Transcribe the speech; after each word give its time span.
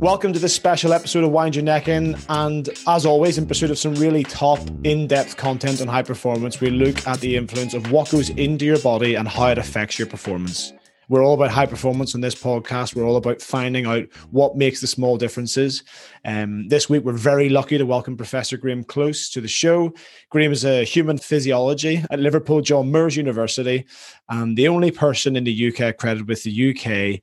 Welcome 0.00 0.32
to 0.32 0.38
this 0.38 0.54
special 0.54 0.92
episode 0.92 1.24
of 1.24 1.30
Wind 1.30 1.54
Your 1.54 1.64
Neck 1.64 1.88
In. 1.88 2.16
And 2.28 2.68
as 2.86 3.06
always, 3.06 3.38
in 3.38 3.46
pursuit 3.46 3.70
of 3.70 3.78
some 3.78 3.94
really 3.94 4.24
top, 4.24 4.58
in 4.82 5.06
depth 5.06 5.36
content 5.36 5.80
on 5.80 5.88
high 5.88 6.02
performance, 6.02 6.60
we 6.60 6.68
look 6.68 7.06
at 7.06 7.20
the 7.20 7.36
influence 7.36 7.74
of 7.74 7.90
what 7.90 8.10
goes 8.10 8.28
into 8.30 8.64
your 8.64 8.80
body 8.80 9.14
and 9.14 9.26
how 9.28 9.46
it 9.48 9.56
affects 9.56 9.98
your 9.98 10.08
performance. 10.08 10.72
We're 11.08 11.24
all 11.24 11.34
about 11.34 11.50
high 11.50 11.66
performance 11.66 12.14
on 12.14 12.22
this 12.22 12.34
podcast. 12.34 12.96
We're 12.96 13.06
all 13.06 13.16
about 13.16 13.40
finding 13.40 13.86
out 13.86 14.06
what 14.30 14.56
makes 14.56 14.80
the 14.80 14.86
small 14.86 15.16
differences. 15.16 15.84
Um, 16.24 16.68
this 16.68 16.88
week, 16.90 17.04
we're 17.04 17.12
very 17.12 17.48
lucky 17.48 17.78
to 17.78 17.86
welcome 17.86 18.16
Professor 18.16 18.56
Graham 18.56 18.84
Close 18.84 19.30
to 19.30 19.40
the 19.40 19.48
show. 19.48 19.92
Graham 20.30 20.52
is 20.52 20.64
a 20.64 20.84
human 20.84 21.18
physiology 21.18 22.02
at 22.10 22.20
Liverpool 22.20 22.62
John 22.62 22.90
Moores 22.90 23.16
University 23.16 23.86
and 24.28 24.56
the 24.56 24.68
only 24.68 24.90
person 24.90 25.36
in 25.36 25.44
the 25.44 25.68
UK 25.68 25.80
accredited 25.80 26.28
with 26.28 26.42
the 26.42 26.70
UK 26.70 27.20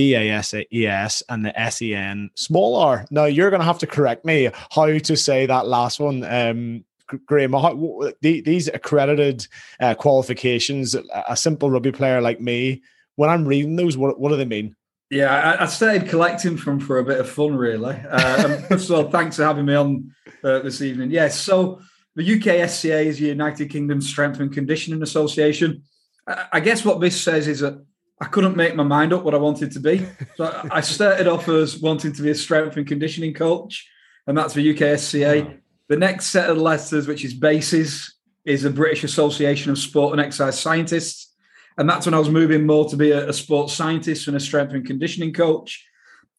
SCA 0.00 0.66
BASES 0.70 1.22
and 1.28 1.44
the 1.44 1.70
SEN 1.70 2.30
small 2.34 2.76
r. 2.76 3.06
Now, 3.10 3.24
you're 3.26 3.50
going 3.50 3.60
to 3.60 3.66
have 3.66 3.78
to 3.78 3.86
correct 3.86 4.24
me 4.24 4.50
how 4.70 4.86
to 4.98 5.16
say 5.16 5.46
that 5.46 5.66
last 5.66 6.00
one. 6.00 6.24
Um, 6.24 6.84
Graham, 7.26 7.52
how, 7.52 8.12
these 8.20 8.68
accredited 8.68 9.46
uh, 9.80 9.94
qualifications, 9.94 10.94
a 10.94 11.36
simple 11.36 11.70
rugby 11.70 11.92
player 11.92 12.20
like 12.20 12.40
me, 12.40 12.82
when 13.16 13.30
I'm 13.30 13.46
reading 13.46 13.76
those, 13.76 13.96
what, 13.96 14.18
what 14.18 14.30
do 14.30 14.36
they 14.36 14.44
mean? 14.44 14.76
Yeah, 15.10 15.56
I, 15.58 15.66
started 15.66 16.08
collecting 16.08 16.56
from 16.56 16.78
for 16.78 17.00
a 17.00 17.04
bit 17.04 17.18
of 17.18 17.28
fun, 17.28 17.56
really. 17.56 17.96
Uh, 18.08 18.78
so 18.78 19.08
thanks 19.10 19.36
for 19.36 19.44
having 19.44 19.66
me 19.66 19.74
on 19.74 20.14
uh, 20.44 20.60
this 20.60 20.80
evening. 20.82 21.10
Yes, 21.10 21.36
so 21.36 21.80
the 22.14 22.22
UK 22.22 22.68
SCA 22.70 23.00
is 23.00 23.18
the 23.18 23.26
United 23.26 23.70
Kingdom 23.70 24.00
Strength 24.00 24.38
and 24.38 24.52
Conditioning 24.52 25.02
Association. 25.02 25.82
I, 26.28 26.46
I 26.52 26.60
guess 26.60 26.84
what 26.84 27.00
this 27.00 27.20
says 27.20 27.48
is 27.48 27.58
that 27.58 27.84
I 28.20 28.26
couldn't 28.26 28.56
make 28.56 28.76
my 28.76 28.82
mind 28.82 29.12
up 29.12 29.24
what 29.24 29.34
I 29.34 29.38
wanted 29.38 29.72
to 29.72 29.80
be. 29.80 30.06
So 30.36 30.68
I 30.70 30.82
started 30.82 31.26
off 31.26 31.48
as 31.48 31.78
wanting 31.78 32.12
to 32.12 32.22
be 32.22 32.30
a 32.30 32.34
strength 32.34 32.76
and 32.76 32.86
conditioning 32.86 33.32
coach, 33.32 33.88
and 34.26 34.36
that's 34.36 34.52
the 34.52 34.70
UK 34.70 34.98
SCA. 34.98 35.56
The 35.88 35.96
next 35.96 36.26
set 36.26 36.50
of 36.50 36.58
letters, 36.58 37.08
which 37.08 37.24
is 37.24 37.34
BASES, 37.34 38.14
is 38.44 38.62
the 38.62 38.70
British 38.70 39.04
Association 39.04 39.70
of 39.70 39.78
Sport 39.78 40.12
and 40.12 40.20
Exercise 40.20 40.60
Scientists. 40.60 41.34
And 41.78 41.88
that's 41.88 42.06
when 42.06 42.14
I 42.14 42.18
was 42.18 42.28
moving 42.28 42.66
more 42.66 42.88
to 42.90 42.96
be 42.96 43.10
a, 43.10 43.28
a 43.28 43.32
sports 43.32 43.72
scientist 43.72 44.28
and 44.28 44.36
a 44.36 44.40
strength 44.40 44.74
and 44.74 44.86
conditioning 44.86 45.32
coach. 45.32 45.86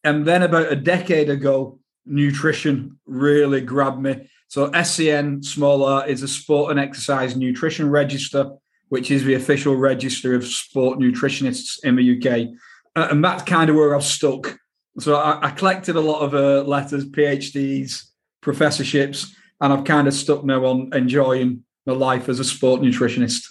And 0.03 0.25
then 0.25 0.43
about 0.43 0.71
a 0.71 0.75
decade 0.75 1.29
ago, 1.29 1.79
nutrition 2.05 2.99
really 3.05 3.61
grabbed 3.61 4.01
me. 4.01 4.29
So 4.47 4.71
SEN 4.83 5.43
small 5.43 5.83
r 5.83 6.07
is 6.07 6.23
a 6.23 6.27
sport 6.27 6.71
and 6.71 6.79
exercise 6.79 7.35
nutrition 7.35 7.89
register, 7.89 8.51
which 8.91 9.09
is 9.09 9.23
the 9.23 9.35
official 9.35 9.77
register 9.77 10.35
of 10.35 10.45
sport 10.45 10.99
nutritionists 10.99 11.81
in 11.85 11.95
the 11.95 12.17
UK. 12.17 12.49
Uh, 12.93 13.07
and 13.09 13.23
that's 13.23 13.41
kind 13.43 13.69
of 13.69 13.77
where 13.77 13.95
I've 13.95 14.03
stuck. 14.03 14.59
So 14.99 15.15
I, 15.15 15.47
I 15.47 15.51
collected 15.51 15.95
a 15.95 16.01
lot 16.01 16.19
of 16.19 16.35
uh, 16.35 16.67
letters, 16.67 17.05
PhDs, 17.05 18.03
professorships, 18.41 19.33
and 19.61 19.71
I've 19.71 19.85
kind 19.85 20.09
of 20.09 20.13
stuck 20.13 20.43
now 20.43 20.65
on 20.65 20.89
enjoying 20.93 21.63
my 21.85 21.93
life 21.93 22.27
as 22.27 22.41
a 22.41 22.43
sport 22.43 22.81
nutritionist. 22.81 23.45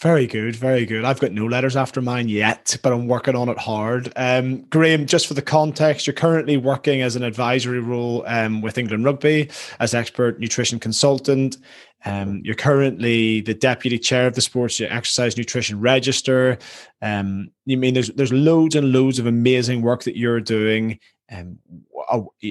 Very 0.00 0.26
good, 0.26 0.56
very 0.56 0.86
good. 0.86 1.04
I've 1.04 1.20
got 1.20 1.32
no 1.32 1.44
letters 1.44 1.76
after 1.76 2.00
mine 2.00 2.28
yet, 2.28 2.76
but 2.82 2.92
I'm 2.92 3.06
working 3.06 3.36
on 3.36 3.50
it 3.50 3.58
hard. 3.58 4.10
Um, 4.16 4.62
Graham, 4.62 5.04
just 5.04 5.26
for 5.26 5.34
the 5.34 5.42
context, 5.42 6.06
you're 6.06 6.14
currently 6.14 6.56
working 6.56 7.02
as 7.02 7.14
an 7.14 7.22
advisory 7.22 7.80
role 7.80 8.24
um, 8.26 8.62
with 8.62 8.78
England 8.78 9.04
Rugby 9.04 9.50
as 9.78 9.92
expert 9.92 10.40
nutrition 10.40 10.80
consultant. 10.80 11.58
Um, 12.04 12.40
you're 12.44 12.54
currently 12.54 13.40
the 13.40 13.54
deputy 13.54 13.98
chair 13.98 14.26
of 14.26 14.34
the 14.34 14.40
Sports 14.40 14.80
Exercise 14.80 15.36
Nutrition 15.36 15.80
Register. 15.80 16.58
Um, 17.02 17.50
you 17.66 17.76
mean 17.76 17.94
there's 17.94 18.08
there's 18.10 18.32
loads 18.32 18.74
and 18.74 18.92
loads 18.92 19.18
of 19.18 19.26
amazing 19.26 19.82
work 19.82 20.04
that 20.04 20.16
you're 20.16 20.40
doing 20.40 20.98
um, 21.30 21.58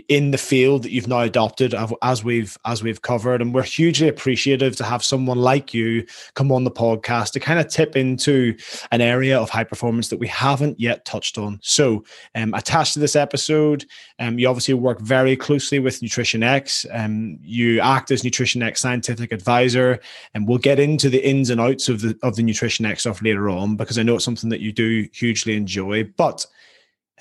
in 0.08 0.32
the 0.32 0.38
field 0.38 0.84
that 0.84 0.92
you've 0.92 1.08
now 1.08 1.22
adopted 1.22 1.76
as 2.02 2.24
we've 2.24 2.58
as 2.66 2.82
we've 2.82 3.02
covered. 3.02 3.42
And 3.42 3.54
we're 3.54 3.64
hugely 3.64 4.08
appreciative 4.08 4.76
to 4.78 4.84
have 4.84 5.04
someone 5.04 5.40
like 5.40 5.74
you 5.74 6.06
come 6.36 6.52
on 6.52 6.64
the 6.64 6.72
podcast 6.72 7.32
to 7.32 7.40
kind 7.40 7.60
of 7.60 7.68
tip 7.68 7.96
into 7.96 8.56
an 8.92 9.02
area 9.02 9.38
of 9.40 9.50
high 9.50 9.64
performance 9.64 10.10
that 10.10 10.20
we 10.20 10.28
haven't 10.28 10.80
yet 10.80 11.04
touched 11.06 11.38
on. 11.38 11.60
So 11.62 12.04
um, 12.36 12.54
attached 12.54 12.94
to 12.94 13.00
this 13.00 13.16
episode 13.16 13.86
um, 14.20 14.38
you 14.38 14.48
obviously 14.48 14.74
work 14.74 15.00
very 15.00 15.36
closely 15.36 15.80
with 15.80 16.02
nutrition 16.02 16.44
x. 16.44 16.86
Um, 16.92 17.40
you 17.42 17.80
act 17.80 18.12
as 18.12 18.24
nutrition 18.24 18.62
x 18.62 18.82
scientific 18.82 19.32
advisor 19.40 20.00
and 20.34 20.48
we'll 20.48 20.58
get 20.58 20.80
into 20.80 21.10
the 21.10 21.28
ins 21.28 21.50
and 21.50 21.62
outs 21.62 21.90
of 21.90 22.02
the 22.02 22.18
of 22.22 22.36
the 22.36 22.44
nutrition 22.44 22.86
x 22.86 23.02
stuff 23.02 23.22
later 23.22 23.50
on 23.50 23.76
because 23.76 23.98
i 23.98 24.04
know 24.04 24.16
it's 24.16 24.26
something 24.26 24.50
that 24.50 24.62
you 24.62 24.72
do 24.72 25.08
hugely 25.14 25.56
enjoy 25.56 26.04
but 26.18 26.46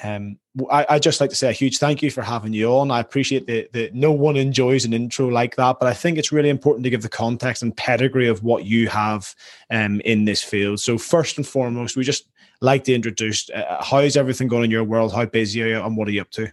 um, 0.02 0.38
I, 0.70 0.86
I 0.90 0.98
just 0.98 1.20
like 1.20 1.30
to 1.30 1.36
say 1.36 1.48
a 1.48 1.52
huge 1.52 1.78
thank 1.78 2.02
you 2.02 2.10
for 2.10 2.22
having 2.22 2.52
you 2.52 2.70
on. 2.72 2.90
I 2.90 3.00
appreciate 3.00 3.46
that 3.46 3.72
that 3.72 3.94
no 3.94 4.12
one 4.12 4.36
enjoys 4.36 4.84
an 4.84 4.92
intro 4.92 5.28
like 5.28 5.56
that, 5.56 5.78
but 5.80 5.88
I 5.88 5.94
think 5.94 6.18
it's 6.18 6.32
really 6.32 6.48
important 6.48 6.84
to 6.84 6.90
give 6.90 7.02
the 7.02 7.08
context 7.08 7.62
and 7.62 7.76
pedigree 7.76 8.28
of 8.28 8.42
what 8.42 8.64
you 8.64 8.88
have 8.88 9.34
um, 9.70 10.00
in 10.04 10.24
this 10.24 10.42
field. 10.42 10.80
So 10.80 10.98
first 10.98 11.36
and 11.36 11.46
foremost, 11.46 11.96
we 11.96 12.04
just 12.04 12.28
like 12.60 12.84
to 12.84 12.94
introduce 12.94 13.50
uh, 13.50 13.82
how 13.82 13.98
is 13.98 14.16
everything 14.16 14.48
going 14.48 14.64
in 14.64 14.70
your 14.70 14.84
world? 14.84 15.12
How 15.12 15.24
busy 15.26 15.62
are 15.62 15.68
you, 15.68 15.80
and 15.80 15.96
what 15.96 16.08
are 16.08 16.12
you 16.12 16.20
up 16.20 16.30
to? 16.32 16.52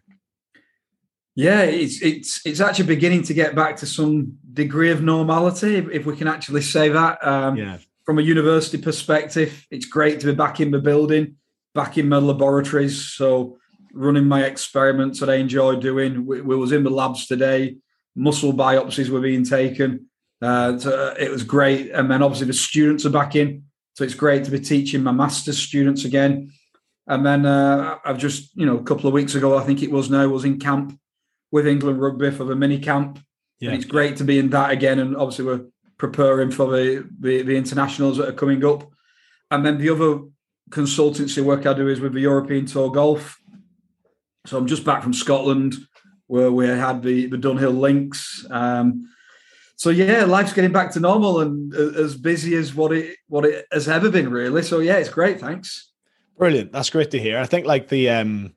Yeah, 1.36 1.62
it's 1.64 2.02
it's 2.02 2.46
it's 2.46 2.62
actually 2.62 2.88
beginning 2.88 3.24
to 3.24 3.34
get 3.34 3.56
back 3.56 3.76
to 3.78 3.86
some 3.86 4.38
degree 4.54 4.92
of 4.92 5.04
normality, 5.04 5.76
if, 5.76 5.90
if 5.90 6.06
we 6.06 6.16
can 6.16 6.28
actually 6.28 6.62
say 6.62 6.90
that. 6.90 7.26
Um, 7.26 7.58
yeah. 7.58 7.78
From 8.06 8.20
a 8.20 8.22
university 8.22 8.78
perspective, 8.78 9.66
it's 9.72 9.86
great 9.86 10.20
to 10.20 10.28
be 10.28 10.34
back 10.34 10.60
in 10.60 10.72
the 10.72 10.80
building 10.80 11.36
back 11.76 11.98
in 11.98 12.10
my 12.10 12.18
laboratories. 12.18 13.06
So 13.06 13.58
running 13.94 14.26
my 14.26 14.46
experiments 14.46 15.20
that 15.20 15.30
I 15.30 15.36
enjoy 15.36 15.76
doing. 15.76 16.26
We, 16.26 16.42
we 16.42 16.56
was 16.56 16.72
in 16.72 16.84
the 16.84 16.90
labs 16.90 17.28
today. 17.28 17.76
Muscle 18.16 18.54
biopsies 18.54 19.10
were 19.10 19.20
being 19.20 19.44
taken. 19.44 20.08
Uh, 20.42 20.80
so 20.80 20.92
uh, 20.92 21.14
it 21.20 21.30
was 21.30 21.44
great. 21.44 21.92
And 21.92 22.10
then 22.10 22.24
obviously 22.24 22.48
the 22.48 22.54
students 22.54 23.06
are 23.06 23.12
back 23.12 23.36
in. 23.36 23.66
So 23.94 24.04
it's 24.04 24.16
great 24.16 24.44
to 24.46 24.52
be 24.52 24.60
teaching 24.60 25.04
my 25.04 25.12
master's 25.12 25.58
students 25.58 26.06
again. 26.06 26.52
And 27.08 27.26
then 27.26 27.46
uh, 27.46 27.98
I've 28.04 28.18
just, 28.18 28.56
you 28.56 28.66
know, 28.66 28.78
a 28.78 28.84
couple 28.84 29.08
of 29.08 29.14
weeks 29.14 29.36
ago, 29.36 29.58
I 29.58 29.64
think 29.64 29.84
it 29.84 29.92
was 29.92 30.10
now, 30.10 30.28
was 30.28 30.46
in 30.46 30.60
camp 30.60 30.98
with 31.52 31.68
England 31.68 32.02
Rugby 32.02 32.32
for 32.32 32.44
the 32.44 32.56
mini 32.56 32.80
camp. 32.80 33.20
Yeah. 33.60 33.70
And 33.70 33.78
it's 33.78 33.90
great 33.90 34.18
to 34.18 34.24
be 34.24 34.40
in 34.40 34.50
that 34.50 34.72
again. 34.72 35.00
And 35.00 35.16
obviously 35.16 35.46
we're 35.46 35.66
preparing 35.98 36.52
for 36.52 36.70
the, 36.70 37.08
the, 37.20 37.42
the 37.42 37.56
internationals 37.56 38.18
that 38.18 38.30
are 38.30 38.34
coming 38.34 38.64
up. 38.66 38.92
And 39.52 39.66
then 39.66 39.78
the 39.78 39.90
other 39.90 40.24
consultancy 40.70 41.44
work 41.44 41.66
I 41.66 41.74
do 41.74 41.88
is 41.88 42.00
with 42.00 42.14
the 42.14 42.22
European 42.22 42.66
Tour 42.66 42.92
Golf. 42.92 43.40
So 44.46 44.58
I'm 44.58 44.68
just 44.68 44.84
back 44.84 45.04
from 45.04 45.14
Scotland 45.14 45.76
where 46.28 46.52
we 46.52 46.68
had 46.68 47.04
the, 47.04 47.28
the 47.28 47.38
Dunhill 47.38 47.78
Links. 47.78 48.46
Um, 48.50 49.10
so 49.76 49.90
yeah, 49.90 50.24
life's 50.24 50.54
getting 50.54 50.72
back 50.72 50.92
to 50.94 51.00
normal 51.00 51.42
and 51.42 51.74
as 51.74 52.16
busy 52.16 52.56
as 52.56 52.74
what 52.74 52.94
it 52.94 53.18
what 53.28 53.46
it 53.46 53.66
has 53.72 53.90
ever 53.90 54.10
been, 54.10 54.30
really. 54.30 54.64
So 54.64 54.80
yeah, 54.80 54.98
it's 54.98 55.10
great. 55.10 55.40
Thanks. 55.40 55.92
Brilliant. 56.38 56.72
That's 56.72 56.90
great 56.90 57.12
to 57.12 57.20
hear. 57.20 57.38
I 57.38 57.46
think 57.46 57.66
like 57.66 57.90
the 57.90 58.10
um 58.10 58.55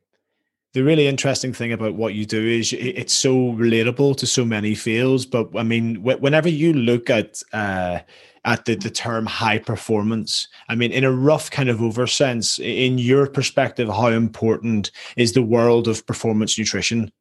the 0.75 0.83
really 0.83 1.07
interesting 1.07 1.53
thing 1.53 1.73
about 1.73 1.95
what 1.95 2.15
you 2.15 2.27
do 2.27 2.47
is 2.47 2.73
it's 2.73 3.15
so 3.15 3.53
relatable 3.53 4.17
to 4.17 4.27
so 4.27 4.45
many 4.45 4.75
fields. 4.75 5.25
But 5.25 5.49
I 5.57 5.63
mean, 5.63 6.03
whenever 6.03 6.49
you 6.49 6.73
look 6.73 7.09
at 7.11 7.43
uh, 7.53 8.01
at 8.45 8.65
the, 8.65 8.75
the 8.77 8.91
term 8.91 9.27
high 9.27 9.59
performance. 9.59 10.49
I 10.69 10.75
mean, 10.75 10.91
in 10.93 11.05
a 11.05 11.13
rough 11.13 11.51
kind 11.51 11.69
of 11.69 11.83
over 11.83 12.07
sense, 12.07 12.59
in 12.59 12.97
your 12.97 13.27
perspective, 13.27 13.89
how 13.89 14.09
important 14.09 14.91
is 15.17 15.33
the 15.33 15.43
world 15.43 15.87
of 15.87 16.07
performance 16.07 16.59
nutrition? 16.59 17.13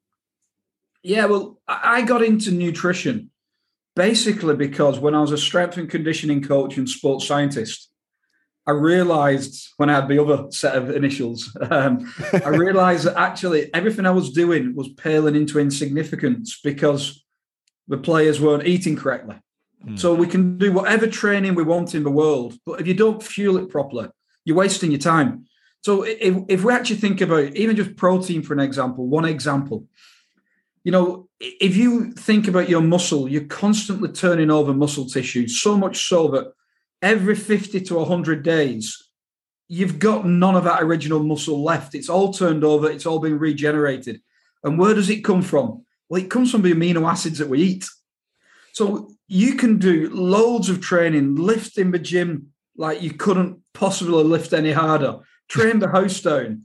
Yeah, 1.03 1.25
well, 1.25 1.59
I 1.67 2.03
got 2.03 2.23
into 2.23 2.51
nutrition 2.51 3.31
basically 3.95 4.55
because 4.55 4.99
when 4.99 5.15
I 5.15 5.21
was 5.21 5.31
a 5.31 5.37
strength 5.37 5.77
and 5.77 5.89
conditioning 5.89 6.43
coach 6.43 6.77
and 6.77 6.87
sports 6.87 7.27
scientist, 7.27 7.89
I 8.67 8.71
realized 8.71 9.69
when 9.77 9.89
I 9.89 9.93
had 9.93 10.09
the 10.09 10.21
other 10.21 10.51
set 10.51 10.75
of 10.75 10.89
initials, 10.89 11.55
um, 11.71 12.13
I 12.33 12.49
realized 12.65 13.05
that 13.05 13.17
actually 13.17 13.73
everything 13.73 14.05
I 14.05 14.11
was 14.11 14.31
doing 14.31 14.75
was 14.75 14.89
paling 14.89 15.35
into 15.35 15.57
insignificance 15.57 16.59
because 16.61 17.23
the 17.87 17.97
players 17.97 18.41
weren't 18.41 18.67
eating 18.67 18.97
correctly. 18.97 19.37
Mm. 19.85 19.97
So 19.97 20.13
we 20.13 20.27
can 20.27 20.57
do 20.57 20.73
whatever 20.73 21.07
training 21.07 21.55
we 21.55 21.63
want 21.63 21.95
in 21.95 22.03
the 22.03 22.11
world, 22.11 22.57
but 22.65 22.81
if 22.81 22.87
you 22.87 22.93
don't 22.93 23.23
fuel 23.23 23.57
it 23.57 23.69
properly, 23.69 24.09
you're 24.43 24.57
wasting 24.57 24.91
your 24.91 24.99
time. 24.99 25.45
So 25.81 26.03
if, 26.03 26.35
if 26.49 26.63
we 26.65 26.73
actually 26.73 26.97
think 26.97 27.21
about 27.21 27.55
even 27.55 27.77
just 27.77 27.95
protein, 27.95 28.41
for 28.41 28.53
an 28.53 28.59
example, 28.59 29.07
one 29.07 29.23
example, 29.23 29.85
you 30.83 30.91
know, 30.91 31.29
if 31.39 31.77
you 31.77 32.11
think 32.11 32.47
about 32.49 32.67
your 32.67 32.81
muscle, 32.81 33.29
you're 33.29 33.45
constantly 33.45 34.09
turning 34.09 34.51
over 34.51 34.73
muscle 34.73 35.05
tissue, 35.05 35.47
so 35.47 35.77
much 35.77 36.07
so 36.09 36.27
that 36.29 36.51
every 37.01 37.35
50 37.35 37.81
to 37.81 37.95
100 37.95 38.43
days, 38.43 39.03
you've 39.67 39.99
got 39.99 40.25
none 40.25 40.55
of 40.55 40.63
that 40.63 40.81
original 40.81 41.21
muscle 41.21 41.63
left. 41.63 41.95
It's 41.95 42.09
all 42.09 42.33
turned 42.33 42.63
over, 42.63 42.89
it's 42.89 43.05
all 43.05 43.19
been 43.19 43.39
regenerated. 43.39 44.21
And 44.63 44.79
where 44.79 44.93
does 44.93 45.09
it 45.09 45.23
come 45.23 45.41
from? 45.41 45.85
Well, 46.09 46.21
it 46.21 46.29
comes 46.29 46.51
from 46.51 46.61
the 46.61 46.73
amino 46.73 47.09
acids 47.09 47.39
that 47.39 47.49
we 47.49 47.61
eat. 47.61 47.85
So 48.73 49.11
you 49.27 49.55
can 49.55 49.77
do 49.77 50.09
loads 50.09 50.69
of 50.69 50.81
training, 50.81 51.35
lift 51.35 51.77
in 51.77 51.91
the 51.91 51.99
gym 51.99 52.53
like 52.77 53.01
you 53.01 53.11
couldn't 53.11 53.59
possibly 53.73 54.23
lift 54.23 54.53
any 54.53 54.71
harder, 54.71 55.19
train 55.47 55.79
the 55.79 55.89
house 55.89 56.21
down. 56.21 56.63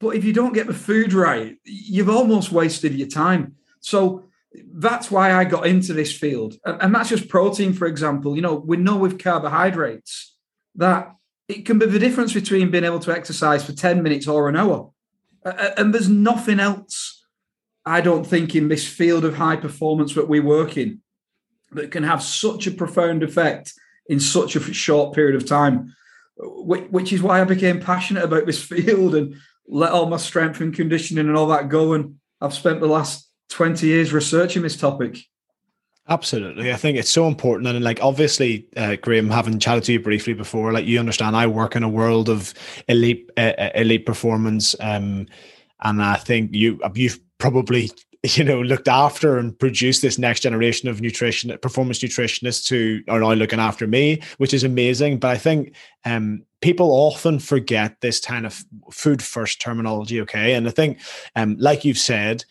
But 0.00 0.16
if 0.16 0.24
you 0.24 0.32
don't 0.32 0.54
get 0.54 0.66
the 0.66 0.74
food 0.74 1.12
right, 1.12 1.56
you've 1.64 2.08
almost 2.08 2.50
wasted 2.50 2.94
your 2.94 3.08
time. 3.08 3.56
So 3.80 4.24
that's 4.52 5.10
why 5.10 5.32
I 5.32 5.44
got 5.44 5.66
into 5.66 5.92
this 5.92 6.16
field. 6.16 6.56
And 6.64 6.94
that's 6.94 7.08
just 7.08 7.28
protein, 7.28 7.72
for 7.72 7.86
example. 7.86 8.34
You 8.34 8.42
know, 8.42 8.54
we 8.54 8.76
know 8.76 8.96
with 8.96 9.22
carbohydrates 9.22 10.34
that 10.74 11.14
it 11.48 11.66
can 11.66 11.78
be 11.78 11.86
the 11.86 11.98
difference 11.98 12.32
between 12.32 12.70
being 12.70 12.84
able 12.84 13.00
to 13.00 13.12
exercise 13.12 13.64
for 13.64 13.72
10 13.72 14.02
minutes 14.02 14.26
or 14.26 14.48
an 14.48 14.56
hour. 14.56 14.90
And 15.44 15.94
there's 15.94 16.08
nothing 16.08 16.60
else, 16.60 17.24
I 17.86 18.00
don't 18.00 18.26
think, 18.26 18.54
in 18.54 18.68
this 18.68 18.86
field 18.86 19.24
of 19.24 19.36
high 19.36 19.56
performance 19.56 20.14
that 20.14 20.28
we 20.28 20.40
work 20.40 20.76
in 20.76 21.00
that 21.72 21.92
can 21.92 22.02
have 22.02 22.22
such 22.22 22.66
a 22.66 22.72
profound 22.72 23.22
effect 23.22 23.72
in 24.08 24.18
such 24.18 24.56
a 24.56 24.74
short 24.74 25.14
period 25.14 25.36
of 25.36 25.46
time, 25.46 25.94
which 26.36 27.12
is 27.12 27.22
why 27.22 27.40
I 27.40 27.44
became 27.44 27.80
passionate 27.80 28.24
about 28.24 28.46
this 28.46 28.62
field 28.64 29.14
and 29.14 29.36
let 29.66 29.92
all 29.92 30.06
my 30.06 30.16
strength 30.16 30.60
and 30.60 30.74
conditioning 30.74 31.28
and 31.28 31.36
all 31.36 31.46
that 31.48 31.68
go. 31.68 31.92
And 31.92 32.16
I've 32.40 32.54
spent 32.54 32.80
the 32.80 32.88
last 32.88 33.29
20 33.50 33.86
years 33.86 34.12
researching 34.12 34.62
this 34.62 34.76
topic. 34.76 35.18
Absolutely. 36.08 36.72
I 36.72 36.76
think 36.76 36.98
it's 36.98 37.10
so 37.10 37.28
important. 37.28 37.68
And 37.68 37.84
like, 37.84 38.02
obviously, 38.02 38.66
uh, 38.76 38.96
Graham, 38.96 39.30
having 39.30 39.60
chatted 39.60 39.84
to 39.84 39.92
you 39.92 40.00
briefly 40.00 40.32
before, 40.32 40.72
like 40.72 40.86
you 40.86 40.98
understand, 40.98 41.36
I 41.36 41.46
work 41.46 41.76
in 41.76 41.84
a 41.84 41.88
world 41.88 42.28
of 42.28 42.52
elite, 42.88 43.30
uh, 43.36 43.52
uh 43.58 43.70
elite 43.74 44.06
performance. 44.06 44.74
Um, 44.80 45.26
and 45.82 46.02
I 46.02 46.16
think 46.16 46.50
you, 46.52 46.80
you've 46.94 47.20
probably 47.38 47.90
you 48.22 48.44
know 48.44 48.60
looked 48.60 48.88
after 48.88 49.38
and 49.38 49.58
produced 49.58 50.02
this 50.02 50.18
next 50.18 50.40
generation 50.40 50.88
of 50.88 51.00
nutrition 51.00 51.56
performance 51.62 52.00
nutritionists 52.00 52.68
who 52.68 53.00
are 53.10 53.20
now 53.20 53.32
looking 53.32 53.58
after 53.58 53.86
me 53.86 54.20
which 54.36 54.52
is 54.52 54.62
amazing 54.62 55.18
but 55.18 55.30
i 55.30 55.38
think 55.38 55.74
um, 56.04 56.42
people 56.60 56.90
often 56.90 57.38
forget 57.38 57.98
this 58.02 58.20
kind 58.20 58.44
of 58.44 58.62
food 58.92 59.22
first 59.22 59.58
terminology 59.60 60.20
okay 60.20 60.52
and 60.52 60.68
i 60.68 60.70
think 60.70 61.00
um, 61.34 61.56
like 61.58 61.82
you've 61.84 61.98
said 61.98 62.44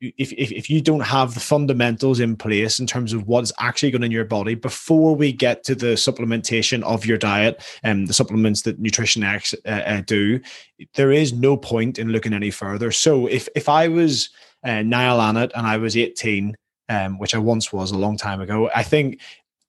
if, 0.00 0.32
if, 0.32 0.52
if 0.52 0.68
you 0.68 0.80
don't 0.80 1.00
have 1.00 1.34
the 1.34 1.40
fundamentals 1.40 2.20
in 2.20 2.36
place 2.36 2.78
in 2.78 2.86
terms 2.86 3.12
of 3.12 3.26
what's 3.26 3.52
actually 3.58 3.90
going 3.90 4.02
in 4.02 4.10
your 4.10 4.24
body 4.24 4.54
before 4.54 5.16
we 5.16 5.32
get 5.32 5.64
to 5.64 5.74
the 5.74 5.94
supplementation 5.94 6.82
of 6.82 7.06
your 7.06 7.16
diet 7.16 7.64
and 7.82 8.00
um, 8.00 8.06
the 8.06 8.12
supplements 8.12 8.62
that 8.62 8.78
nutrition 8.78 9.22
X 9.22 9.54
uh, 9.64 9.68
uh, 9.68 10.02
do, 10.02 10.40
there 10.94 11.12
is 11.12 11.32
no 11.32 11.56
point 11.56 11.98
in 11.98 12.10
looking 12.10 12.34
any 12.34 12.50
further. 12.50 12.92
So 12.92 13.26
if 13.26 13.48
if 13.56 13.68
I 13.68 13.88
was 13.88 14.28
uh, 14.64 14.82
Niall 14.82 15.18
Annett 15.18 15.52
and 15.54 15.66
I 15.66 15.78
was 15.78 15.96
18, 15.96 16.54
um, 16.88 17.18
which 17.18 17.34
I 17.34 17.38
once 17.38 17.72
was 17.72 17.90
a 17.90 17.98
long 17.98 18.16
time 18.16 18.40
ago, 18.40 18.70
I 18.74 18.82
think 18.82 19.20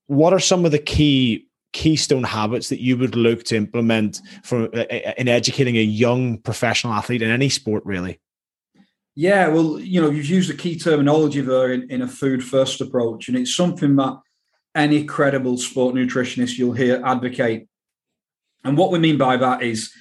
what 0.08 0.34
are 0.34 0.40
some 0.40 0.66
of 0.66 0.72
the 0.72 0.80
key 0.80 1.46
keystone 1.74 2.24
habits 2.24 2.70
that 2.70 2.82
you 2.82 2.98
would 2.98 3.16
look 3.16 3.44
to 3.44 3.56
implement 3.56 4.22
for 4.44 4.64
uh, 4.76 4.86
uh, 4.92 5.14
in 5.18 5.28
educating 5.28 5.78
a 5.78 5.82
young 5.82 6.38
professional 6.40 6.94
athlete 6.94 7.22
in 7.22 7.30
any 7.30 7.50
sport 7.50 7.86
really? 7.86 8.20
Yeah, 9.20 9.48
well, 9.48 9.80
you 9.80 10.00
know, 10.00 10.12
you've 10.12 10.28
used 10.28 10.48
the 10.48 10.54
key 10.54 10.78
terminology 10.78 11.42
there 11.42 11.74
in, 11.74 11.90
in 11.90 12.04
a 12.04 12.08
food 12.08 12.44
first 12.44 12.82
approach, 12.82 13.28
and 13.28 13.36
it's 13.36 13.56
something 13.56 13.96
that 13.96 14.16
any 14.76 15.06
credible 15.06 15.58
sport 15.58 15.96
nutritionist 15.96 16.60
you'll 16.60 16.74
hear 16.74 17.02
advocate. 17.04 17.68
And 18.64 18.78
what 18.78 18.92
we 18.92 19.00
mean 19.00 19.18
by 19.18 19.38
that 19.38 19.64
is 19.64 19.92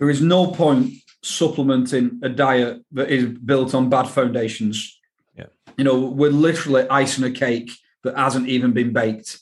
there 0.00 0.10
is 0.10 0.20
no 0.20 0.48
point 0.50 0.92
supplementing 1.22 2.18
a 2.24 2.28
diet 2.28 2.84
that 2.90 3.10
is 3.10 3.26
built 3.26 3.76
on 3.76 3.90
bad 3.90 4.08
foundations. 4.08 4.98
Yeah. 5.36 5.46
You 5.76 5.84
know, 5.84 6.00
we're 6.00 6.32
literally 6.32 6.84
icing 6.90 7.22
a 7.22 7.30
cake 7.30 7.70
that 8.02 8.18
hasn't 8.18 8.48
even 8.48 8.72
been 8.72 8.92
baked. 8.92 9.38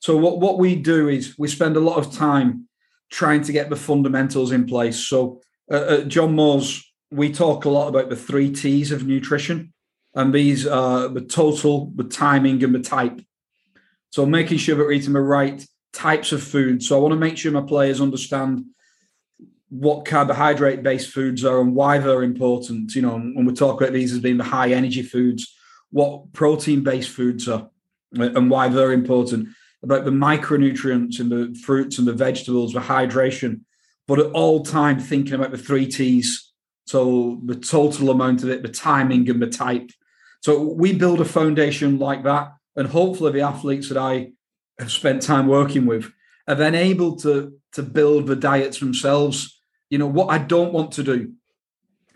So 0.00 0.16
what, 0.16 0.40
what 0.40 0.58
we 0.58 0.74
do 0.74 1.08
is 1.08 1.38
we 1.38 1.46
spend 1.46 1.76
a 1.76 1.86
lot 1.88 1.98
of 1.98 2.12
time 2.12 2.68
trying 3.12 3.42
to 3.42 3.52
get 3.52 3.70
the 3.70 3.76
fundamentals 3.76 4.50
in 4.50 4.66
place. 4.66 5.06
So 5.06 5.40
uh, 5.70 5.98
at 6.00 6.08
John 6.08 6.34
Moores, 6.34 6.82
we 7.16 7.32
talk 7.32 7.64
a 7.64 7.70
lot 7.70 7.88
about 7.88 8.10
the 8.10 8.16
three 8.16 8.52
T's 8.52 8.92
of 8.92 9.06
nutrition, 9.06 9.72
and 10.14 10.34
these 10.34 10.66
are 10.66 11.08
the 11.08 11.22
total, 11.22 11.90
the 11.94 12.04
timing, 12.04 12.62
and 12.62 12.74
the 12.74 12.80
type. 12.80 13.20
So 14.10 14.26
making 14.26 14.58
sure 14.58 14.76
that 14.76 14.84
we're 14.84 14.92
eating 14.92 15.14
the 15.14 15.20
right 15.20 15.64
types 15.92 16.32
of 16.32 16.42
food. 16.42 16.82
So 16.82 16.96
I 16.96 17.00
want 17.00 17.12
to 17.12 17.18
make 17.18 17.38
sure 17.38 17.52
my 17.52 17.62
players 17.62 18.00
understand 18.00 18.66
what 19.68 20.04
carbohydrate 20.04 20.82
based 20.82 21.10
foods 21.10 21.44
are 21.44 21.60
and 21.60 21.74
why 21.74 21.98
they're 21.98 22.22
important. 22.22 22.94
You 22.94 23.02
know, 23.02 23.18
when 23.18 23.46
we 23.46 23.54
talk 23.54 23.80
about 23.80 23.92
these 23.92 24.12
as 24.12 24.20
being 24.20 24.36
the 24.36 24.44
high 24.44 24.70
energy 24.72 25.02
foods, 25.02 25.54
what 25.90 26.32
protein 26.34 26.82
based 26.82 27.10
foods 27.10 27.48
are 27.48 27.70
uh, 28.18 28.30
and 28.34 28.50
why 28.50 28.68
they're 28.68 28.92
important, 28.92 29.48
about 29.82 30.04
the 30.04 30.10
micronutrients 30.10 31.20
in 31.20 31.28
the 31.28 31.58
fruits 31.64 31.98
and 31.98 32.06
the 32.06 32.12
vegetables, 32.12 32.72
the 32.72 32.80
hydration, 32.80 33.60
but 34.06 34.18
at 34.18 34.32
all 34.32 34.62
time 34.62 34.98
thinking 34.98 35.34
about 35.34 35.50
the 35.50 35.58
three 35.58 35.86
T's 35.86 36.45
so 36.86 37.40
the 37.44 37.56
total 37.56 38.10
amount 38.10 38.42
of 38.42 38.48
it, 38.48 38.62
the 38.62 38.68
timing 38.68 39.28
and 39.28 39.42
the 39.42 39.48
type. 39.48 39.90
So 40.40 40.62
we 40.62 40.92
build 40.94 41.20
a 41.20 41.24
foundation 41.24 41.98
like 41.98 42.22
that. 42.24 42.52
And 42.76 42.88
hopefully 42.88 43.32
the 43.32 43.40
athletes 43.40 43.88
that 43.88 43.98
I 43.98 44.32
have 44.78 44.92
spent 44.92 45.22
time 45.22 45.48
working 45.48 45.86
with 45.86 46.10
are 46.46 46.54
then 46.54 46.74
able 46.74 47.16
to, 47.16 47.52
to 47.72 47.82
build 47.82 48.26
the 48.26 48.36
diets 48.36 48.78
themselves. 48.78 49.60
You 49.90 49.98
know, 49.98 50.06
what 50.06 50.28
I 50.30 50.38
don't 50.38 50.72
want 50.72 50.92
to 50.92 51.02
do 51.02 51.32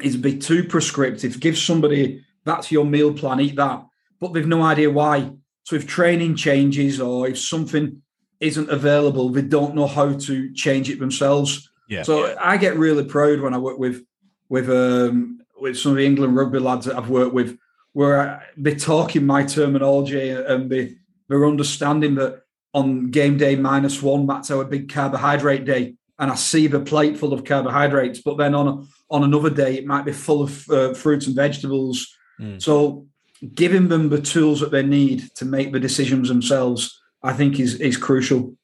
is 0.01 0.17
be 0.17 0.39
too 0.39 0.65
prescriptive. 0.65 1.41
Give 1.41 1.59
somebody 1.59 2.25
that's 2.45 2.73
your 2.73 2.85
meal 2.85 3.13
plan, 3.13 3.41
eat 3.41 3.57
that, 3.57 3.85
but 4.21 4.33
they've 4.33 4.47
no 4.47 4.63
idea 4.63 4.91
why. 4.91 5.33
So 5.65 5.77
if 5.77 5.87
training 5.87 6.37
changes 6.37 7.01
or 7.01 7.29
if 7.29 7.39
something 7.39 8.03
isn't 8.39 8.71
available, 8.71 9.31
they 9.31 9.43
don't 9.43 9.75
know 9.75 9.87
how 9.87 10.13
to 10.13 10.53
change 10.55 10.89
it 10.89 10.99
themselves. 10.99 11.71
Yeah. 11.89 12.03
So 12.03 12.37
I 12.41 12.57
get 12.57 12.77
really 12.77 13.05
proud 13.05 13.41
when 13.41 13.53
I 13.53 13.59
work 13.59 13.79
with 13.79 14.05
with 14.51 14.69
um, 14.69 15.41
with 15.59 15.79
some 15.79 15.93
of 15.93 15.99
the 15.99 16.05
England 16.05 16.37
rugby 16.37 16.59
lads 16.59 16.85
that 16.87 16.97
I've 16.97 17.09
worked 17.09 17.33
with, 17.33 17.59
where 17.93 18.43
they're 18.57 18.77
talking 18.77 19.25
my 19.25 19.45
terminology 19.45 20.31
and 20.31 20.69
they, 20.69 20.97
they're 21.29 21.47
understanding 21.47 22.17
that 22.17 22.43
on 22.75 23.11
game 23.11 23.37
day 23.37 23.57
minus 23.57 24.03
one, 24.03 24.27
that's 24.27 24.51
our 24.51 24.65
big 24.65 24.93
carbohydrate 24.93 25.65
day. 25.65 25.95
And 26.19 26.31
I 26.31 26.35
see 26.35 26.67
the 26.67 26.81
plate 26.81 27.17
full 27.17 27.33
of 27.33 27.45
carbohydrates, 27.45 28.21
but 28.21 28.37
then 28.37 28.55
on 28.55 28.69
a, 28.69 28.83
on 29.11 29.25
another 29.25 29.51
day, 29.51 29.77
it 29.77 29.87
might 29.87 30.05
be 30.05 30.13
full 30.13 30.43
of 30.43 30.69
uh, 30.71 30.93
fruits 30.95 31.27
and 31.27 31.35
vegetables. 31.35 32.15
Mm. 32.39 32.61
So 32.61 33.07
giving 33.55 33.89
them 33.89 34.11
the 34.11 34.21
tools 34.21 34.61
that 34.61 34.71
they 34.71 34.83
need 34.83 35.35
to 35.37 35.45
make 35.45 35.73
the 35.73 35.81
decisions 35.81 36.29
themselves, 36.29 37.01
I 37.23 37.33
think 37.33 37.59
is 37.59 37.81
is 37.81 37.97
crucial. 37.97 38.57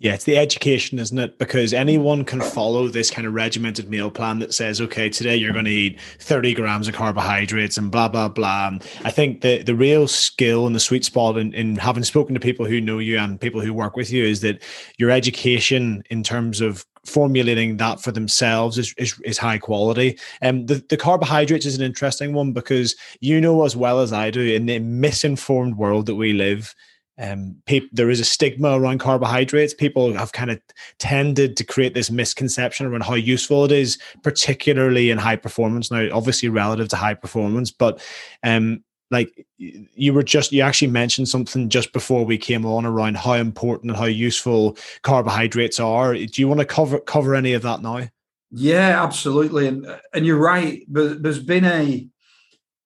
Yeah, 0.00 0.14
it's 0.14 0.24
the 0.24 0.38
education, 0.38 0.98
isn't 0.98 1.18
it? 1.18 1.36
Because 1.36 1.74
anyone 1.74 2.24
can 2.24 2.40
follow 2.40 2.88
this 2.88 3.10
kind 3.10 3.26
of 3.26 3.34
regimented 3.34 3.90
meal 3.90 4.10
plan 4.10 4.38
that 4.38 4.54
says, 4.54 4.80
okay, 4.80 5.10
today 5.10 5.36
you're 5.36 5.52
going 5.52 5.66
to 5.66 5.70
eat 5.70 6.00
30 6.20 6.54
grams 6.54 6.88
of 6.88 6.94
carbohydrates 6.94 7.76
and 7.76 7.90
blah, 7.90 8.08
blah, 8.08 8.28
blah. 8.28 8.68
And 8.68 8.82
I 9.04 9.10
think 9.10 9.42
the, 9.42 9.62
the 9.62 9.74
real 9.74 10.08
skill 10.08 10.66
and 10.66 10.74
the 10.74 10.80
sweet 10.80 11.04
spot 11.04 11.36
in, 11.36 11.52
in 11.52 11.76
having 11.76 12.02
spoken 12.02 12.32
to 12.32 12.40
people 12.40 12.64
who 12.64 12.80
know 12.80 12.98
you 12.98 13.18
and 13.18 13.38
people 13.38 13.60
who 13.60 13.74
work 13.74 13.94
with 13.94 14.10
you 14.10 14.24
is 14.24 14.40
that 14.40 14.62
your 14.96 15.10
education 15.10 16.02
in 16.08 16.22
terms 16.22 16.62
of 16.62 16.86
formulating 17.04 17.76
that 17.76 18.00
for 18.00 18.10
themselves 18.10 18.78
is, 18.78 18.94
is, 18.96 19.20
is 19.26 19.36
high 19.36 19.58
quality. 19.58 20.18
And 20.40 20.60
um, 20.60 20.66
the, 20.66 20.84
the 20.88 20.96
carbohydrates 20.96 21.66
is 21.66 21.76
an 21.76 21.84
interesting 21.84 22.32
one 22.32 22.52
because 22.52 22.96
you 23.20 23.38
know 23.38 23.66
as 23.66 23.76
well 23.76 24.00
as 24.00 24.14
I 24.14 24.30
do 24.30 24.40
in 24.40 24.64
the 24.64 24.78
misinformed 24.78 25.76
world 25.76 26.06
that 26.06 26.14
we 26.14 26.32
live, 26.32 26.74
um, 27.20 27.56
pe- 27.66 27.88
there 27.92 28.10
is 28.10 28.18
a 28.18 28.24
stigma 28.24 28.80
around 28.80 28.98
carbohydrates. 28.98 29.74
People 29.74 30.12
have 30.14 30.32
kind 30.32 30.50
of 30.50 30.60
tended 30.98 31.56
to 31.58 31.64
create 31.64 31.94
this 31.94 32.10
misconception 32.10 32.86
around 32.86 33.02
how 33.02 33.14
useful 33.14 33.64
it 33.64 33.72
is, 33.72 33.98
particularly 34.22 35.10
in 35.10 35.18
high 35.18 35.36
performance. 35.36 35.90
Now, 35.90 36.08
obviously, 36.12 36.48
relative 36.48 36.88
to 36.88 36.96
high 36.96 37.14
performance, 37.14 37.70
but 37.70 38.02
um, 38.42 38.82
like 39.10 39.46
you 39.58 40.14
were 40.14 40.22
just 40.22 40.52
you 40.52 40.62
actually 40.62 40.90
mentioned 40.90 41.28
something 41.28 41.68
just 41.68 41.92
before 41.92 42.24
we 42.24 42.38
came 42.38 42.64
on 42.64 42.86
around 42.86 43.16
how 43.16 43.34
important 43.34 43.90
and 43.90 43.98
how 43.98 44.06
useful 44.06 44.76
carbohydrates 45.02 45.80
are. 45.80 46.14
Do 46.14 46.30
you 46.36 46.48
want 46.48 46.60
to 46.60 46.66
cover 46.66 47.00
cover 47.00 47.34
any 47.34 47.52
of 47.52 47.62
that 47.62 47.82
now? 47.82 48.08
Yeah, 48.50 49.02
absolutely, 49.02 49.66
and 49.68 49.86
and 50.14 50.24
you're 50.24 50.38
right. 50.38 50.84
But 50.88 51.22
there's 51.22 51.42
been 51.42 51.64
a 51.64 52.08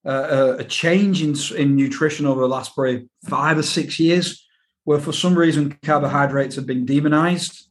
uh, 0.06 0.56
a 0.58 0.64
change 0.64 1.23
in, 1.23 1.34
in 1.56 1.76
nutrition 1.76 2.26
over 2.26 2.40
the 2.40 2.49
last 2.49 2.75
probably 2.75 3.08
five 3.28 3.58
or 3.58 3.62
six 3.62 3.99
years, 3.99 4.46
where 4.84 4.99
for 4.99 5.12
some 5.12 5.37
reason 5.37 5.78
carbohydrates 5.82 6.56
have 6.56 6.66
been 6.66 6.84
demonized 6.84 7.68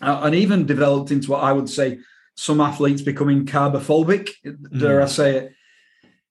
uh, 0.00 0.20
and 0.22 0.34
even 0.34 0.66
developed 0.66 1.10
into 1.10 1.30
what 1.30 1.42
I 1.42 1.52
would 1.52 1.68
say 1.68 1.98
some 2.36 2.60
athletes 2.60 3.02
becoming 3.02 3.44
carbophobic, 3.44 4.30
mm. 4.46 4.78
dare 4.78 5.02
I 5.02 5.06
say 5.06 5.36
it. 5.36 5.52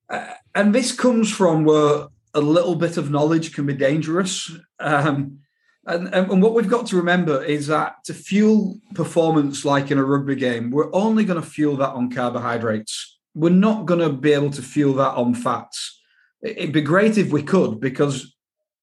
Uh, 0.09 0.33
and 0.55 0.73
this 0.73 0.93
comes 0.93 1.31
from 1.31 1.65
where 1.65 2.07
a 2.33 2.39
little 2.39 2.75
bit 2.75 2.95
of 2.95 3.11
knowledge 3.11 3.53
can 3.53 3.65
be 3.65 3.73
dangerous. 3.73 4.49
Um, 4.79 5.39
and, 5.85 6.07
and, 6.13 6.41
what 6.41 6.53
we've 6.53 6.69
got 6.69 6.87
to 6.87 6.97
remember 6.97 7.43
is 7.43 7.67
that 7.67 8.03
to 8.05 8.13
fuel 8.13 8.79
performance 8.93 9.63
like 9.65 9.89
in 9.89 9.97
a 9.97 10.03
rugby 10.03 10.35
game, 10.35 10.69
we're 10.69 10.93
only 10.93 11.25
going 11.25 11.41
to 11.41 11.47
fuel 11.47 11.77
that 11.77 11.91
on 11.91 12.11
carbohydrates 12.11 13.16
we're 13.37 13.49
not 13.49 13.85
going 13.85 13.99
to 13.99 14.11
be 14.11 14.33
able 14.33 14.49
to 14.49 14.63
fuel 14.63 14.95
that 14.95 15.13
on 15.13 15.35
fats. 15.35 16.01
It'd 16.41 16.73
be 16.73 16.81
great 16.81 17.19
if 17.19 17.31
we 17.31 17.43
could, 17.43 17.79
because 17.79 18.35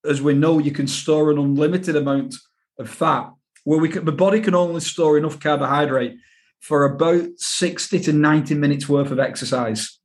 as 0.05 0.23
we 0.23 0.33
know, 0.35 0.61
you 0.61 0.71
can 0.71 0.87
store 0.87 1.33
an 1.33 1.39
unlimited 1.39 1.97
amount 1.97 2.37
of 2.79 2.89
fat. 2.89 3.33
Where 3.65 3.81
we 3.81 3.89
can, 3.89 4.05
the 4.05 4.13
body 4.13 4.41
can 4.41 4.55
only 4.55 4.81
store 4.81 5.19
enough 5.19 5.41
carbohydrate 5.41 6.17
for 6.61 6.85
about 6.85 7.27
60 7.37 7.99
to 8.01 8.13
90 8.13 8.55
minutes 8.55 8.89
worth 8.89 9.11
of 9.11 9.19
exercise. 9.19 9.99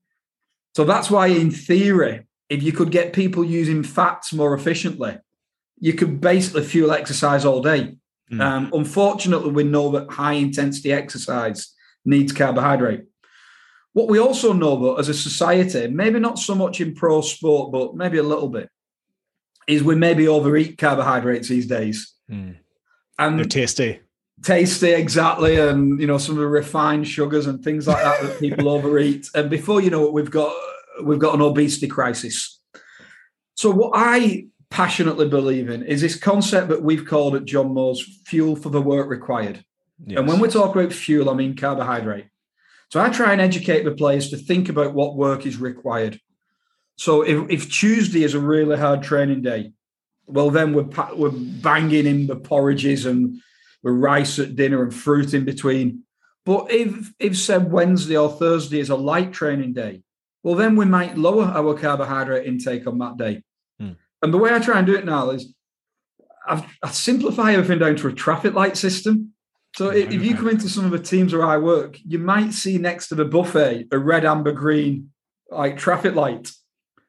So 0.75 0.83
that's 0.83 1.11
why, 1.11 1.27
in 1.27 1.51
theory, 1.51 2.25
if 2.49 2.63
you 2.63 2.71
could 2.71 2.89
get 2.89 3.13
people 3.13 3.43
using 3.43 3.83
fats 3.83 4.33
more 4.33 4.55
efficiently, 4.55 5.19
you 5.79 5.93
could 5.93 6.19
basically 6.19 6.63
fuel 6.63 6.91
exercise 6.91 7.45
all 7.45 7.61
day. 7.61 7.95
Mm. 8.31 8.41
Um, 8.41 8.69
unfortunately, 8.73 9.51
we 9.51 9.63
know 9.63 9.91
that 9.91 10.09
high 10.09 10.33
intensity 10.33 10.91
exercise 10.91 11.71
needs 12.03 12.31
carbohydrate. 12.31 13.03
What 13.93 14.07
we 14.07 14.19
also 14.19 14.53
know, 14.53 14.79
though, 14.79 14.95
as 14.95 15.09
a 15.09 15.13
society, 15.13 15.87
maybe 15.87 16.19
not 16.19 16.39
so 16.39 16.55
much 16.55 16.79
in 16.79 16.93
pro 16.93 17.21
sport, 17.21 17.71
but 17.71 17.95
maybe 17.95 18.17
a 18.17 18.23
little 18.23 18.49
bit, 18.49 18.69
is 19.67 19.83
we 19.83 19.95
maybe 19.95 20.27
overeat 20.27 20.77
carbohydrates 20.77 21.47
these 21.47 21.65
days. 21.65 22.13
Mm. 22.29 22.57
And 23.17 23.39
they're 23.39 23.45
tasty. 23.45 23.99
Tasty, 24.43 24.91
exactly. 24.91 25.57
And, 25.57 25.99
you 25.99 26.07
know, 26.07 26.17
some 26.17 26.35
of 26.35 26.41
the 26.41 26.47
refined 26.47 27.07
sugars 27.07 27.47
and 27.47 27.63
things 27.63 27.87
like 27.87 28.01
that 28.01 28.21
that 28.21 28.39
people 28.39 28.69
overeat. 28.75 29.27
And 29.33 29.49
before 29.49 29.81
you 29.81 29.89
know 29.89 30.05
it, 30.05 30.13
we've 30.13 30.31
got 30.31 30.53
we've 31.03 31.19
got 31.19 31.35
an 31.35 31.41
obesity 31.41 31.87
crisis. 31.87 32.61
So 33.55 33.69
what 33.71 33.91
I 33.95 34.47
passionately 34.69 35.27
believe 35.27 35.69
in 35.69 35.83
is 35.83 36.01
this 36.01 36.15
concept 36.15 36.69
that 36.69 36.81
we've 36.81 37.05
called 37.05 37.35
at 37.35 37.45
John 37.45 37.73
Moores 37.73 38.01
fuel 38.25 38.55
for 38.55 38.69
the 38.69 38.81
work 38.81 39.09
required. 39.09 39.65
Yes. 40.05 40.19
And 40.19 40.27
when 40.27 40.39
we 40.39 40.47
talk 40.47 40.75
about 40.75 40.93
fuel, 40.93 41.29
I 41.29 41.33
mean 41.33 41.55
carbohydrate. 41.55 42.27
So 42.89 42.99
I 42.99 43.09
try 43.09 43.31
and 43.31 43.41
educate 43.41 43.83
the 43.83 43.91
players 43.91 44.29
to 44.29 44.37
think 44.37 44.67
about 44.67 44.93
what 44.93 45.15
work 45.15 45.45
is 45.45 45.57
required. 45.57 46.19
So 46.97 47.21
if, 47.21 47.49
if 47.49 47.71
Tuesday 47.71 48.23
is 48.23 48.33
a 48.33 48.39
really 48.39 48.77
hard 48.77 49.03
training 49.03 49.41
day, 49.41 49.71
well, 50.25 50.49
then 50.49 50.73
we're, 50.73 50.89
we're 51.15 51.31
banging 51.31 52.05
in 52.05 52.27
the 52.27 52.35
porridges 52.35 53.05
and 53.05 53.39
the 53.83 53.91
rice 53.91 54.37
at 54.39 54.55
dinner 54.55 54.83
and 54.83 54.93
fruit 54.93 55.33
in 55.33 55.45
between. 55.45 56.03
But 56.45 56.71
if, 56.71 57.13
if 57.19 57.37
said 57.37 57.71
Wednesday 57.71 58.17
or 58.17 58.29
Thursday 58.29 58.79
is 58.79 58.89
a 58.89 58.95
light 58.95 59.31
training 59.31 59.73
day, 59.73 60.01
well, 60.43 60.55
then 60.55 60.75
we 60.75 60.85
might 60.85 61.17
lower 61.17 61.45
our 61.45 61.77
carbohydrate 61.77 62.47
intake 62.47 62.87
on 62.87 62.97
that 62.99 63.17
day. 63.17 63.43
Hmm. 63.79 63.91
And 64.21 64.33
the 64.33 64.37
way 64.37 64.53
I 64.53 64.59
try 64.59 64.77
and 64.77 64.87
do 64.87 64.95
it 64.95 65.05
now 65.05 65.29
is 65.29 65.53
I've, 66.47 66.65
I 66.81 66.89
simplify 66.89 67.53
everything 67.53 67.79
down 67.79 67.95
to 67.97 68.07
a 68.07 68.13
traffic 68.13 68.53
light 68.53 68.77
system. 68.77 69.33
So 69.75 69.89
if, 69.89 70.11
if 70.11 70.23
you 70.23 70.35
come 70.35 70.49
into 70.49 70.67
some 70.67 70.85
of 70.85 70.91
the 70.91 70.99
teams 70.99 71.33
where 71.33 71.45
I 71.45 71.57
work, 71.57 71.97
you 72.05 72.19
might 72.19 72.53
see 72.53 72.77
next 72.77 73.09
to 73.09 73.15
the 73.15 73.25
buffet 73.25 73.87
a 73.91 73.97
red, 73.97 74.25
amber, 74.25 74.51
green 74.51 75.11
like 75.49 75.77
traffic 75.77 76.15
light. 76.15 76.51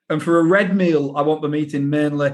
And 0.09 0.23
for 0.23 0.39
a 0.39 0.45
red 0.45 0.77
meal, 0.77 1.15
I 1.17 1.23
want 1.23 1.43
them 1.43 1.55
eating 1.55 1.89
mainly 1.89 2.33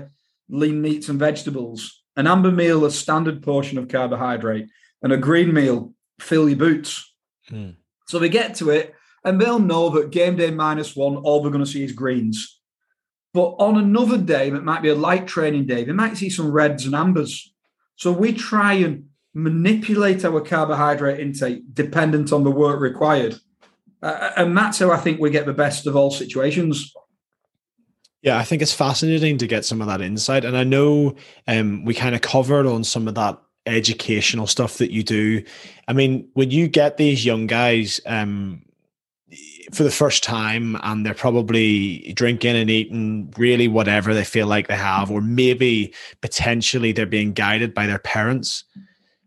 lean 0.48 0.80
meats 0.80 1.08
and 1.08 1.18
vegetables. 1.18 2.02
An 2.16 2.26
amber 2.26 2.50
meal, 2.50 2.84
a 2.84 2.90
standard 2.90 3.42
portion 3.42 3.78
of 3.78 3.88
carbohydrate, 3.88 4.68
and 5.02 5.12
a 5.12 5.18
green 5.18 5.52
meal, 5.52 5.92
fill 6.18 6.48
your 6.48 6.58
boots. 6.58 7.14
Hmm. 7.48 7.70
So 8.08 8.18
they 8.18 8.28
get 8.28 8.54
to 8.56 8.70
it 8.70 8.94
and 9.24 9.40
they'll 9.40 9.58
know 9.58 9.90
that 9.90 10.10
game 10.10 10.36
day 10.36 10.50
minus 10.50 10.94
one, 10.94 11.16
all 11.16 11.42
they're 11.42 11.50
going 11.50 11.64
to 11.64 11.70
see 11.70 11.84
is 11.84 11.92
greens. 11.92 12.60
But 13.34 13.56
on 13.58 13.76
another 13.76 14.16
day, 14.16 14.48
that 14.50 14.64
might 14.64 14.82
be 14.82 14.88
a 14.88 14.94
light 14.94 15.26
training 15.26 15.66
day, 15.66 15.84
they 15.84 15.92
might 15.92 16.16
see 16.16 16.30
some 16.30 16.50
reds 16.50 16.86
and 16.86 16.94
ambers. 16.94 17.52
So 17.96 18.12
we 18.12 18.32
try 18.32 18.74
and 18.74 19.06
manipulate 19.36 20.24
our 20.24 20.40
carbohydrate 20.40 21.20
intake 21.20 21.62
dependent 21.74 22.32
on 22.32 22.42
the 22.42 22.50
work 22.50 22.80
required. 22.80 23.38
Uh, 24.02 24.30
and 24.34 24.56
that's 24.56 24.78
how 24.78 24.90
I 24.90 24.96
think 24.96 25.20
we 25.20 25.28
get 25.28 25.44
the 25.44 25.52
best 25.52 25.86
of 25.86 25.94
all 25.94 26.10
situations. 26.10 26.94
Yeah, 28.22 28.38
I 28.38 28.44
think 28.44 28.62
it's 28.62 28.72
fascinating 28.72 29.36
to 29.38 29.46
get 29.46 29.66
some 29.66 29.82
of 29.82 29.88
that 29.88 30.00
insight. 30.00 30.46
And 30.46 30.56
I 30.56 30.64
know 30.64 31.16
um, 31.46 31.84
we 31.84 31.92
kind 31.92 32.14
of 32.14 32.22
covered 32.22 32.64
on 32.66 32.82
some 32.82 33.06
of 33.06 33.14
that 33.16 33.38
educational 33.66 34.46
stuff 34.46 34.78
that 34.78 34.90
you 34.90 35.02
do. 35.02 35.44
I 35.86 35.92
mean, 35.92 36.26
when 36.32 36.50
you 36.50 36.66
get 36.66 36.96
these 36.96 37.26
young 37.26 37.46
guys 37.46 38.00
um, 38.06 38.62
for 39.70 39.82
the 39.82 39.90
first 39.90 40.24
time 40.24 40.78
and 40.82 41.04
they're 41.04 41.12
probably 41.12 42.10
drinking 42.14 42.56
and 42.56 42.70
eating 42.70 43.34
really 43.36 43.68
whatever 43.68 44.14
they 44.14 44.24
feel 44.24 44.46
like 44.46 44.68
they 44.68 44.76
have, 44.76 45.10
or 45.10 45.20
maybe 45.20 45.92
potentially 46.22 46.92
they're 46.92 47.04
being 47.04 47.34
guided 47.34 47.74
by 47.74 47.86
their 47.86 47.98
parents, 47.98 48.64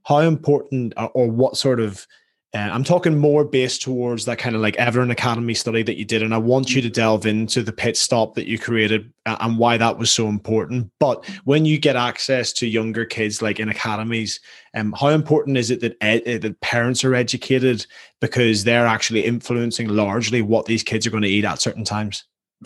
how 0.09 0.19
important 0.19 0.91
or, 0.97 1.09
or 1.09 1.27
what 1.29 1.55
sort 1.55 1.79
of 1.79 2.07
uh, 2.55 2.57
I'm 2.57 2.83
talking 2.83 3.19
more 3.19 3.45
based 3.45 3.83
towards 3.83 4.25
that 4.25 4.39
kind 4.39 4.55
of 4.55 4.61
like 4.63 4.75
Everton 4.77 5.11
Academy 5.11 5.53
study 5.53 5.83
that 5.83 5.97
you 5.97 6.05
did, 6.05 6.23
and 6.23 6.33
I 6.33 6.39
want 6.39 6.73
you 6.73 6.81
to 6.81 6.89
delve 6.89 7.27
into 7.27 7.61
the 7.61 7.71
pit 7.71 7.95
stop 7.95 8.33
that 8.33 8.47
you 8.47 8.57
created 8.57 9.13
and 9.27 9.59
why 9.59 9.77
that 9.77 9.99
was 9.99 10.09
so 10.09 10.27
important. 10.27 10.89
But 10.99 11.23
when 11.43 11.63
you 11.63 11.77
get 11.77 11.95
access 11.95 12.51
to 12.53 12.65
younger 12.65 13.05
kids, 13.05 13.43
like 13.43 13.59
in 13.59 13.69
academies, 13.69 14.39
um, 14.73 14.95
how 14.99 15.09
important 15.09 15.57
is 15.57 15.69
it 15.69 15.79
that 15.81 15.95
ed- 16.01 16.27
uh, 16.27 16.39
that 16.39 16.59
parents 16.61 17.03
are 17.03 17.13
educated 17.13 17.85
because 18.19 18.63
they're 18.63 18.87
actually 18.87 19.25
influencing 19.25 19.89
largely 19.89 20.41
what 20.41 20.65
these 20.65 20.81
kids 20.81 21.05
are 21.05 21.11
going 21.11 21.21
to 21.21 21.29
eat 21.29 21.45
at 21.45 21.61
certain 21.61 21.83
times? 21.83 22.23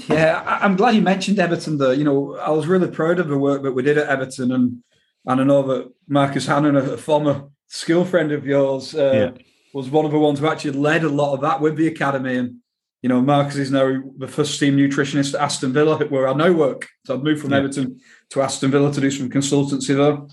Yeah, 0.07 0.41
I'm 0.45 0.77
glad 0.77 0.95
you 0.95 1.01
mentioned 1.01 1.39
Everton. 1.39 1.77
Though 1.77 1.91
you 1.91 2.05
know, 2.05 2.37
I 2.37 2.51
was 2.51 2.67
really 2.67 2.87
proud 2.87 3.19
of 3.19 3.27
the 3.27 3.37
work 3.37 3.63
that 3.63 3.73
we 3.73 3.83
did 3.83 3.97
at 3.97 4.07
Everton, 4.07 4.53
and 4.53 4.81
and 5.25 5.41
I 5.41 5.43
know 5.43 5.63
that 5.63 5.91
Marcus 6.07 6.45
Hannon, 6.45 6.75
a 6.75 6.97
former 6.97 7.49
school 7.67 8.05
friend 8.05 8.31
of 8.31 8.45
yours. 8.45 8.95
Uh, 8.95 9.33
yeah 9.35 9.43
was 9.73 9.89
one 9.89 10.05
of 10.05 10.11
the 10.11 10.19
ones 10.19 10.39
who 10.39 10.47
actually 10.47 10.71
led 10.71 11.03
a 11.03 11.09
lot 11.09 11.33
of 11.33 11.41
that 11.41 11.59
with 11.59 11.75
the 11.75 11.87
academy. 11.87 12.37
And 12.37 12.57
you 13.01 13.09
know, 13.09 13.21
Marcus 13.21 13.57
is 13.57 13.71
now 13.71 14.01
the 14.17 14.27
first 14.27 14.59
team 14.59 14.77
nutritionist 14.77 15.33
at 15.33 15.41
Aston 15.41 15.73
Villa, 15.73 15.97
where 16.05 16.27
I 16.27 16.33
now 16.33 16.53
work. 16.53 16.87
So 17.05 17.15
I've 17.15 17.23
moved 17.23 17.41
from 17.41 17.51
yeah. 17.51 17.57
Everton 17.57 17.99
to 18.29 18.41
Aston 18.41 18.71
Villa 18.71 18.93
to 18.93 19.01
do 19.01 19.11
some 19.11 19.29
consultancy 19.29 19.95
there. 19.95 20.25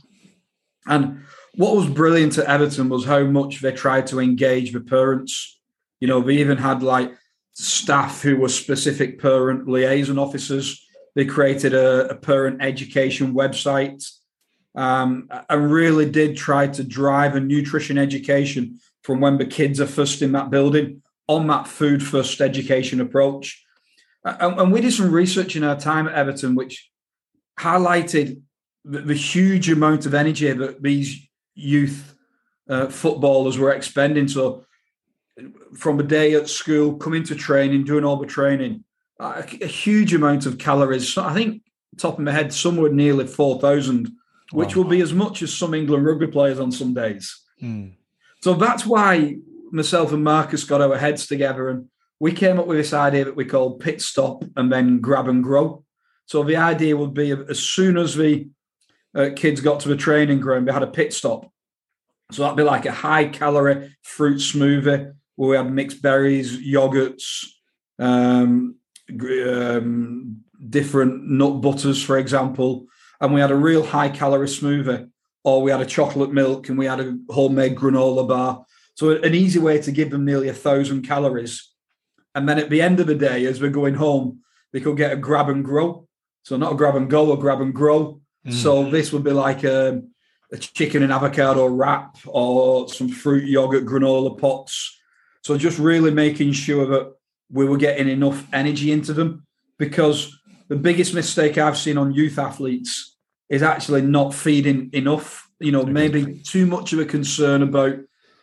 And 0.87 1.25
what 1.55 1.75
was 1.75 1.89
brilliant 1.89 2.39
at 2.39 2.47
Everton 2.47 2.89
was 2.89 3.05
how 3.05 3.25
much 3.25 3.61
they 3.61 3.73
tried 3.73 4.07
to 4.09 4.21
engage 4.21 4.73
the 4.73 4.81
parents. 4.81 5.59
You 5.99 6.07
know, 6.07 6.21
they 6.21 6.35
even 6.35 6.59
had 6.59 6.83
like 6.83 7.13
staff 7.55 8.23
who 8.23 8.37
were 8.37 8.49
specific 8.49 9.21
parent 9.21 9.67
liaison 9.67 10.19
officers. 10.19 10.87
They 11.17 11.25
created 11.25 11.75
a, 11.75 12.09
a 12.11 12.15
parent 12.15 12.63
education 12.63 13.35
website 13.35 14.09
um, 14.75 15.29
and 15.49 15.73
really 15.73 16.09
did 16.09 16.37
try 16.37 16.67
to 16.67 16.85
drive 16.85 17.35
a 17.35 17.41
nutrition 17.41 17.99
education 17.99 18.79
from 19.03 19.21
when 19.21 19.39
the 19.39 19.47
kids 19.47 19.81
are 19.81 19.87
first 19.87 20.23
in 20.23 20.33
that 20.33 20.51
building 20.51 21.03
on 21.27 21.47
that 21.47 21.67
food 21.67 22.03
first 22.03 22.41
education 22.41 23.01
approach. 23.01 23.65
And, 24.25 24.59
and 24.61 24.73
we 24.73 24.81
did 24.81 24.93
some 24.93 25.11
research 25.13 25.57
in 25.57 25.65
our 25.65 25.79
time 25.79 26.09
at 26.09 26.15
Everton, 26.15 26.55
which 26.55 26.91
highlighted 27.59 28.43
the, 28.85 29.01
the 29.01 29.15
huge 29.15 29.71
amount 29.71 30.07
of 30.07 30.15
energy 30.15 30.51
that 30.53 30.83
these 30.83 31.29
youth 31.55 32.15
uh, 32.69 32.87
footballers 32.89 33.59
were 33.59 33.73
expending. 33.73 34.29
So, 34.29 34.65
from 35.75 35.99
a 36.01 36.03
day 36.03 36.35
at 36.35 36.49
school, 36.49 36.97
coming 36.97 37.23
to 37.25 37.35
training, 37.35 37.85
doing 37.85 38.05
all 38.05 38.17
the 38.17 38.27
training, 38.27 38.85
a, 39.19 39.45
a 39.63 39.67
huge 39.67 40.13
amount 40.13 40.47
of 40.47 40.59
calories. 40.59 41.13
So 41.13 41.23
I 41.25 41.33
think, 41.33 41.63
top 41.97 42.19
of 42.19 42.25
my 42.25 42.33
head, 42.33 42.53
somewhere 42.53 42.93
nearly 42.93 43.27
4,000, 43.27 44.11
which 44.53 44.77
wow. 44.77 44.83
will 44.83 44.91
be 44.91 45.01
as 45.01 45.13
much 45.13 45.43
as 45.43 45.53
some 45.53 45.75
England 45.75 46.05
rugby 46.05 46.27
players 46.27 46.61
on 46.61 46.73
some 46.73 46.95
days. 46.95 47.41
Mm. 47.63 47.95
So 48.43 48.55
that's 48.55 48.87
why 48.87 49.37
myself 49.71 50.13
and 50.13 50.25
Marcus 50.25 50.65
got 50.65 50.81
our 50.81 50.97
heads 50.97 51.27
together 51.27 51.69
and 51.69 51.89
we 52.19 52.33
came 52.33 52.59
up 52.59 52.67
with 52.67 52.77
this 52.77 52.93
idea 52.93 53.25
that 53.25 53.37
we 53.37 53.45
called 53.45 53.81
pit 53.81 54.03
stop 54.03 54.45
and 54.57 54.71
then 54.71 55.01
grab 55.01 55.29
and 55.29 55.43
grow. 55.43 55.85
So 56.27 56.43
the 56.45 56.57
idea 56.57 56.97
would 56.97 57.15
be 57.15 57.33
as 57.33 57.59
soon 57.59 57.97
as 57.97 58.15
the 58.15 58.49
uh, 59.15 59.31
kids 59.35 59.61
got 59.61 59.81
to 59.81 59.89
the 59.89 59.97
training 59.97 60.41
ground, 60.41 60.69
they 60.69 60.73
had 60.73 60.83
a 60.83 60.87
pit 60.87 61.13
stop. 61.13 61.51
So 62.31 62.43
that'd 62.43 62.57
be 62.57 62.63
like 62.63 62.87
a 62.87 62.93
high 62.93 63.25
calorie 63.25 63.97
fruit 64.03 64.37
smoothie 64.37 65.15
where 65.35 65.51
we 65.51 65.57
had 65.57 65.73
mixed 65.73 66.03
berries, 66.03 66.59
yogurts, 66.59 67.47
um, 67.99 68.77
um, 69.11 70.45
different 70.69 71.29
nut 71.29 71.61
butters, 71.61 72.03
for 72.03 72.19
example. 72.19 72.87
And 73.21 73.35
we 73.35 73.41
had 73.41 73.51
a 73.51 73.57
real 73.57 73.85
high 73.85 74.09
calorie 74.09 74.47
smoothie 74.47 75.11
or 75.45 75.63
we 75.63 75.71
had 75.71 75.81
a 75.81 75.87
chocolate 75.87 76.33
milk 76.33 76.69
and 76.69 76.79
we 76.79 76.87
had 76.87 77.01
a 77.01 77.19
homemade 77.29 77.77
granola 77.77 78.27
bar. 78.27 78.65
So 78.95 79.11
an 79.11 79.35
easy 79.35 79.59
way 79.59 79.81
to 79.81 79.93
give 79.93 80.11
them 80.11 80.25
nearly 80.25 80.49
a 80.49 80.55
thousand 80.55 81.03
calories. 81.03 81.71
And 82.35 82.49
then 82.49 82.59
at 82.59 82.71
the 82.71 82.83
end 82.83 83.01
of 83.01 83.07
the 83.07 83.15
day, 83.15 83.47
as 83.47 83.61
we're 83.61 83.71
going 83.71 83.95
home, 83.95 84.41
they 84.73 84.81
could 84.81 84.97
get 84.97 85.13
a 85.13 85.17
grab 85.17 85.49
and 85.49 85.65
grow. 85.65 86.07
So 86.45 86.57
not 86.57 86.73
a 86.73 86.77
grab 86.77 86.97
and 86.97 87.11
go, 87.11 87.33
a 87.33 87.37
grab 87.37 87.61
and 87.61 87.75
grow. 87.75 88.21
Mm. 88.47 88.53
So 88.53 88.91
this 88.91 89.13
would 89.13 89.25
be 89.25 89.33
like 89.33 89.65
a, 89.65 90.03
a 90.53 90.57
chicken 90.57 91.03
and 91.03 91.13
avocado 91.13 91.67
wrap 91.67 92.17
or 92.27 92.89
some 92.89 93.09
fruit 93.09 93.45
yogurt 93.45 93.85
granola 93.85 94.39
pots. 94.39 94.99
So 95.43 95.57
just 95.57 95.79
really 95.79 96.11
making 96.11 96.53
sure 96.53 96.87
that 96.87 97.15
we 97.51 97.67
were 97.67 97.77
getting 97.77 98.09
enough 98.09 98.47
energy 98.53 98.93
into 98.93 99.13
them 99.13 99.47
because 99.79 100.39
the 100.71 100.77
biggest 100.77 101.13
mistake 101.15 101.59
I've 101.59 101.77
seen 101.77 101.99
on 101.99 102.15
youth 102.15 102.39
athletes 102.39 103.17
is 103.49 103.63
actually 103.63 104.03
not 104.03 104.33
feeding 104.33 104.89
enough. 104.93 105.51
You 105.59 105.73
know, 105.73 105.85
maybe 105.85 106.41
too 106.45 106.65
much 106.65 106.93
of 106.93 107.01
a 107.01 107.05
concern 107.05 107.63
about 107.63 107.97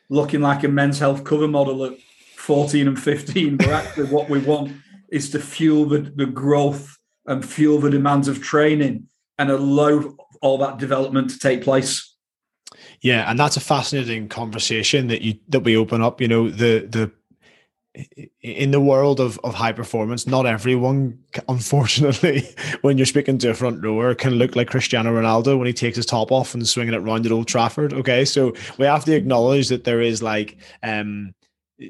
looking 0.09 0.41
like 0.41 0.63
a 0.63 0.67
men's 0.67 0.99
health 0.99 1.23
cover 1.23 1.47
model 1.47 1.85
at 1.85 1.93
14 2.35 2.89
and 2.89 3.01
15. 3.01 3.57
But 3.57 3.69
actually, 3.69 4.07
what 4.07 4.29
we 4.29 4.39
want 4.39 4.73
is 5.09 5.29
to 5.31 5.39
fuel 5.39 5.85
the, 5.85 5.99
the 5.99 6.25
growth 6.25 6.97
and 7.25 7.43
fuel 7.43 7.79
the 7.79 7.89
demands 7.89 8.27
of 8.27 8.41
training 8.43 9.07
and 9.39 9.49
allow 9.49 10.13
all 10.41 10.57
that 10.57 10.79
development 10.79 11.29
to 11.29 11.39
take 11.39 11.63
place. 11.63 12.13
Yeah, 12.99 13.29
and 13.31 13.39
that's 13.39 13.55
a 13.55 13.61
fascinating 13.61 14.27
conversation 14.27 15.07
that 15.07 15.21
you 15.21 15.35
that 15.47 15.61
we 15.61 15.77
open 15.77 16.01
up. 16.01 16.19
You 16.19 16.27
know, 16.27 16.49
the 16.49 16.79
the 16.89 17.09
in 18.41 18.71
the 18.71 18.79
world 18.79 19.19
of, 19.19 19.39
of 19.43 19.53
high 19.53 19.71
performance, 19.71 20.27
not 20.27 20.45
everyone, 20.45 21.19
unfortunately, 21.49 22.47
when 22.81 22.97
you're 22.97 23.05
speaking 23.05 23.37
to 23.39 23.49
a 23.49 23.53
front 23.53 23.83
rower, 23.83 24.13
can 24.15 24.35
look 24.35 24.55
like 24.55 24.69
Cristiano 24.69 25.11
Ronaldo 25.11 25.57
when 25.57 25.67
he 25.67 25.73
takes 25.73 25.95
his 25.95 26.05
top 26.05 26.31
off 26.31 26.53
and 26.53 26.67
swinging 26.67 26.93
it 26.93 26.99
round 26.99 27.25
at 27.25 27.31
Old 27.31 27.47
Trafford. 27.47 27.93
Okay, 27.93 28.25
so 28.25 28.53
we 28.77 28.85
have 28.85 29.05
to 29.05 29.15
acknowledge 29.15 29.69
that 29.69 29.83
there 29.83 30.01
is 30.01 30.21
like 30.21 30.57
um, 30.83 31.33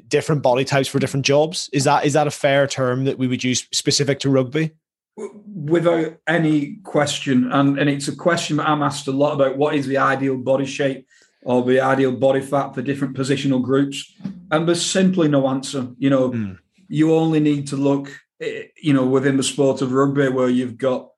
different 0.08 0.42
body 0.42 0.64
types 0.64 0.88
for 0.88 0.98
different 0.98 1.26
jobs. 1.26 1.68
Is 1.72 1.84
that 1.84 2.04
is 2.04 2.12
that 2.14 2.26
a 2.26 2.32
fair 2.32 2.66
term 2.66 3.04
that 3.04 3.18
we 3.18 3.26
would 3.26 3.44
use 3.44 3.66
specific 3.72 4.20
to 4.20 4.30
rugby? 4.30 4.72
Without 5.16 6.16
any 6.26 6.76
question, 6.84 7.50
and 7.52 7.78
and 7.78 7.90
it's 7.90 8.08
a 8.08 8.16
question 8.16 8.58
that 8.58 8.68
I'm 8.68 8.82
asked 8.82 9.08
a 9.08 9.12
lot 9.12 9.34
about. 9.34 9.56
What 9.56 9.74
is 9.74 9.86
the 9.86 9.98
ideal 9.98 10.36
body 10.36 10.66
shape? 10.66 11.06
or 11.42 11.62
the 11.62 11.80
ideal 11.80 12.12
body 12.12 12.40
fat 12.40 12.74
for 12.74 12.82
different 12.82 13.16
positional 13.16 13.62
groups. 13.62 14.12
And 14.50 14.66
there's 14.66 14.84
simply 14.84 15.28
no 15.28 15.48
answer. 15.48 15.88
You 15.98 16.10
know, 16.10 16.30
mm. 16.30 16.58
you 16.88 17.14
only 17.14 17.40
need 17.40 17.68
to 17.68 17.76
look, 17.76 18.10
eh, 18.40 18.64
you 18.80 18.92
know, 18.92 19.06
within 19.06 19.36
the 19.36 19.42
sport 19.42 19.82
of 19.82 19.92
rugby 19.92 20.28
where 20.28 20.48
you've 20.48 20.78
got, 20.78 21.10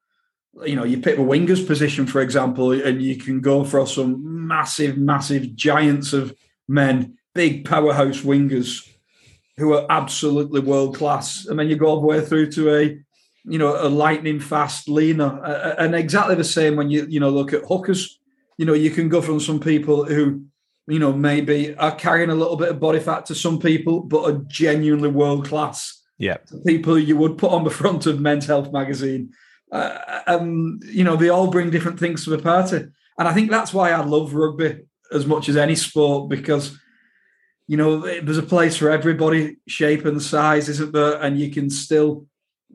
you 0.64 0.76
know, 0.76 0.84
you 0.84 0.98
pick 0.98 1.16
the 1.16 1.22
winger's 1.22 1.64
position, 1.64 2.06
for 2.06 2.20
example, 2.20 2.72
and 2.72 3.00
you 3.02 3.16
can 3.16 3.40
go 3.40 3.64
for 3.64 3.86
some 3.86 4.46
massive, 4.46 4.96
massive 4.96 5.54
giants 5.54 6.12
of 6.12 6.34
men, 6.66 7.16
big 7.34 7.64
powerhouse 7.64 8.22
wingers 8.22 8.88
who 9.56 9.74
are 9.74 9.86
absolutely 9.90 10.60
world 10.60 10.96
class. 10.96 11.46
And 11.46 11.58
then 11.58 11.68
you 11.68 11.76
go 11.76 11.86
all 11.86 12.00
the 12.00 12.06
way 12.06 12.24
through 12.24 12.50
to 12.52 12.74
a, 12.74 12.98
you 13.44 13.58
know, 13.58 13.76
a 13.80 13.88
lightning 13.88 14.40
fast 14.40 14.88
leaner. 14.88 15.40
And 15.78 15.94
exactly 15.94 16.34
the 16.34 16.44
same 16.44 16.76
when 16.76 16.90
you, 16.90 17.06
you 17.08 17.20
know, 17.20 17.30
look 17.30 17.52
at 17.52 17.64
hookers 17.64 18.20
you 18.60 18.66
know, 18.66 18.74
you 18.74 18.90
can 18.90 19.08
go 19.08 19.22
from 19.22 19.40
some 19.40 19.58
people 19.58 20.04
who, 20.04 20.44
you 20.90 20.98
know, 20.98 21.12
maybe 21.12 21.74
are 21.76 21.94
carrying 21.94 22.30
a 22.30 22.34
little 22.34 22.56
bit 22.56 22.68
of 22.68 22.80
body 22.80 23.00
fat 23.00 23.26
to 23.26 23.34
some 23.34 23.58
people, 23.58 24.00
but 24.00 24.24
are 24.24 24.44
genuinely 24.46 25.08
world 25.08 25.46
class. 25.46 26.02
Yeah. 26.18 26.38
People 26.66 26.98
you 26.98 27.16
would 27.16 27.38
put 27.38 27.52
on 27.52 27.64
the 27.64 27.70
front 27.80 28.06
of 28.06 28.20
Men's 28.20 28.46
Health 28.46 28.72
magazine. 28.72 29.32
Uh, 29.72 30.20
um, 30.26 30.80
you 30.84 31.04
know, 31.04 31.16
they 31.16 31.28
all 31.28 31.50
bring 31.50 31.70
different 31.70 31.98
things 31.98 32.24
to 32.24 32.30
the 32.30 32.38
party. 32.38 32.84
And 33.18 33.28
I 33.28 33.32
think 33.32 33.50
that's 33.50 33.72
why 33.72 33.90
I 33.90 34.02
love 34.02 34.34
rugby 34.34 34.80
as 35.12 35.26
much 35.26 35.48
as 35.48 35.56
any 35.56 35.74
sport 35.74 36.28
because, 36.28 36.78
you 37.66 37.76
know, 37.76 38.00
there's 38.00 38.38
a 38.38 38.42
place 38.42 38.76
for 38.76 38.90
everybody, 38.90 39.58
shape 39.68 40.04
and 40.04 40.20
size, 40.20 40.68
isn't 40.68 40.92
there? 40.92 41.20
And 41.22 41.38
you 41.38 41.50
can 41.50 41.70
still, 41.70 42.26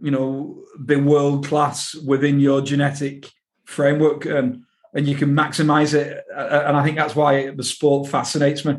you 0.01 0.11
know, 0.11 0.63
be 0.85 0.95
world 0.95 1.45
class 1.45 1.95
within 1.95 2.39
your 2.39 2.61
genetic 2.61 3.29
framework. 3.65 4.25
And 4.25 4.63
and 4.95 5.07
you 5.07 5.15
can 5.15 5.35
maximize 5.35 5.93
it. 5.93 6.25
And 6.33 6.75
I 6.75 6.83
think 6.83 6.95
that's 6.97 7.15
why 7.15 7.51
the 7.51 7.63
sport 7.63 8.09
fascinates 8.09 8.65
me. 8.65 8.77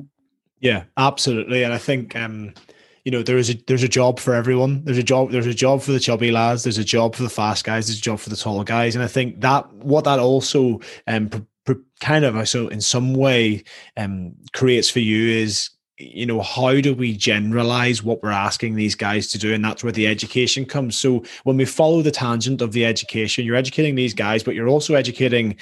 Yeah, 0.61 0.85
absolutely. 0.97 1.63
And 1.63 1.73
I 1.73 1.79
think 1.79 2.17
um, 2.17 2.55
you 3.05 3.13
know 3.13 3.23
there 3.23 3.37
is 3.37 3.51
a 3.51 3.55
there's 3.67 3.83
a 3.83 3.89
job 3.89 4.19
for 4.19 4.35
everyone. 4.35 4.83
There's 4.85 4.99
a 4.99 5.03
job 5.03 5.31
there's 5.31 5.47
a 5.47 5.55
job 5.55 5.83
for 5.83 5.93
the 5.93 6.01
chubby 6.01 6.33
lads. 6.33 6.65
There's 6.65 6.79
a 6.79 6.85
job 6.85 7.15
for 7.15 7.23
the 7.23 7.29
fast 7.29 7.65
guys. 7.65 7.87
There's 7.87 7.99
a 7.99 8.03
job 8.03 8.19
for 8.19 8.31
the 8.31 8.37
tall 8.37 8.65
guys. 8.65 8.97
And 8.97 9.05
I 9.05 9.09
think 9.09 9.43
that 9.43 9.73
what 9.75 10.05
that 10.05 10.19
also 10.19 10.81
um 11.07 11.31
kind 12.01 12.25
of 12.25 12.49
so 12.49 12.69
in 12.69 12.81
some 12.81 13.15
way 13.15 13.63
um 13.97 14.33
creates 14.53 14.89
for 14.89 15.01
you 15.01 15.29
is 15.31 15.71
you 15.99 16.27
know 16.27 16.43
how 16.43 16.79
do 16.81 16.95
we 16.95 17.17
generalize 17.17 18.03
what 18.03 18.23
we're 18.23 18.31
asking 18.31 18.75
these 18.75 18.95
guys 18.95 19.29
to 19.29 19.39
do 19.39 19.55
and 19.55 19.65
that's 19.65 19.83
where 19.83 19.93
the 19.93 20.07
education 20.07 20.67
comes 20.67 20.99
so 20.99 21.25
when 21.45 21.57
we 21.57 21.65
follow 21.65 22.03
the 22.03 22.11
tangent 22.11 22.61
of 22.61 22.73
the 22.73 22.85
education 22.85 23.45
you're 23.45 23.57
educating 23.57 23.95
these 23.95 24.13
guys 24.13 24.43
but 24.43 24.55
you're 24.55 24.69
also 24.69 24.95
educating 24.95 25.57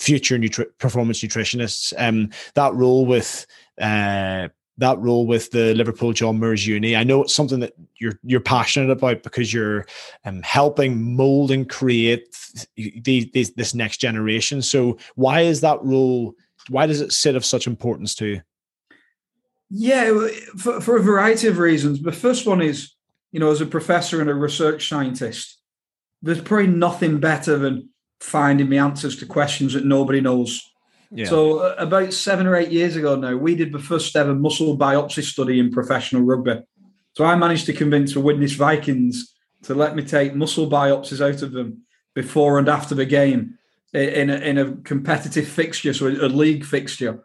future 0.00 0.38
nutri- 0.38 0.66
performance 0.78 1.20
nutritionists 1.20 1.92
um 1.98 2.30
that 2.54 2.72
role 2.74 3.04
with 3.06 3.46
uh 3.80 4.48
that 4.80 4.98
role 4.98 5.26
with 5.26 5.50
the 5.50 5.74
Liverpool 5.74 6.12
John 6.12 6.40
Moores 6.40 6.66
Uni. 6.66 6.96
I 6.96 7.04
know 7.04 7.22
it's 7.22 7.34
something 7.34 7.60
that 7.60 7.74
you're 7.98 8.18
you're 8.24 8.40
passionate 8.40 8.90
about 8.90 9.22
because 9.22 9.52
you're 9.52 9.86
um, 10.24 10.42
helping 10.42 11.14
mold 11.14 11.50
and 11.50 11.68
create 11.68 12.34
this 12.76 13.74
next 13.74 13.98
generation. 13.98 14.62
So 14.62 14.96
why 15.14 15.42
is 15.42 15.60
that 15.60 15.82
role? 15.82 16.34
Why 16.68 16.86
does 16.86 17.02
it 17.02 17.12
sit 17.12 17.36
of 17.36 17.44
such 17.44 17.66
importance 17.66 18.14
to 18.16 18.26
you? 18.26 18.42
Yeah, 19.68 20.28
for, 20.56 20.80
for 20.80 20.96
a 20.96 21.02
variety 21.02 21.46
of 21.46 21.58
reasons. 21.58 22.02
The 22.02 22.10
first 22.10 22.46
one 22.46 22.60
is, 22.60 22.94
you 23.32 23.38
know, 23.38 23.52
as 23.52 23.60
a 23.60 23.66
professor 23.66 24.20
and 24.20 24.30
a 24.30 24.34
research 24.34 24.88
scientist, 24.88 25.58
there's 26.22 26.40
probably 26.40 26.66
nothing 26.68 27.20
better 27.20 27.56
than 27.56 27.90
finding 28.20 28.70
the 28.70 28.78
answers 28.78 29.16
to 29.16 29.26
questions 29.26 29.72
that 29.72 29.84
nobody 29.84 30.20
knows. 30.20 30.62
Yeah. 31.10 31.26
So 31.26 31.58
uh, 31.58 31.74
about 31.78 32.12
seven 32.12 32.46
or 32.46 32.54
eight 32.54 32.70
years 32.70 32.96
ago 32.96 33.16
now, 33.16 33.36
we 33.36 33.54
did 33.56 33.72
the 33.72 33.78
first 33.78 34.14
ever 34.14 34.34
muscle 34.34 34.78
biopsy 34.78 35.24
study 35.24 35.58
in 35.58 35.72
professional 35.72 36.22
rugby. 36.22 36.62
So 37.14 37.24
I 37.24 37.34
managed 37.34 37.66
to 37.66 37.72
convince 37.72 38.14
the 38.14 38.20
Widnes 38.20 38.54
Vikings 38.54 39.34
to 39.64 39.74
let 39.74 39.96
me 39.96 40.04
take 40.04 40.34
muscle 40.34 40.70
biopsies 40.70 41.20
out 41.20 41.42
of 41.42 41.52
them 41.52 41.82
before 42.14 42.58
and 42.58 42.68
after 42.68 42.94
the 42.94 43.06
game 43.06 43.58
in 43.92 44.30
a, 44.30 44.36
in 44.36 44.58
a 44.58 44.76
competitive 44.76 45.48
fixture, 45.48 45.92
so 45.92 46.06
a 46.06 46.28
league 46.28 46.64
fixture. 46.64 47.24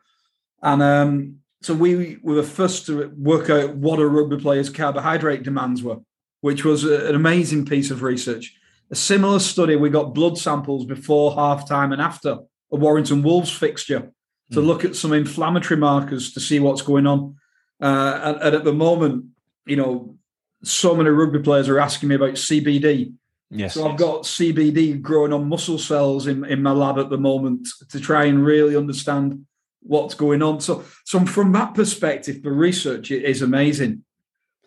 And 0.63 0.81
um, 0.81 1.39
so 1.61 1.73
we 1.73 2.17
were 2.23 2.35
the 2.35 2.43
first 2.43 2.87
to 2.87 3.13
work 3.17 3.49
out 3.49 3.75
what 3.75 3.99
a 3.99 4.07
rugby 4.07 4.37
player's 4.37 4.69
carbohydrate 4.69 5.43
demands 5.43 5.83
were, 5.83 5.97
which 6.41 6.65
was 6.65 6.83
an 6.83 7.13
amazing 7.13 7.65
piece 7.65 7.91
of 7.91 8.01
research. 8.01 8.55
A 8.91 8.95
similar 8.95 9.39
study, 9.39 9.75
we 9.75 9.89
got 9.89 10.13
blood 10.13 10.37
samples 10.37 10.85
before 10.85 11.33
half 11.33 11.67
time 11.67 11.91
and 11.91 12.01
after 12.01 12.37
a 12.71 12.75
Warrington 12.75 13.23
Wolves 13.23 13.51
fixture 13.51 14.11
to 14.51 14.59
mm. 14.59 14.65
look 14.65 14.85
at 14.85 14.95
some 14.95 15.13
inflammatory 15.13 15.79
markers 15.79 16.33
to 16.33 16.39
see 16.39 16.59
what's 16.59 16.81
going 16.81 17.07
on. 17.07 17.35
Uh, 17.81 18.19
and, 18.23 18.41
and, 18.41 18.55
at 18.55 18.63
the 18.63 18.73
moment, 18.73 19.25
you 19.65 19.75
know, 19.75 20.15
so 20.63 20.95
many 20.95 21.09
rugby 21.09 21.39
players 21.39 21.67
are 21.67 21.79
asking 21.79 22.09
me 22.09 22.15
about 22.15 22.33
CBD. 22.33 23.13
Yes. 23.49 23.73
So 23.73 23.89
I've 23.89 23.97
got 23.97 24.23
CBD 24.23 25.01
growing 25.01 25.33
on 25.33 25.49
muscle 25.49 25.77
cells 25.77 26.27
in, 26.27 26.45
in 26.45 26.61
my 26.61 26.71
lab 26.71 26.97
at 26.97 27.09
the 27.09 27.17
moment 27.17 27.67
to 27.89 27.99
try 27.99 28.25
and 28.25 28.45
really 28.45 28.75
understand 28.75 29.45
what's 29.81 30.15
going 30.15 30.41
on. 30.41 30.61
So, 30.61 30.83
so 31.05 31.25
from 31.25 31.51
that 31.53 31.73
perspective, 31.75 32.41
the 32.41 32.51
research 32.51 33.11
is 33.11 33.41
amazing. 33.41 34.03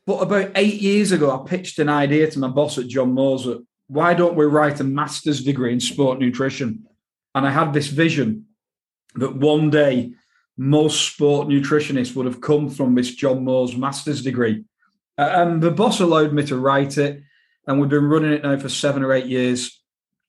But 0.07 0.23
about 0.23 0.53
eight 0.55 0.81
years 0.81 1.13
ago, 1.13 1.31
I 1.31 1.47
pitched 1.49 1.79
an 1.79 1.89
idea 1.89 2.31
to 2.31 2.39
my 2.39 2.49
boss 2.49 2.79
at 2.79 2.89
John 2.89 3.13
Moores 3.13 3.45
that 3.45 3.65
why 3.89 4.15
don't 4.15 4.37
we 4.37 4.45
write 4.45 4.81
a 4.81 4.85
master's 4.85 5.43
degree 5.43 5.73
in 5.73 5.81
sport 5.81 6.19
nutrition? 6.19 6.87
And 7.35 7.47
I 7.47 7.51
had 7.51 7.73
this 7.73 7.89
vision 7.89 8.47
that 9.17 9.37
one 9.37 9.71
day 9.71 10.13
most 10.57 11.13
sport 11.13 11.49
nutritionists 11.49 12.15
would 12.15 12.27
have 12.27 12.41
come 12.41 12.69
from 12.69 12.95
this 12.95 13.15
John 13.15 13.45
Moores 13.45 13.77
master's 13.77 14.23
degree. 14.23 14.65
Uh, 15.17 15.31
and 15.33 15.63
the 15.63 15.71
boss 15.71 16.01
allowed 16.01 16.33
me 16.33 16.45
to 16.47 16.57
write 16.57 16.99
it. 16.99 17.23
And 17.67 17.81
we've 17.81 17.91
been 17.91 18.09
running 18.09 18.33
it 18.33 18.43
now 18.43 18.57
for 18.59 18.69
seven 18.69 19.03
or 19.03 19.13
eight 19.13 19.27
years. 19.27 19.83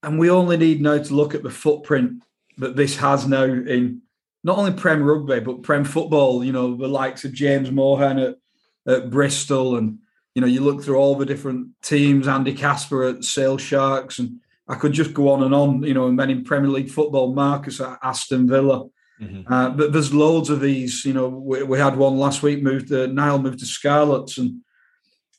And 0.03 0.17
we 0.17 0.29
only 0.29 0.57
need 0.57 0.81
now 0.81 0.97
to 0.97 1.13
look 1.13 1.35
at 1.35 1.43
the 1.43 1.49
footprint 1.49 2.23
that 2.57 2.75
this 2.75 2.97
has 2.97 3.27
now 3.27 3.43
in 3.43 4.01
not 4.43 4.57
only 4.57 4.71
Prem 4.71 5.03
rugby, 5.03 5.41
but 5.41 5.63
Prem 5.63 5.83
football, 5.83 6.43
you 6.43 6.53
know, 6.53 6.75
the 6.75 6.87
likes 6.87 7.25
of 7.25 7.33
James 7.33 7.71
Mohan 7.71 8.19
at, 8.19 8.35
at 8.87 9.09
Bristol. 9.09 9.75
And, 9.77 9.99
you 10.35 10.41
know, 10.41 10.47
you 10.47 10.61
look 10.61 10.83
through 10.83 10.97
all 10.97 11.15
the 11.15 11.25
different 11.25 11.69
teams, 11.81 12.27
Andy 12.27 12.53
Casper 12.53 13.03
at 13.03 13.23
Sale 13.23 13.57
Sharks. 13.57 14.19
And 14.19 14.39
I 14.67 14.75
could 14.75 14.93
just 14.93 15.13
go 15.13 15.31
on 15.31 15.43
and 15.43 15.53
on, 15.53 15.83
you 15.83 15.93
know, 15.93 16.07
and 16.07 16.19
then 16.19 16.29
in 16.29 16.43
Premier 16.43 16.69
League 16.69 16.91
football, 16.91 17.33
Marcus 17.33 17.81
at 17.81 17.97
Aston 18.03 18.47
Villa. 18.47 18.85
Mm-hmm. 19.19 19.51
Uh, 19.51 19.69
but 19.71 19.91
there's 19.91 20.13
loads 20.13 20.49
of 20.49 20.61
these. 20.61 21.03
You 21.03 21.13
know, 21.13 21.27
we, 21.27 21.63
we 21.63 21.79
had 21.79 21.97
one 21.97 22.17
last 22.17 22.41
week. 22.41 22.61
Moved 22.61 22.89
to 22.89 23.07
Niall 23.07 23.39
moved 23.39 23.59
to 23.59 23.65
Scarlets, 23.65 24.37
and 24.37 24.61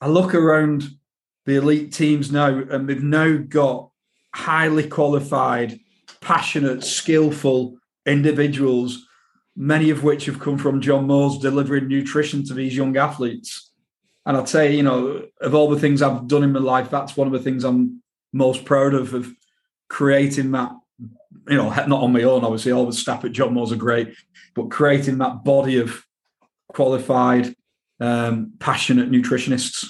I 0.01 0.09
look 0.09 0.35
around 0.35 0.89
the 1.47 1.57
elite 1.57 1.93
teams 1.93 2.31
now, 2.31 2.49
and 2.49 2.89
they've 2.89 3.03
now 3.03 3.39
got 3.39 3.91
highly 4.35 4.87
qualified, 4.89 5.81
passionate, 6.21 6.85
skillful 6.85 7.79
individuals, 8.05 9.07
many 9.57 9.91
of 9.91 10.03
which 10.05 10.27
have 10.27 10.41
come 10.41 10.59
from 10.59 10.81
John 10.81 11.07
Moores 11.07 11.39
delivering 11.39 11.89
nutrition 11.89 12.45
to 12.47 12.55
these 12.55 12.77
young 12.77 12.97
athletes. 12.97 13.70
And 14.31 14.39
I'd 14.39 14.49
say, 14.49 14.77
you 14.77 14.85
know, 14.85 15.27
of 15.41 15.57
all 15.57 15.69
the 15.69 15.81
things 15.81 16.03
I've 16.03 16.29
done 16.29 16.45
in 16.45 16.53
my 16.53 16.61
life, 16.61 16.89
that's 16.89 17.17
one 17.17 17.27
of 17.27 17.33
the 17.33 17.41
things 17.41 17.65
I'm 17.65 18.01
most 18.33 18.65
proud 18.65 18.95
of, 18.95 19.13
of 19.13 19.29
creating 19.89 20.53
that, 20.53 20.71
you 21.49 21.57
know, 21.57 21.71
not 21.71 22.01
on 22.01 22.13
my 22.13 22.23
own, 22.23 22.45
obviously, 22.45 22.71
all 22.71 22.87
the 22.87 22.93
staff 22.93 23.25
at 23.25 23.33
John 23.33 23.55
Moores 23.55 23.73
are 23.73 23.77
great, 23.77 24.15
but 24.55 24.71
creating 24.71 25.19
that 25.19 25.43
body 25.43 25.79
of 25.79 26.07
qualified, 26.69 27.57
um, 27.99 28.53
passionate 28.61 29.11
nutritionists. 29.11 29.85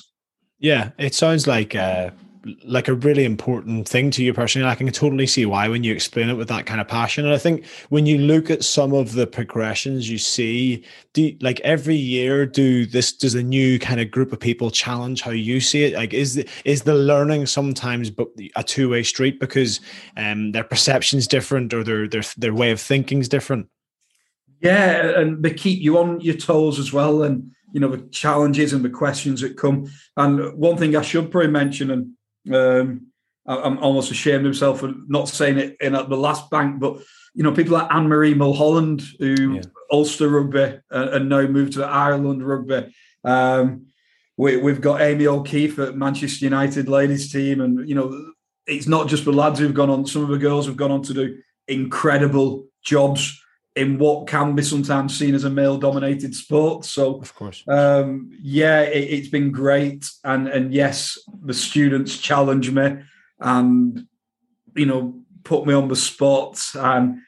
Yeah, 0.59 0.93
it 0.97 1.15
sounds 1.15 1.47
like 1.47 1.75
uh, 1.75 2.09
like 2.65 2.89
a 2.89 2.95
really 2.95 3.25
important 3.25 3.89
thing 3.89 4.11
to 4.13 4.25
you 4.25 4.33
personally. 4.33 4.67
I 4.67 4.75
can 4.75 4.91
totally 4.91 5.27
see 5.27 5.45
why 5.47 5.69
when 5.69 5.85
you 5.85 5.93
explain 5.93 6.29
it 6.31 6.35
with 6.35 6.49
that 6.49 6.67
kind 6.67 6.81
of 6.81 6.89
passion. 6.89 7.25
And 7.25 7.35
I 7.35 7.39
think 7.39 7.67
when 7.91 8.07
you 8.07 8.19
look 8.19 8.51
at 8.51 8.65
some 8.65 8.93
of 8.93 9.13
the 9.13 9.27
progressions 9.27 10.09
you 10.09 10.19
see, 10.19 10.85
do 11.13 11.37
like 11.41 11.61
every 11.61 11.97
year, 11.97 12.47
do 12.47 12.87
this 12.87 13.13
does 13.13 13.35
a 13.35 13.43
new 13.43 13.79
kind 13.79 14.01
of 14.01 14.11
group 14.11 14.33
of 14.33 14.41
people 14.41 14.71
challenge 14.71 15.21
how 15.21 15.33
you 15.33 15.61
see 15.61 15.85
it? 15.85 15.95
Like 15.95 16.15
is 16.15 16.37
the 16.37 16.49
is 16.65 16.83
the 16.83 16.95
learning 16.95 17.47
sometimes 17.47 18.11
but 18.11 18.29
a 18.57 18.63
two-way 18.63 19.03
street 19.03 19.39
because 19.39 19.81
um 20.17 20.53
their 20.53 20.65
perception's 20.65 21.27
different 21.27 21.75
or 21.75 21.85
their 21.85 22.09
their 22.09 22.23
their 22.37 22.55
way 22.55 22.71
of 22.71 22.81
thinking 22.81 23.21
is 23.21 23.29
different? 23.29 23.69
Yeah, 24.61 25.21
and 25.21 25.43
they 25.43 25.55
keep 25.55 25.81
you 25.81 25.99
on 25.99 26.21
your 26.21 26.37
toes 26.37 26.79
as 26.79 26.93
well, 26.93 27.23
and 27.23 27.51
you 27.73 27.81
know 27.81 27.89
the 27.89 28.07
challenges 28.09 28.73
and 28.73 28.85
the 28.85 28.91
questions 28.91 29.41
that 29.41 29.57
come. 29.57 29.91
And 30.17 30.55
one 30.55 30.77
thing 30.77 30.97
I 30.97 31.03
should 31.03 31.31
probably 31.31 31.51
mention, 31.51 31.91
and 31.91 32.13
um, 32.53 33.07
I'm 33.47 33.79
almost 33.79 34.11
ashamed 34.11 34.47
of 34.47 34.53
myself 34.53 34.81
for 34.81 34.93
not 35.09 35.29
saying 35.29 35.59
it 35.59 35.77
in 35.81 35.93
the 35.93 36.17
last 36.17 36.51
bank, 36.51 36.79
but 36.79 37.01
you 37.35 37.43
know 37.43 37.53
people 37.53 37.75
like 37.75 37.93
Anne 37.93 38.09
Marie 38.09 38.35
Mulholland 38.35 39.03
who 39.19 39.55
yeah. 39.55 39.63
Ulster 39.91 40.29
rugby 40.29 40.79
uh, 40.91 41.09
and 41.13 41.29
now 41.29 41.43
moved 41.47 41.75
to 41.75 41.85
Ireland 41.85 42.47
rugby. 42.47 42.95
Um, 43.25 43.87
we, 44.37 44.55
have 44.55 44.81
got 44.81 45.03
Amy 45.03 45.27
O'Keefe 45.27 45.79
at 45.79 45.97
Manchester 45.97 46.47
United 46.47 46.89
ladies 46.89 47.31
team, 47.31 47.61
and 47.61 47.89
you 47.89 47.95
know 47.95 48.33
it's 48.67 48.87
not 48.87 49.09
just 49.09 49.25
the 49.25 49.33
lads 49.33 49.59
who've 49.59 49.75
gone 49.75 49.91
on. 49.91 50.07
Some 50.07 50.23
of 50.23 50.29
the 50.29 50.39
girls 50.39 50.67
have 50.67 50.77
gone 50.77 50.91
on 50.91 51.03
to 51.03 51.15
do 51.15 51.39
incredible 51.67 52.67
jobs 52.83 53.40
in 53.77 53.99
what 53.99 54.27
can 54.27 54.55
be 54.55 54.63
sometimes 54.63 55.17
seen 55.17 55.35
as 55.35 55.45
a 55.45 55.51
male-dominated 55.51 56.35
sport. 56.35 56.85
So, 56.85 57.17
of 57.21 57.35
course, 57.35 57.63
um, 57.69 58.31
yeah, 58.41 58.81
it, 58.83 59.19
has 59.19 59.29
been 59.29 59.53
great, 59.53 60.11
and 60.25 60.49
and 60.49 60.73
yes, 60.73 61.19
the 61.45 61.55
students 61.55 62.19
challenge 62.19 62.71
me, 62.71 62.99
and 63.39 64.07
you 64.75 64.87
know, 64.87 65.21
put 65.45 65.67
me 65.67 65.75
on 65.75 65.89
the 65.89 65.97
spot, 65.97 66.61
and 66.75 67.19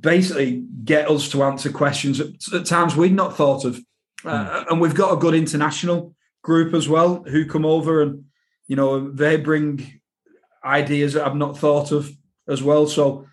basically 0.00 0.64
get 0.84 1.10
us 1.10 1.28
to 1.30 1.42
answer 1.42 1.70
questions 1.70 2.20
at, 2.20 2.28
at 2.54 2.64
times 2.64 2.94
we'd 2.94 3.12
not 3.12 3.36
thought 3.36 3.64
of, 3.64 3.80
uh, 4.24 4.62
mm. 4.62 4.66
and 4.70 4.80
we've 4.80 4.94
got 4.94 5.12
a 5.12 5.16
good 5.16 5.34
international 5.34 6.14
group 6.42 6.74
as 6.74 6.88
well 6.88 7.22
who 7.24 7.44
come 7.44 7.66
over 7.66 8.00
and 8.00 8.24
you 8.66 8.76
know 8.76 9.10
they 9.10 9.36
bring 9.36 10.00
ideas 10.64 11.14
that 11.14 11.26
I've 11.26 11.36
not 11.36 11.58
thought 11.58 11.92
of 11.92 12.10
as 12.48 12.62
well. 12.62 12.86
So 12.86 13.26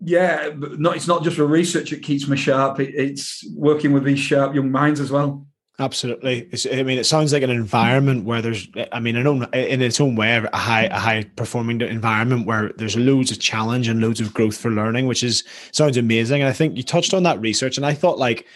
yeah, 0.00 0.50
not 0.56 0.96
it's 0.96 1.06
not 1.06 1.22
just 1.22 1.36
for 1.36 1.46
research 1.46 1.90
that 1.90 2.02
keeps 2.02 2.26
me 2.26 2.36
sharp. 2.36 2.80
It, 2.80 2.94
it's 2.94 3.44
working 3.54 3.92
with 3.92 4.04
these 4.04 4.18
sharp 4.18 4.54
young 4.54 4.70
minds 4.70 5.00
as 5.00 5.10
well. 5.10 5.46
Absolutely. 5.80 6.46
It's, 6.52 6.66
I 6.66 6.82
mean, 6.82 6.98
it 6.98 7.04
sounds 7.04 7.32
like 7.32 7.42
an 7.42 7.48
environment 7.48 8.26
where 8.26 8.42
there's, 8.42 8.68
I 8.92 9.00
mean, 9.00 9.16
in, 9.16 9.26
in 9.54 9.80
its 9.80 9.98
own 9.98 10.14
way, 10.14 10.36
a 10.36 10.56
high, 10.56 10.84
a 10.84 10.98
high 10.98 11.24
performing 11.36 11.80
environment 11.80 12.46
where 12.46 12.70
there's 12.76 12.98
loads 12.98 13.30
of 13.30 13.40
challenge 13.40 13.88
and 13.88 13.98
loads 13.98 14.20
of 14.20 14.34
growth 14.34 14.58
for 14.58 14.70
learning, 14.70 15.06
which 15.06 15.22
is 15.22 15.42
sounds 15.72 15.96
amazing. 15.96 16.42
And 16.42 16.50
I 16.50 16.52
think 16.52 16.76
you 16.76 16.82
touched 16.82 17.14
on 17.14 17.22
that 17.22 17.40
research, 17.40 17.78
and 17.78 17.86
I 17.86 17.94
thought 17.94 18.18
like, 18.18 18.46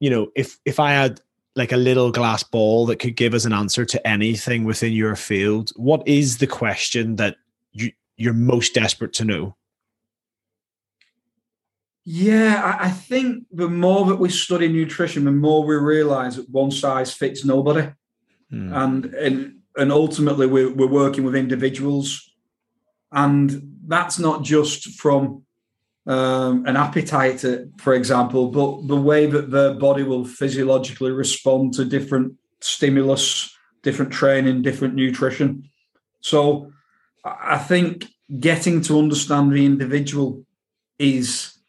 you 0.00 0.10
know, 0.10 0.32
if 0.34 0.58
if 0.64 0.80
I 0.80 0.90
had 0.90 1.20
like 1.54 1.70
a 1.70 1.76
little 1.76 2.10
glass 2.10 2.42
ball 2.42 2.84
that 2.86 2.98
could 2.98 3.14
give 3.14 3.32
us 3.32 3.44
an 3.44 3.52
answer 3.52 3.84
to 3.84 4.06
anything 4.06 4.64
within 4.64 4.92
your 4.92 5.14
field, 5.14 5.70
what 5.76 6.06
is 6.06 6.38
the 6.38 6.48
question 6.48 7.14
that 7.16 7.36
you 7.72 7.92
you're 8.16 8.34
most 8.34 8.74
desperate 8.74 9.12
to 9.14 9.24
know? 9.24 9.56
Yeah, 12.04 12.78
I, 12.80 12.90
think 12.90 13.44
the 13.52 13.68
more 13.68 14.06
that 14.06 14.16
we 14.16 14.30
study 14.30 14.68
nutrition, 14.68 15.24
the 15.24 15.32
more 15.32 15.64
we 15.64 15.76
realise 15.76 16.36
that 16.36 16.48
one 16.48 16.70
size 16.70 17.12
fits 17.12 17.44
nobody, 17.44 17.92
mm. 18.50 18.74
and 18.74 19.04
and 19.14 19.58
and 19.76 19.92
ultimately 19.92 20.46
we're, 20.46 20.72
we're 20.72 20.86
working 20.86 21.24
with 21.24 21.36
individuals, 21.36 22.32
and 23.12 23.76
that's 23.86 24.18
not 24.18 24.42
just 24.42 24.98
from 24.98 25.44
um, 26.06 26.64
an 26.66 26.76
appetite, 26.76 27.44
for 27.76 27.92
example, 27.92 28.48
but 28.48 28.88
the 28.88 29.00
way 29.00 29.26
that 29.26 29.50
their 29.50 29.74
body 29.74 30.02
will 30.02 30.24
physiologically 30.24 31.10
respond 31.10 31.74
to 31.74 31.84
different 31.84 32.34
stimulus, 32.60 33.54
different 33.82 34.10
training, 34.10 34.62
different 34.62 34.94
nutrition. 34.94 35.68
So 36.20 36.72
I 37.24 37.58
think 37.58 38.06
getting 38.38 38.80
to 38.82 38.98
understand 38.98 39.52
the 39.52 39.66
individual 39.66 40.44
is 40.98 41.59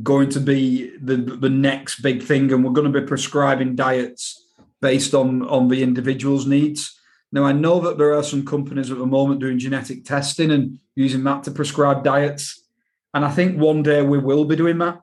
going 0.00 0.30
to 0.30 0.40
be 0.40 0.96
the 0.98 1.16
the 1.16 1.50
next 1.50 2.00
big 2.00 2.22
thing, 2.22 2.52
and 2.52 2.64
we're 2.64 2.72
going 2.72 2.90
to 2.90 3.00
be 3.00 3.06
prescribing 3.06 3.76
diets 3.76 4.46
based 4.80 5.14
on 5.14 5.42
on 5.48 5.68
the 5.68 5.82
individual's 5.82 6.46
needs. 6.46 6.98
Now, 7.30 7.44
I 7.44 7.52
know 7.52 7.80
that 7.80 7.98
there 7.98 8.14
are 8.14 8.22
some 8.22 8.44
companies 8.44 8.90
at 8.90 8.98
the 8.98 9.06
moment 9.06 9.40
doing 9.40 9.58
genetic 9.58 10.04
testing 10.04 10.50
and 10.50 10.78
using 10.94 11.24
that 11.24 11.44
to 11.44 11.50
prescribe 11.50 12.04
diets, 12.04 12.62
and 13.12 13.24
I 13.24 13.30
think 13.30 13.58
one 13.58 13.82
day 13.82 14.02
we 14.02 14.18
will 14.18 14.44
be 14.44 14.56
doing 14.56 14.78
that. 14.78 15.00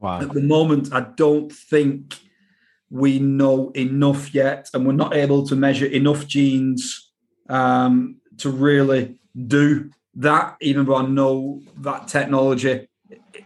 Wow. 0.00 0.20
At 0.20 0.32
the 0.32 0.42
moment, 0.42 0.92
I 0.92 1.00
don't 1.00 1.52
think 1.52 2.18
we 2.90 3.18
know 3.18 3.70
enough 3.70 4.34
yet, 4.34 4.68
and 4.72 4.86
we're 4.86 4.92
not 4.92 5.14
able 5.14 5.46
to 5.46 5.56
measure 5.56 5.86
enough 5.86 6.26
genes 6.26 7.10
um, 7.48 8.16
to 8.38 8.50
really 8.50 9.18
do 9.46 9.90
that. 10.16 10.56
Even 10.60 10.86
though 10.86 10.96
I 10.96 11.06
know 11.06 11.60
that 11.78 12.08
technology 12.08 12.88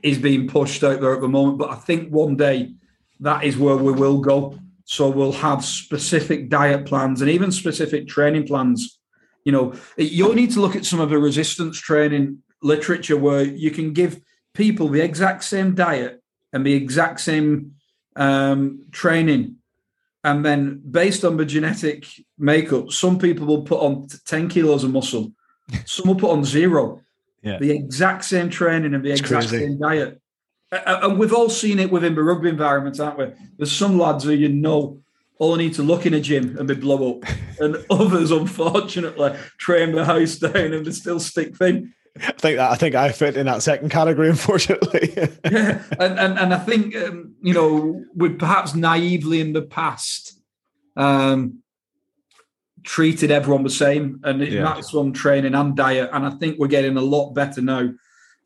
is 0.03 0.19
being 0.19 0.49
pushed 0.49 0.83
out 0.85 1.01
there 1.01 1.15
at 1.15 1.21
the 1.21 1.29
moment. 1.29 1.59
But 1.59 1.71
I 1.71 1.77
think 1.77 2.11
one 2.11 2.37
day 2.37 2.75
that 3.21 3.45
is 3.45 3.57
where 3.57 3.77
we 3.77 3.93
will 3.93 4.19
go. 4.19 4.59
So 4.85 5.09
we'll 5.09 5.33
have 5.33 5.65
specific 5.65 6.49
diet 6.49 6.87
plans 6.87 7.21
and 7.21 7.31
even 7.31 7.51
specific 7.51 8.07
training 8.07 8.47
plans. 8.47 8.99
You 9.45 9.53
know, 9.53 9.75
you'll 9.97 10.35
need 10.35 10.53
to 10.53 10.61
look 10.61 10.77
at 10.77 10.85
some 10.85 11.01
of 11.01 11.11
the 11.11 11.19
resistance 11.19 11.79
training 11.79 12.43
literature 12.63 13.17
where 13.17 13.43
you 13.43 13.71
can 13.71 13.93
give 13.93 14.21
people 14.55 14.89
the 14.89 15.01
exact 15.01 15.45
same 15.45 15.75
diet 15.75 16.23
and 16.53 16.65
the 16.65 16.75
exact 16.75 17.21
same 17.21 17.73
um, 18.17 18.87
training. 18.93 19.57
And 20.25 20.45
then, 20.45 20.83
based 20.91 21.25
on 21.25 21.37
the 21.37 21.45
genetic 21.45 22.07
makeup, 22.39 22.91
some 22.91 23.19
people 23.19 23.47
will 23.47 23.63
put 23.63 23.81
on 23.81 24.09
10 24.27 24.49
kilos 24.49 24.83
of 24.83 24.93
muscle, 24.93 25.33
some 25.85 26.09
will 26.09 26.17
put 26.17 26.31
on 26.31 26.45
zero 26.45 27.03
yeah. 27.47 27.59
the 27.59 27.71
exact 27.71 28.25
same 28.25 28.51
training 28.51 28.93
and 28.93 29.05
the 29.05 29.13
it's 29.13 29.21
exact 29.21 29.49
crazy. 29.49 29.67
same 29.67 29.79
diet. 29.79 30.21
And 30.73 31.17
we've 31.17 31.33
all 31.33 31.49
seen 31.49 31.79
it 31.79 31.93
within 31.93 32.17
the 32.17 32.25
rugby 32.25 32.49
environment, 32.49 32.99
aren't 32.99 33.19
we? 33.19 33.33
There's 33.57 33.71
some 33.71 33.99
lads 33.99 34.25
who 34.25 34.33
you 34.33 34.49
know 34.49 35.01
only 35.39 35.67
need 35.67 35.75
to 35.75 35.83
look 35.83 36.07
in 36.07 36.15
a 36.15 36.21
gym 36.21 36.59
and 36.59 36.69
they 36.69 36.75
blow 36.75 37.13
up, 37.13 37.25
and 37.61 37.77
others, 37.89 38.33
unfortunately, 38.33 39.37
train 39.59 39.93
the 39.93 40.05
house 40.05 40.37
down 40.37 40.73
and 40.73 40.85
they 40.85 40.91
still 40.91 41.21
stick 41.21 41.57
thin. 41.57 41.95
I 42.17 42.33
think 42.33 42.57
that 42.57 42.71
I 42.71 42.75
think 42.75 42.95
I 42.95 43.13
fit 43.13 43.37
in 43.37 43.47
that 43.47 43.63
second 43.63 43.91
category, 43.91 44.29
unfortunately. 44.31 45.13
yeah, 45.15 45.83
and, 46.01 46.19
and 46.19 46.39
and 46.39 46.55
I 46.55 46.59
think 46.59 46.97
um, 46.97 47.35
you 47.43 47.55
know 47.55 48.05
we 48.15 48.31
perhaps 48.31 48.75
naively 48.75 49.41
in 49.41 49.53
the 49.53 49.63
past 49.63 50.41
um, 50.97 51.63
treated 52.87 53.31
everyone 53.31 53.65
the 53.65 53.71
same, 53.71 54.21
and 54.25 54.41
yeah. 54.41 54.63
maximum 54.63 55.13
training 55.13 55.55
and 55.55 55.77
diet. 55.77 56.09
And 56.13 56.25
I 56.25 56.31
think 56.31 56.59
we're 56.59 56.69
getting 56.69 56.97
a 56.97 57.03
lot 57.03 57.35
better 57.35 57.61
now 57.61 57.91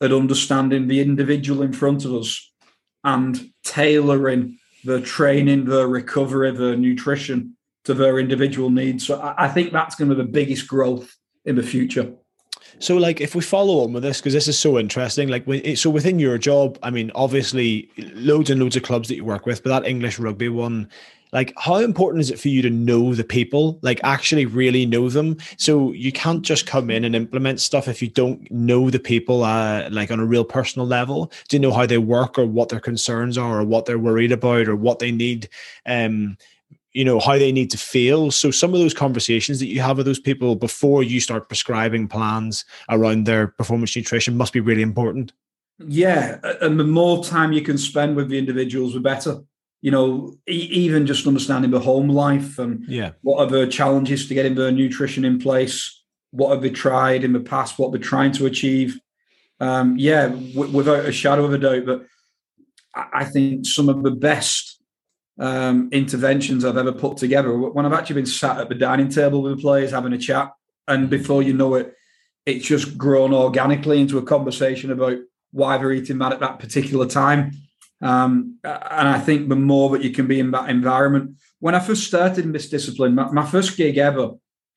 at 0.00 0.12
understanding 0.12 0.88
the 0.88 1.00
individual 1.00 1.62
in 1.62 1.72
front 1.72 2.05
of 2.05 2.14
us 2.14 2.53
and 3.05 3.53
tailoring 3.64 4.59
the 4.85 5.00
training, 5.00 5.66
the 5.66 5.87
recovery, 5.87 6.50
the 6.53 6.74
nutrition 6.76 7.57
to 7.85 7.94
their 7.94 8.18
individual 8.18 8.70
needs. 8.70 9.07
So 9.07 9.20
I, 9.20 9.44
I 9.44 9.48
think 9.48 9.72
that's 9.72 9.94
going 9.94 10.09
to 10.09 10.16
be 10.16 10.22
the 10.22 10.29
biggest 10.29 10.66
growth 10.66 11.14
in 11.44 11.55
the 11.55 11.62
future. 11.62 12.12
So, 12.79 12.96
like, 12.96 13.20
if 13.20 13.35
we 13.35 13.42
follow 13.42 13.85
on 13.85 13.92
with 13.92 14.03
this, 14.03 14.20
because 14.20 14.33
this 14.33 14.48
is 14.48 14.59
so 14.59 14.79
interesting, 14.79 15.29
like, 15.29 15.44
so 15.76 15.90
within 15.90 16.18
your 16.18 16.38
job, 16.38 16.79
I 16.83 16.90
mean, 16.90 17.11
obviously, 17.14 17.90
loads 18.14 18.48
and 18.48 18.59
loads 18.59 18.76
of 18.76 18.85
clubs 18.85 19.09
that 19.09 19.16
you 19.16 19.24
work 19.24 19.44
with, 19.44 19.62
but 19.62 19.70
that 19.70 19.88
English 19.88 20.18
rugby 20.18 20.48
one, 20.48 20.88
like 21.33 21.53
how 21.57 21.77
important 21.77 22.21
is 22.21 22.31
it 22.31 22.38
for 22.38 22.49
you 22.49 22.62
to 22.62 22.71
know 22.71 23.14
the 23.14 23.25
people? 23.25 23.79
Like 23.83 24.01
actually 24.03 24.47
really 24.47 24.87
know 24.87 25.09
them? 25.09 25.37
So 25.57 25.93
you 25.93 26.12
can't 26.12 26.43
just 26.43 26.66
come 26.66 26.90
in 26.90 27.05
and 27.05 27.14
implement 27.14 27.61
stuff 27.61 27.88
if 27.88 28.03
you 28.03 28.09
don't 28.09 28.51
know 28.51 28.90
the 28.90 28.99
people 28.99 29.45
uh, 29.45 29.88
like 29.90 30.11
on 30.11 30.21
a 30.21 30.25
real 30.25 30.45
personal 30.45 30.87
level. 30.87 31.33
Do 31.49 31.57
you 31.57 31.61
know 31.61 31.73
how 31.73 31.87
they 31.87 31.99
work 31.99 32.38
or 32.38 32.47
what 32.47 32.69
their 32.69 32.81
concerns 32.81 33.38
are 33.38 33.61
or 33.61 33.64
what 33.64 33.87
they're 33.87 33.99
worried 33.99 34.33
about 34.33 34.69
or 34.69 34.77
what 34.77 34.99
they 34.99 35.11
need 35.12 35.49
um 35.87 36.37
you 36.93 37.05
know 37.05 37.21
how 37.21 37.38
they 37.38 37.53
need 37.53 37.71
to 37.71 37.79
feel? 37.79 38.33
So 38.33 38.51
some 38.51 38.75
of 38.75 38.81
those 38.81 38.95
conversations 38.95 39.61
that 39.61 39.66
you 39.66 39.81
have 39.81 39.99
with 39.99 40.07
those 40.07 40.19
people 40.19 40.57
before 40.57 41.05
you 41.05 41.21
start 41.21 41.49
prescribing 41.49 42.09
plans 42.09 42.64
around 42.88 43.27
their 43.27 43.47
performance 43.47 43.95
nutrition 43.95 44.37
must 44.37 44.53
be 44.53 44.59
really 44.59 44.83
important. 44.83 45.33
Yeah 45.79 46.40
and 46.61 46.79
the 46.79 46.85
more 46.85 47.25
time 47.25 47.53
you 47.53 47.62
can 47.62 47.79
spend 47.79 48.16
with 48.16 48.29
the 48.29 48.38
individuals 48.38 48.95
the 48.95 49.01
better 49.01 49.40
you 49.83 49.90
know, 49.90 50.37
e- 50.49 50.69
even 50.73 51.07
just 51.07 51.27
understanding 51.27 51.71
the 51.71 51.81
home 51.81 52.09
life 52.09 52.59
and 52.59 52.85
yeah. 52.87 53.12
what 53.23 53.38
are 53.38 53.47
the 53.47 53.66
challenges 53.66 54.29
to 54.29 54.35
getting 54.35 54.55
their 54.55 54.73
nutrition 54.73 55.25
in 55.25 55.38
place, 55.38 56.03
what 56.31 56.51
have 56.51 56.62
they 56.62 56.71
tried 56.71 57.25
in 57.25 57.33
the 57.33 57.40
past, 57.40 57.79
what 57.79 57.93
they're 57.93 58.01
trying 58.01 58.33
to 58.33 58.47
achieve. 58.47 59.01
Um, 59.59 59.97
yeah, 59.99 60.29
w- 60.29 60.73
without 60.73 61.05
a 61.07 61.12
shadow 61.12 61.45
of 61.45 61.53
a 61.53 61.59
doubt. 61.59 61.87
But 61.87 62.07
I 62.95 63.25
think 63.25 63.66
some 63.66 63.88
of 63.88 64.03
the 64.03 64.11
best 64.11 64.81
um, 65.38 65.88
interventions 65.93 66.64
I've 66.64 66.77
ever 66.77 66.93
put 66.93 67.16
together 67.16 67.57
when 67.57 67.87
I've 67.87 67.93
actually 67.93 68.16
been 68.16 68.27
sat 68.27 68.59
at 68.59 68.69
the 68.69 68.75
dining 68.75 69.09
table 69.09 69.43
with 69.43 69.57
the 69.57 69.62
players 69.62 69.90
having 69.90 70.12
a 70.12 70.19
chat, 70.19 70.53
and 70.88 71.09
before 71.09 71.43
you 71.43 71.55
know 71.55 71.75
it, 71.75 71.95
it's 72.47 72.66
just 72.66 72.99
grown 72.99 73.33
organically 73.33 74.01
into 74.01 74.19
a 74.19 74.23
conversation 74.23 74.90
about 74.90 75.19
why 75.53 75.79
they're 75.79 75.93
eating 75.93 76.19
that 76.19 76.33
at 76.33 76.40
that 76.40 76.59
particular 76.59 77.07
time 77.07 77.53
um, 78.02 78.58
and 78.64 79.08
I 79.08 79.18
think 79.18 79.48
the 79.48 79.56
more 79.56 79.90
that 79.90 80.02
you 80.02 80.10
can 80.10 80.26
be 80.26 80.40
in 80.40 80.50
that 80.52 80.70
environment. 80.70 81.36
When 81.58 81.74
I 81.74 81.80
first 81.80 82.04
started 82.04 82.44
in 82.44 82.52
this 82.52 82.70
discipline, 82.70 83.14
my, 83.14 83.30
my 83.30 83.46
first 83.46 83.76
gig 83.76 83.98
ever, 83.98 84.30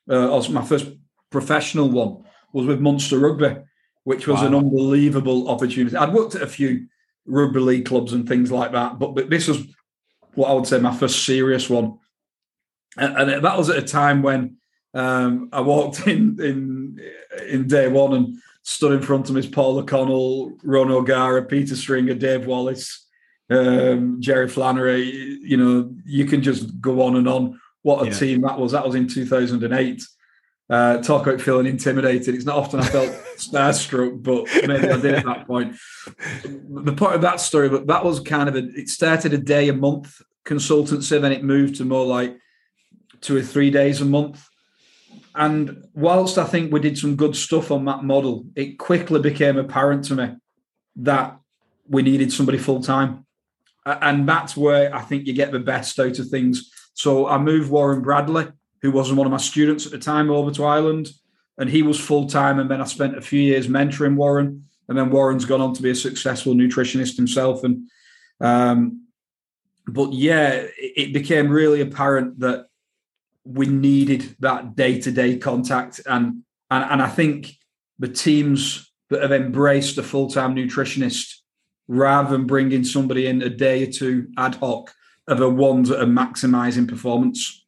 uh, 0.10 0.30
or 0.30 0.50
my 0.50 0.66
first 0.66 0.88
professional 1.30 1.90
one, 1.90 2.26
was 2.52 2.66
with 2.66 2.82
Munster 2.82 3.20
Rugby, 3.20 3.56
which 4.04 4.28
was 4.28 4.42
wow. 4.42 4.48
an 4.48 4.56
unbelievable 4.56 5.50
opportunity. 5.50 5.96
I'd 5.96 6.14
worked 6.14 6.36
at 6.36 6.42
a 6.42 6.48
few 6.48 6.88
rugby 7.26 7.60
league 7.60 7.86
clubs 7.86 8.12
and 8.12 8.28
things 8.28 8.52
like 8.52 8.74
that. 8.74 9.00
But, 9.00 9.16
but 9.16 9.30
this 9.30 9.48
was 9.48 9.66
what 10.36 10.50
I 10.50 10.54
would 10.54 10.68
say 10.68 10.80
my 10.80 10.96
first 10.96 11.26
serious 11.26 11.70
one, 11.70 12.00
and, 12.98 13.32
and 13.32 13.46
that 13.46 13.58
was 13.58 13.70
at 13.70 13.78
a 13.78 13.88
time 13.88 14.22
when 14.22 14.58
um, 14.94 15.50
I 15.54 15.62
walked 15.62 16.08
in 16.08 16.42
in 16.42 17.00
in 17.48 17.68
day 17.68 17.88
one 17.88 18.14
and 18.14 18.38
stood 18.64 18.94
in 18.94 19.02
front 19.02 19.30
of 19.30 19.36
Miss 19.36 19.48
Paul 19.48 19.78
O'Connell, 19.78 20.58
Ronan 20.64 20.94
O'Gara, 20.94 21.44
Peter 21.44 21.76
Stringer, 21.76 22.14
Dave 22.14 22.46
Wallace, 22.46 23.03
um, 23.54 24.22
Jerry 24.22 24.48
Flannery. 24.48 25.04
You 25.42 25.58
know, 25.58 25.94
you 26.06 26.26
can 26.26 26.42
just 26.42 26.80
go 26.82 27.02
on 27.02 27.16
and 27.16 27.28
on. 27.28 27.60
What 27.82 28.04
a 28.04 28.06
yeah. 28.06 28.18
team 28.18 28.42
that 28.42 28.60
was! 28.60 28.72
That 28.72 28.86
was 28.86 28.96
in 28.96 29.08
2008. 29.08 30.04
Uh, 30.70 30.98
talk 31.00 31.28
about 31.28 31.42
feeling 31.42 31.68
intimidated. 31.68 32.34
It's 32.34 32.46
not 32.46 32.56
often 32.56 32.80
I 32.80 32.86
felt 32.86 33.10
starstruck, 33.38 34.24
but 34.24 34.46
maybe 34.68 34.90
I 34.90 34.98
did 34.98 35.16
at 35.16 35.26
that 35.26 35.46
point. 35.46 35.76
The 36.44 36.94
point 36.94 37.16
of 37.16 37.22
that 37.22 37.42
story, 37.42 37.70
but 37.70 37.88
that 37.88 38.06
was 38.06 38.20
kind 38.20 38.48
of 38.48 38.56
a. 38.56 38.64
It 38.76 38.90
started 38.90 39.34
a 39.34 39.38
day 39.38 39.70
a 39.70 39.74
month 39.74 40.22
consultancy, 40.46 41.20
then 41.20 41.32
it 41.32 41.44
moved 41.44 41.76
to 41.76 41.86
more 41.86 42.06
like 42.06 42.38
two 43.22 43.38
or 43.38 43.42
three 43.42 43.72
days 43.72 44.02
a 44.02 44.06
month. 44.06 44.48
And 45.36 45.86
whilst 45.94 46.38
I 46.38 46.44
think 46.44 46.72
we 46.72 46.80
did 46.80 46.98
some 46.98 47.16
good 47.16 47.36
stuff 47.36 47.72
on 47.72 47.86
that 47.86 48.04
model, 48.04 48.46
it 48.56 48.78
quickly 48.78 49.20
became 49.20 49.58
apparent 49.58 50.06
to 50.06 50.16
me 50.16 50.36
that 50.98 51.40
we 51.88 52.04
needed 52.04 52.32
somebody 52.32 52.58
full 52.58 52.82
time. 52.84 53.26
And 53.86 54.28
that's 54.28 54.56
where 54.56 54.94
I 54.96 55.02
think 55.02 55.28
you 55.28 55.34
get 55.34 55.52
the 55.52 55.60
best 55.60 56.00
out 56.00 56.20
of 56.20 56.28
things. 56.30 56.72
So 56.94 57.28
I 57.28 57.38
moved 57.38 57.70
Warren 57.70 58.02
Bradley, 58.02 58.48
who 58.82 58.92
wasn't 58.92 59.18
one 59.18 59.28
of 59.28 59.32
my 59.32 59.38
students 59.38 59.86
at 59.86 59.92
the 59.92 60.00
time, 60.00 60.30
over 60.30 60.52
to 60.52 60.66
Ireland. 60.66 61.12
And 61.58 61.70
he 61.70 61.84
was 61.84 62.00
full 62.00 62.28
time. 62.28 62.60
And 62.60 62.70
then 62.70 62.82
I 62.82 62.86
spent 62.86 63.18
a 63.18 63.22
few 63.22 63.42
years 63.42 63.68
mentoring 63.68 64.16
Warren. 64.16 64.66
And 64.88 64.98
then 64.98 65.10
Warren's 65.10 65.46
gone 65.46 65.62
on 65.62 65.74
to 65.74 65.82
be 65.82 65.92
a 65.92 65.96
successful 65.96 66.54
nutritionist 66.54 67.16
himself. 67.16 67.64
And 67.64 67.90
um, 68.40 69.08
but 69.88 70.14
yeah, 70.14 70.66
it 70.78 71.14
became 71.14 71.50
really 71.50 71.82
apparent 71.82 72.40
that 72.40 72.68
we 73.46 73.68
needed 73.68 74.36
that 74.40 74.76
day 74.76 75.00
to 75.02 75.12
day 75.12 75.38
contact, 75.38 76.02
and, 76.06 76.44
and 76.72 76.92
and 76.92 77.02
I 77.02 77.10
think 77.10 77.56
the 78.00 78.08
teams 78.08 78.92
that 79.10 79.22
have 79.22 79.32
embraced 79.32 79.98
a 79.98 80.04
full 80.04 80.30
time 80.30 80.56
nutritionist 80.56 81.40
rather 81.88 82.32
than 82.32 82.48
bringing 82.48 82.84
somebody 82.84 83.28
in 83.28 83.42
a 83.42 83.50
day 83.50 83.84
or 83.84 83.92
two 83.92 84.28
ad 84.38 84.56
hoc 84.56 84.94
are 85.28 85.36
the 85.36 85.50
ones 85.50 85.90
that 85.90 86.02
are 86.02 86.06
maximizing 86.06 86.88
performance. 86.88 87.64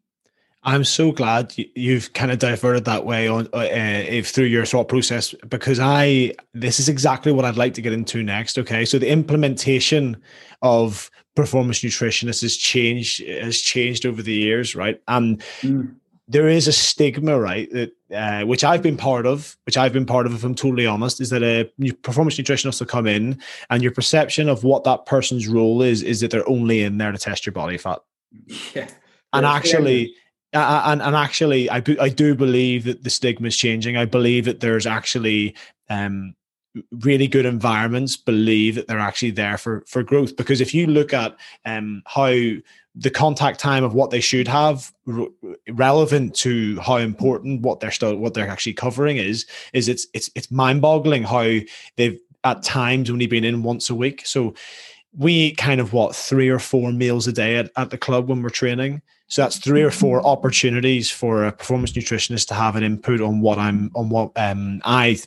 I'm 0.64 0.84
so 0.84 1.12
glad 1.12 1.54
you've 1.76 2.12
kind 2.14 2.32
of 2.32 2.40
diverted 2.40 2.86
that 2.86 3.06
way 3.06 3.28
on 3.28 3.48
uh, 3.54 3.70
if 3.72 4.30
through 4.30 4.46
your 4.46 4.66
thought 4.66 4.88
process 4.88 5.36
because 5.48 5.80
I 5.80 6.34
this 6.56 6.80
is 6.80 6.90
exactly 6.90 7.32
what 7.32 7.46
I'd 7.46 7.56
like 7.56 7.76
to 7.76 7.84
get 7.84 7.94
into 7.94 8.24
next. 8.24 8.58
Okay, 8.58 8.84
so 8.84 8.98
the 8.98 9.10
implementation 9.10 10.18
of 10.64 11.12
performance 11.36 11.82
nutritionist 11.82 12.42
has 12.42 12.58
changed 12.58 13.24
has 13.28 13.60
changed 13.60 14.08
over 14.08 14.24
the 14.24 14.34
years, 14.34 14.76
right? 14.76 15.00
And 15.08 15.40
mm. 15.62 15.94
There 16.28 16.48
is 16.48 16.68
a 16.68 16.72
stigma, 16.72 17.40
right, 17.40 17.70
that 17.72 17.92
uh, 18.14 18.46
which 18.46 18.64
I've 18.64 18.82
been 18.82 18.98
part 18.98 19.26
of, 19.26 19.56
which 19.66 19.78
I've 19.78 19.94
been 19.94 20.06
part 20.06 20.26
of, 20.26 20.34
if 20.34 20.44
I'm 20.44 20.56
totally 20.56 20.88
honest, 20.88 21.22
is 21.22 21.30
that 21.30 21.44
a 21.44 21.66
performance 22.02 22.38
nutritionist 22.38 22.80
will 22.80 22.88
come 22.88 23.06
in 23.06 23.40
and 23.70 23.84
your 23.84 23.92
perception 23.92 24.50
of 24.50 24.64
what 24.64 24.84
that 24.86 25.06
person's 25.06 25.48
role 25.48 25.82
is 25.82 26.02
is 26.02 26.22
that 26.22 26.32
they're 26.32 26.48
only 26.50 26.82
in 26.82 26.98
there 26.98 27.12
to 27.12 27.18
test 27.18 27.46
your 27.46 27.54
body 27.54 27.78
fat. 27.78 28.00
Yeah. 28.74 28.90
And 29.34 29.46
actually, 29.46 30.16
uh, 30.54 30.84
and 30.86 31.02
and 31.02 31.16
actually, 31.16 31.70
I 31.70 31.84
I 32.00 32.10
do 32.10 32.34
believe 32.34 32.86
that 32.86 33.04
the 33.04 33.10
stigma 33.10 33.48
is 33.48 33.58
changing. 33.58 33.98
I 33.98 34.06
believe 34.06 34.46
that 34.46 34.62
there's 34.62 34.88
actually 34.88 35.56
um, 35.90 36.36
really 36.92 37.28
good 37.28 37.46
environments 37.46 38.18
believe 38.18 38.76
that 38.76 38.88
they're 38.88 39.00
actually 39.00 39.32
there 39.32 39.58
for 39.58 39.84
for 39.88 40.04
growth 40.04 40.36
because 40.36 40.62
if 40.62 40.74
you 40.74 40.88
look 40.88 41.14
at 41.14 41.36
um, 41.66 42.02
how 42.06 42.34
the 42.96 43.10
contact 43.10 43.60
time 43.60 43.84
of 43.84 43.94
what 43.94 44.10
they 44.10 44.22
should 44.22 44.48
have 44.48 44.92
re- 45.06 45.28
relevant 45.70 46.34
to 46.34 46.80
how 46.80 46.98
important 46.98 47.62
what 47.62 47.80
they're 47.80 47.92
still 47.92 48.16
what 48.16 48.34
they're 48.34 48.48
actually 48.48 48.74
covering 48.74 49.18
is 49.18 49.46
is 49.74 49.88
it's 49.90 50.08
it's 50.14 50.30
it's 50.36 50.50
mind-boggling 50.50 51.24
how 51.24 51.60
they've 51.98 52.20
at 52.44 52.64
times 52.64 53.10
only 53.10 53.28
been 53.28 53.44
in 53.44 53.64
once 53.64 53.90
a 53.90 53.96
week 53.96 54.26
so 54.26 54.54
we 55.18 55.34
eat 55.34 55.58
kind 55.58 55.82
of 55.82 55.94
what 55.94 56.16
three 56.16 56.50
or 56.50 56.60
four 56.60 56.92
meals 56.92 57.28
a 57.28 57.34
day 57.34 57.58
at, 57.58 57.70
at 57.78 57.90
the 57.90 57.98
club 57.98 58.30
when 58.30 58.42
we're 58.42 58.50
training 58.50 59.02
so 59.28 59.42
that's 59.42 59.58
three 59.58 59.82
or 59.82 59.92
four 59.92 60.20
mm-hmm. 60.20 60.28
opportunities 60.28 61.10
for 61.10 61.46
a 61.46 61.52
performance 61.52 61.94
nutritionist 61.94 62.48
to 62.48 62.54
have 62.54 62.76
an 62.76 62.84
input 62.84 63.22
on 63.22 63.42
what 63.42 63.58
I'm 63.58 63.92
on 63.96 64.10
what 64.10 64.32
um, 64.36 64.82
I 64.86 65.20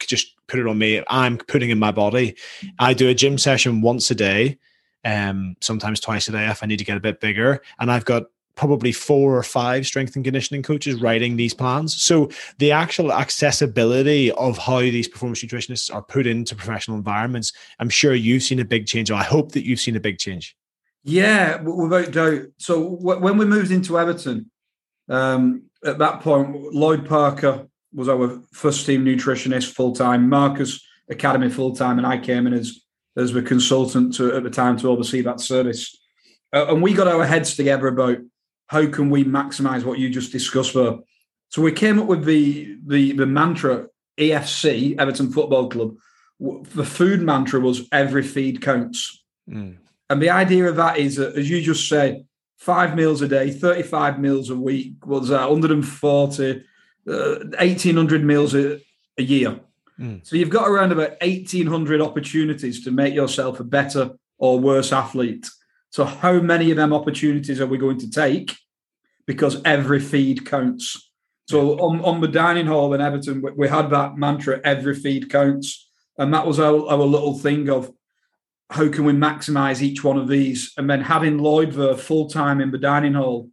just 0.00 0.34
put 0.46 0.60
it 0.60 0.66
on 0.66 0.78
me. 0.78 1.02
I'm 1.08 1.38
putting 1.38 1.70
in 1.70 1.78
my 1.78 1.92
body. 1.92 2.36
I 2.78 2.94
do 2.94 3.08
a 3.08 3.14
gym 3.14 3.38
session 3.38 3.82
once 3.82 4.10
a 4.10 4.14
day, 4.14 4.58
um, 5.06 5.56
sometimes 5.60 6.00
twice 6.00 6.28
a 6.28 6.32
day 6.32 6.48
if 6.48 6.62
I 6.62 6.66
need 6.66 6.80
to 6.80 6.84
get 6.84 6.96
a 6.96 7.00
bit 7.00 7.20
bigger. 7.20 7.62
And 7.78 7.90
I've 7.90 8.04
got 8.04 8.24
probably 8.56 8.90
four 8.90 9.36
or 9.36 9.42
five 9.42 9.86
strength 9.86 10.16
and 10.16 10.24
conditioning 10.24 10.62
coaches 10.62 11.00
writing 11.00 11.36
these 11.36 11.54
plans. 11.54 12.02
So 12.02 12.30
the 12.58 12.72
actual 12.72 13.12
accessibility 13.12 14.32
of 14.32 14.58
how 14.58 14.80
these 14.80 15.06
performance 15.06 15.42
nutritionists 15.44 15.94
are 15.94 16.02
put 16.02 16.26
into 16.26 16.56
professional 16.56 16.96
environments, 16.96 17.52
I'm 17.78 17.90
sure 17.90 18.14
you've 18.14 18.42
seen 18.42 18.58
a 18.58 18.64
big 18.64 18.86
change. 18.86 19.10
I 19.10 19.22
hope 19.22 19.52
that 19.52 19.64
you've 19.64 19.80
seen 19.80 19.94
a 19.94 20.00
big 20.00 20.18
change. 20.18 20.56
Yeah, 21.04 21.60
without 21.60 22.10
doubt. 22.10 22.46
So 22.58 22.80
when 22.80 23.38
we 23.38 23.44
moved 23.44 23.70
into 23.70 23.98
Everton, 23.98 24.50
um, 25.08 25.64
at 25.84 25.98
that 25.98 26.20
point, 26.20 26.74
Lloyd 26.74 27.06
Parker 27.06 27.68
was 27.94 28.08
our 28.08 28.40
first 28.52 28.84
team 28.86 29.04
nutritionist 29.04 29.72
full 29.72 29.94
time. 29.94 30.28
Marcus 30.28 30.84
Academy 31.08 31.48
full 31.48 31.76
time, 31.76 31.98
and 31.98 32.06
I 32.06 32.18
came 32.18 32.48
in 32.48 32.54
as 32.54 32.80
as 33.16 33.32
the 33.32 33.42
consultant 33.42 34.14
to, 34.14 34.34
at 34.34 34.42
the 34.42 34.50
time 34.50 34.76
to 34.78 34.90
oversee 34.90 35.22
that 35.22 35.40
service. 35.40 35.96
Uh, 36.52 36.66
and 36.68 36.82
we 36.82 36.92
got 36.92 37.08
our 37.08 37.24
heads 37.24 37.56
together 37.56 37.88
about 37.88 38.18
how 38.68 38.86
can 38.86 39.10
we 39.10 39.24
maximize 39.24 39.84
what 39.84 39.98
you 39.98 40.10
just 40.10 40.32
discussed 40.32 40.74
there. 40.74 40.96
So 41.50 41.62
we 41.62 41.72
came 41.72 41.98
up 41.98 42.06
with 42.06 42.24
the 42.24 42.76
the 42.84 43.12
the 43.12 43.26
mantra 43.26 43.86
EFC 44.18 44.98
Everton 44.98 45.30
Football 45.30 45.68
Club. 45.68 45.94
The 46.40 46.84
food 46.84 47.22
mantra 47.22 47.60
was 47.60 47.88
every 47.92 48.22
feed 48.22 48.60
counts. 48.60 49.24
Mm. 49.48 49.76
And 50.10 50.22
the 50.22 50.30
idea 50.30 50.66
of 50.66 50.76
that 50.76 50.98
is, 50.98 51.18
as 51.18 51.48
you 51.48 51.62
just 51.62 51.88
say, 51.88 52.24
five 52.58 52.94
meals 52.94 53.22
a 53.22 53.28
day, 53.28 53.50
35 53.50 54.20
meals 54.20 54.50
a 54.50 54.56
week 54.56 55.06
was 55.06 55.30
uh, 55.30 55.46
140 55.46 56.64
uh, 57.08 57.38
1,800 57.58 58.24
meals 58.24 58.54
a, 58.54 58.80
a 59.18 59.22
year. 59.22 59.60
Mm. 59.98 60.26
So 60.26 60.36
you've 60.36 60.50
got 60.50 60.68
around 60.68 60.92
about 60.92 61.20
1,800 61.20 62.00
opportunities 62.00 62.84
to 62.84 62.90
make 62.90 63.14
yourself 63.14 63.60
a 63.60 63.64
better 63.64 64.10
or 64.38 64.58
worse 64.58 64.92
athlete. 64.92 65.46
So 65.90 66.04
how 66.04 66.40
many 66.40 66.70
of 66.70 66.76
them 66.76 66.92
opportunities 66.92 67.60
are 67.60 67.66
we 67.66 67.78
going 67.78 67.98
to 68.00 68.10
take? 68.10 68.54
Because 69.26 69.60
every 69.64 70.00
feed 70.00 70.44
counts. 70.44 71.10
So 71.48 71.78
on, 71.78 72.04
on 72.04 72.20
the 72.20 72.28
dining 72.28 72.66
hall 72.66 72.92
in 72.92 73.00
Everton, 73.00 73.40
we, 73.40 73.52
we 73.52 73.68
had 73.68 73.90
that 73.90 74.16
mantra, 74.16 74.60
every 74.64 74.94
feed 74.94 75.30
counts. 75.30 75.88
And 76.18 76.32
that 76.34 76.46
was 76.46 76.60
our, 76.60 76.86
our 76.88 76.98
little 76.98 77.38
thing 77.38 77.68
of 77.70 77.90
how 78.70 78.88
can 78.88 79.04
we 79.04 79.12
maximize 79.12 79.80
each 79.80 80.02
one 80.02 80.18
of 80.18 80.28
these? 80.28 80.72
And 80.76 80.90
then 80.90 81.02
having 81.02 81.38
Lloyd 81.38 81.72
there 81.72 81.96
full 81.96 82.28
time 82.28 82.60
in 82.60 82.72
the 82.72 82.78
dining 82.78 83.14
hall 83.14 83.50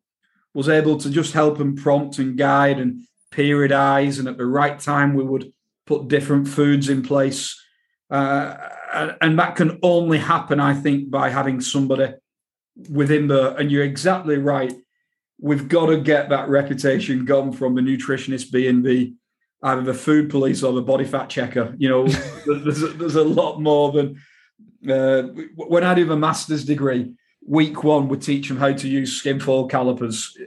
was 0.54 0.70
able 0.70 0.98
to 0.98 1.10
just 1.10 1.34
help 1.34 1.60
and 1.60 1.78
prompt 1.78 2.20
and 2.20 2.38
guide 2.38 2.80
and 2.80 3.04
periodize, 3.32 4.20
and 4.20 4.28
at 4.28 4.38
the 4.38 4.46
right 4.46 4.80
time 4.80 5.14
we 5.14 5.24
would 5.24 5.52
put 5.86 6.08
different 6.08 6.48
foods 6.48 6.89
in 6.89 7.02
place. 7.04 7.60
Uh, 8.10 8.56
and 9.22 9.39
that 9.39 9.56
can 9.56 9.80
only 9.82 10.19
happen, 10.19 10.60
I 10.60 10.74
think, 10.74 11.10
by 11.10 11.30
having 11.30 11.62
somebody 11.62 12.13
within 12.89 13.28
the. 13.28 13.56
And 13.56 13.72
you're 13.72 13.84
exactly 13.84 14.38
right. 14.38 14.74
We've 15.39 15.67
got 15.67 15.88
to 15.88 15.98
get 15.98 16.30
that 16.30 16.48
reputation 16.48 17.26
gone 17.26 17.52
from 17.52 17.76
the 17.76 17.82
nutritionist 17.82 18.52
being 18.52 18.84
the 18.84 19.13
either 19.63 19.82
the 19.82 19.93
food 19.93 20.30
police 20.30 20.62
or 20.62 20.74
the 20.74 20.82
body 20.82 21.06
fat 21.06 21.30
checker. 21.30 21.74
You 21.78 21.89
know, 21.89 22.08
there's 22.46 22.84
a, 22.84 22.88
there's 22.88 23.15
a 23.15 23.24
lot 23.24 23.60
more 23.60 23.91
than 23.91 24.22
uh, 24.89 25.24
when 25.56 25.84
I 25.84 25.93
do 25.96 26.06
the 26.06 26.17
master's 26.17 26.65
degree. 26.65 27.13
Week 27.46 27.84
one, 27.84 28.08
we 28.08 28.17
teach 28.17 28.48
them 28.48 28.58
how 28.58 28.72
to 28.72 28.88
use 28.88 29.17
skin 29.17 29.39
fold 29.39 29.69
calipers. 29.69 30.38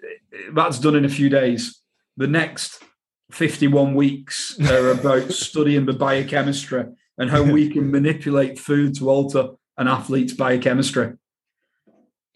That's 0.52 0.78
done 0.78 0.96
in 0.96 1.04
a 1.04 1.10
few 1.10 1.28
days 1.28 1.80
the 2.16 2.26
next 2.26 2.82
51 3.30 3.94
weeks 3.94 4.58
are 4.60 4.90
about 4.90 5.32
studying 5.32 5.86
the 5.86 5.92
biochemistry 5.92 6.84
and 7.18 7.30
how 7.30 7.42
we 7.42 7.68
can 7.70 7.90
manipulate 7.90 8.58
food 8.58 8.94
to 8.96 9.10
alter 9.10 9.48
an 9.78 9.88
athlete's 9.88 10.32
biochemistry. 10.32 11.14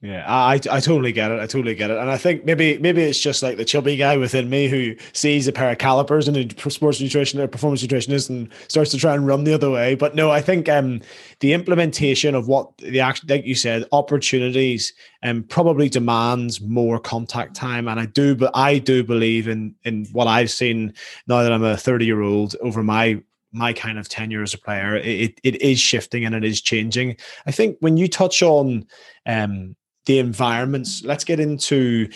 Yeah, 0.02 0.24
I 0.26 0.54
I 0.54 0.80
totally 0.80 1.12
get 1.12 1.30
it. 1.30 1.40
I 1.40 1.46
totally 1.46 1.74
get 1.74 1.90
it, 1.90 1.98
and 1.98 2.08
I 2.08 2.16
think 2.16 2.46
maybe 2.46 2.78
maybe 2.78 3.02
it's 3.02 3.20
just 3.20 3.42
like 3.42 3.58
the 3.58 3.66
chubby 3.66 3.96
guy 3.96 4.16
within 4.16 4.48
me 4.48 4.66
who 4.66 4.96
sees 5.12 5.46
a 5.46 5.52
pair 5.52 5.70
of 5.70 5.76
calipers 5.76 6.26
and 6.26 6.38
a 6.38 6.70
sports 6.70 7.02
nutrition 7.02 7.38
or 7.38 7.46
performance 7.46 7.82
nutritionist 7.82 8.30
and 8.30 8.48
starts 8.68 8.90
to 8.92 8.96
try 8.96 9.12
and 9.14 9.26
run 9.26 9.44
the 9.44 9.52
other 9.52 9.68
way. 9.70 9.94
But 9.96 10.14
no, 10.14 10.30
I 10.30 10.40
think 10.40 10.70
um 10.70 11.02
the 11.40 11.52
implementation 11.52 12.34
of 12.34 12.48
what 12.48 12.74
the 12.78 13.00
act 13.00 13.28
like 13.28 13.44
you 13.44 13.54
said 13.54 13.84
opportunities 13.92 14.94
um 15.22 15.42
probably 15.42 15.90
demands 15.90 16.62
more 16.62 16.98
contact 16.98 17.54
time, 17.54 17.86
and 17.86 18.00
I 18.00 18.06
do 18.06 18.34
but 18.34 18.52
I 18.54 18.78
do 18.78 19.04
believe 19.04 19.48
in 19.48 19.74
in 19.84 20.06
what 20.12 20.26
I've 20.28 20.50
seen 20.50 20.94
now 21.26 21.42
that 21.42 21.52
I'm 21.52 21.62
a 21.62 21.76
30 21.76 22.06
year 22.06 22.22
old 22.22 22.56
over 22.62 22.82
my 22.82 23.20
my 23.52 23.74
kind 23.74 23.98
of 23.98 24.08
tenure 24.08 24.42
as 24.42 24.54
a 24.54 24.58
player, 24.58 24.94
it, 24.96 25.40
it 25.42 25.60
is 25.60 25.80
shifting 25.80 26.24
and 26.24 26.36
it 26.36 26.44
is 26.44 26.60
changing. 26.60 27.16
I 27.46 27.50
think 27.50 27.76
when 27.80 27.96
you 27.96 28.06
touch 28.06 28.42
on 28.42 28.86
um, 29.26 29.74
the 30.10 30.18
environments, 30.18 31.04
let's 31.04 31.22
get 31.22 31.38
into 31.38 32.08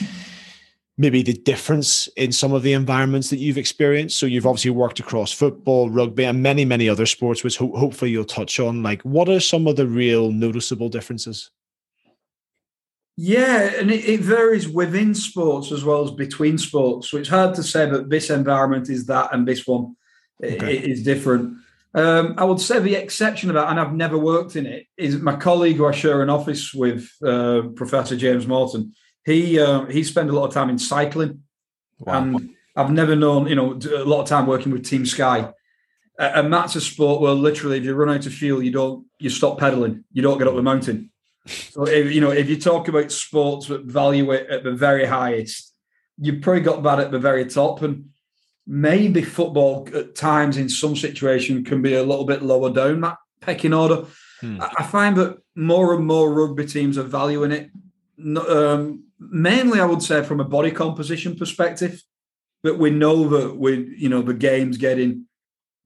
maybe 0.98 1.22
the 1.22 1.32
difference 1.32 2.08
in 2.16 2.32
some 2.32 2.52
of 2.52 2.64
the 2.64 2.72
environments 2.72 3.30
that 3.30 3.38
you've 3.38 3.56
experienced. 3.56 4.18
So 4.18 4.26
you've 4.26 4.46
obviously 4.46 4.72
worked 4.72 4.98
across 4.98 5.30
football, 5.30 5.90
rugby, 5.90 6.24
and 6.24 6.42
many, 6.42 6.64
many 6.64 6.88
other 6.88 7.06
sports, 7.06 7.44
which 7.44 7.56
ho- 7.56 7.76
hopefully 7.76 8.10
you'll 8.10 8.24
touch 8.24 8.58
on. 8.58 8.82
Like, 8.82 9.00
what 9.02 9.28
are 9.28 9.38
some 9.38 9.68
of 9.68 9.76
the 9.76 9.86
real 9.86 10.32
noticeable 10.32 10.88
differences? 10.88 11.50
Yeah, 13.16 13.70
and 13.78 13.92
it, 13.92 14.04
it, 14.08 14.20
varies 14.20 14.68
within 14.68 15.14
sports 15.14 15.70
as 15.70 15.84
well 15.84 16.02
as 16.02 16.10
between 16.10 16.58
sports. 16.58 17.08
So 17.10 17.18
it's 17.18 17.28
hard 17.28 17.54
to 17.54 17.62
say 17.62 17.88
that 17.88 18.10
this 18.10 18.28
environment 18.28 18.90
is 18.90 19.06
that 19.06 19.32
and 19.32 19.46
this 19.46 19.68
one 19.68 19.94
okay. 20.42 20.78
is 20.78 21.04
different. 21.04 21.58
Um, 21.94 22.34
I 22.38 22.44
would 22.44 22.60
say 22.60 22.80
the 22.80 22.96
exception 22.96 23.50
of 23.50 23.54
that, 23.54 23.68
and 23.70 23.78
I've 23.78 23.94
never 23.94 24.18
worked 24.18 24.56
in 24.56 24.66
it, 24.66 24.86
is 24.96 25.20
my 25.20 25.36
colleague 25.36 25.76
who 25.76 25.86
I 25.86 25.92
share 25.92 26.22
an 26.22 26.30
office 26.30 26.74
with, 26.74 27.08
uh, 27.24 27.62
Professor 27.76 28.16
James 28.16 28.46
Morton. 28.48 28.92
He 29.24 29.60
uh, 29.60 29.86
he 29.86 30.02
spent 30.02 30.28
a 30.28 30.32
lot 30.32 30.46
of 30.46 30.52
time 30.52 30.68
in 30.70 30.78
cycling, 30.78 31.42
wow. 32.00 32.22
and 32.22 32.50
I've 32.76 32.90
never 32.90 33.14
known 33.14 33.46
you 33.46 33.54
know 33.54 33.72
a 33.72 34.04
lot 34.04 34.22
of 34.22 34.28
time 34.28 34.46
working 34.46 34.72
with 34.72 34.84
Team 34.84 35.06
Sky. 35.06 35.52
And 36.16 36.52
that's 36.52 36.76
a 36.76 36.80
sport 36.80 37.20
where 37.20 37.32
literally, 37.32 37.78
if 37.78 37.84
you 37.84 37.94
run 37.94 38.14
out 38.14 38.26
of 38.26 38.32
fuel, 38.32 38.62
you 38.62 38.70
don't 38.70 39.06
you 39.18 39.30
stop 39.30 39.58
pedaling, 39.58 40.04
you 40.12 40.22
don't 40.22 40.38
get 40.38 40.46
up 40.46 40.54
the 40.54 40.62
mountain. 40.62 41.10
So 41.46 41.86
if 41.86 42.12
you 42.12 42.20
know 42.20 42.30
if 42.30 42.48
you 42.48 42.58
talk 42.58 42.88
about 42.88 43.10
sports 43.12 43.66
that 43.68 43.84
value 43.84 44.30
it 44.32 44.48
at 44.48 44.62
the 44.64 44.72
very 44.72 45.06
highest, 45.06 45.74
you've 46.18 46.42
probably 46.42 46.62
got 46.62 46.82
that 46.82 47.00
at 47.00 47.10
the 47.10 47.18
very 47.18 47.46
top, 47.46 47.82
and 47.82 48.10
maybe 48.66 49.22
football 49.22 49.88
at 49.94 50.14
times 50.14 50.56
in 50.56 50.68
some 50.68 50.96
situation 50.96 51.64
can 51.64 51.82
be 51.82 51.94
a 51.94 52.02
little 52.02 52.24
bit 52.24 52.42
lower 52.42 52.72
down 52.72 53.00
that 53.02 53.18
pecking 53.40 53.74
order. 53.74 54.04
Hmm. 54.40 54.60
I 54.60 54.82
find 54.82 55.16
that 55.16 55.38
more 55.54 55.94
and 55.94 56.06
more 56.06 56.32
rugby 56.32 56.66
teams 56.66 56.98
are 56.98 57.02
valuing 57.02 57.52
it. 57.52 57.70
Um, 58.18 59.04
mainly, 59.18 59.80
I 59.80 59.84
would 59.84 60.02
say 60.02 60.22
from 60.22 60.40
a 60.40 60.44
body 60.44 60.70
composition 60.70 61.36
perspective, 61.36 62.02
but 62.62 62.78
we 62.78 62.90
know 62.90 63.28
that 63.28 63.56
we, 63.56 63.94
you 63.96 64.08
know, 64.08 64.22
the 64.22 64.34
game's 64.34 64.78
getting 64.78 65.26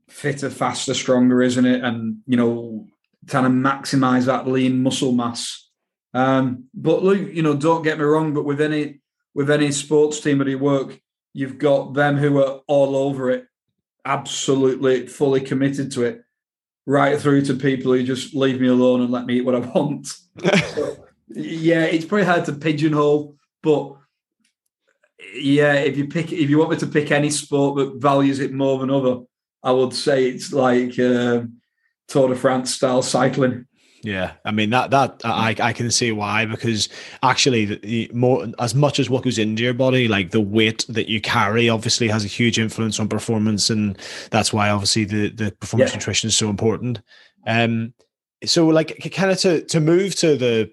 fitter, 0.08 0.50
faster, 0.50 0.94
stronger, 0.94 1.42
isn't 1.42 1.64
it? 1.64 1.82
And 1.82 2.18
you 2.26 2.36
know, 2.36 2.86
trying 3.26 3.44
to 3.44 3.50
maximize 3.50 4.26
that 4.26 4.46
lean 4.46 4.82
muscle 4.82 5.12
mass. 5.12 5.68
Um, 6.14 6.64
but 6.74 7.02
look, 7.02 7.18
you 7.18 7.42
know, 7.42 7.54
don't 7.54 7.82
get 7.82 7.98
me 7.98 8.04
wrong, 8.04 8.32
but 8.32 8.44
with 8.44 8.60
any 8.60 9.00
with 9.34 9.50
any 9.50 9.70
sports 9.72 10.20
team 10.20 10.38
that 10.38 10.48
you 10.48 10.58
work, 10.58 10.98
you've 11.38 11.56
got 11.56 11.94
them 11.94 12.16
who 12.16 12.42
are 12.42 12.62
all 12.66 12.96
over 12.96 13.30
it, 13.30 13.46
absolutely 14.04 15.06
fully 15.06 15.40
committed 15.40 15.92
to 15.92 16.02
it, 16.02 16.24
right 16.84 17.16
through 17.20 17.42
to 17.42 17.54
people 17.54 17.92
who 17.92 18.02
just 18.02 18.34
leave 18.34 18.60
me 18.60 18.66
alone 18.66 19.02
and 19.02 19.12
let 19.12 19.24
me 19.24 19.36
eat 19.36 19.44
what 19.44 19.54
I 19.54 19.60
want. 19.60 20.08
so, 20.74 21.06
yeah, 21.28 21.84
it's 21.84 22.04
pretty 22.04 22.26
hard 22.26 22.44
to 22.46 22.52
pigeonhole, 22.54 23.36
but 23.62 23.94
yeah, 25.32 25.74
if 25.74 25.96
you 25.96 26.08
pick, 26.08 26.32
if 26.32 26.50
you 26.50 26.58
want 26.58 26.70
me 26.70 26.76
to 26.78 26.88
pick 26.88 27.12
any 27.12 27.30
sport 27.30 27.76
that 27.76 28.02
values 28.02 28.40
it 28.40 28.52
more 28.52 28.80
than 28.80 28.90
other, 28.90 29.20
I 29.62 29.70
would 29.70 29.94
say 29.94 30.28
it's 30.28 30.52
like 30.52 30.98
uh, 30.98 31.42
Tour 32.08 32.30
de 32.30 32.34
France 32.34 32.74
style 32.74 33.02
cycling. 33.02 33.67
Yeah, 34.02 34.32
I 34.44 34.52
mean 34.52 34.70
that 34.70 34.90
that 34.90 35.20
I 35.24 35.56
I 35.58 35.72
can 35.72 35.90
see 35.90 36.12
why 36.12 36.44
because 36.44 36.88
actually 37.22 37.64
the, 37.64 38.10
more 38.14 38.46
as 38.58 38.74
much 38.74 39.00
as 39.00 39.10
what 39.10 39.24
goes 39.24 39.38
into 39.38 39.62
your 39.62 39.74
body, 39.74 40.06
like 40.06 40.30
the 40.30 40.40
weight 40.40 40.84
that 40.88 41.08
you 41.08 41.20
carry, 41.20 41.68
obviously 41.68 42.08
has 42.08 42.24
a 42.24 42.28
huge 42.28 42.58
influence 42.58 43.00
on 43.00 43.08
performance, 43.08 43.70
and 43.70 43.98
that's 44.30 44.52
why 44.52 44.70
obviously 44.70 45.04
the 45.04 45.30
the 45.30 45.52
performance 45.52 45.90
yeah. 45.92 45.96
nutrition 45.96 46.28
is 46.28 46.36
so 46.36 46.48
important. 46.48 47.00
Um, 47.46 47.94
so 48.44 48.68
like 48.68 49.10
kind 49.12 49.32
of 49.32 49.38
to 49.38 49.62
to 49.64 49.80
move 49.80 50.14
to 50.16 50.36
the 50.36 50.70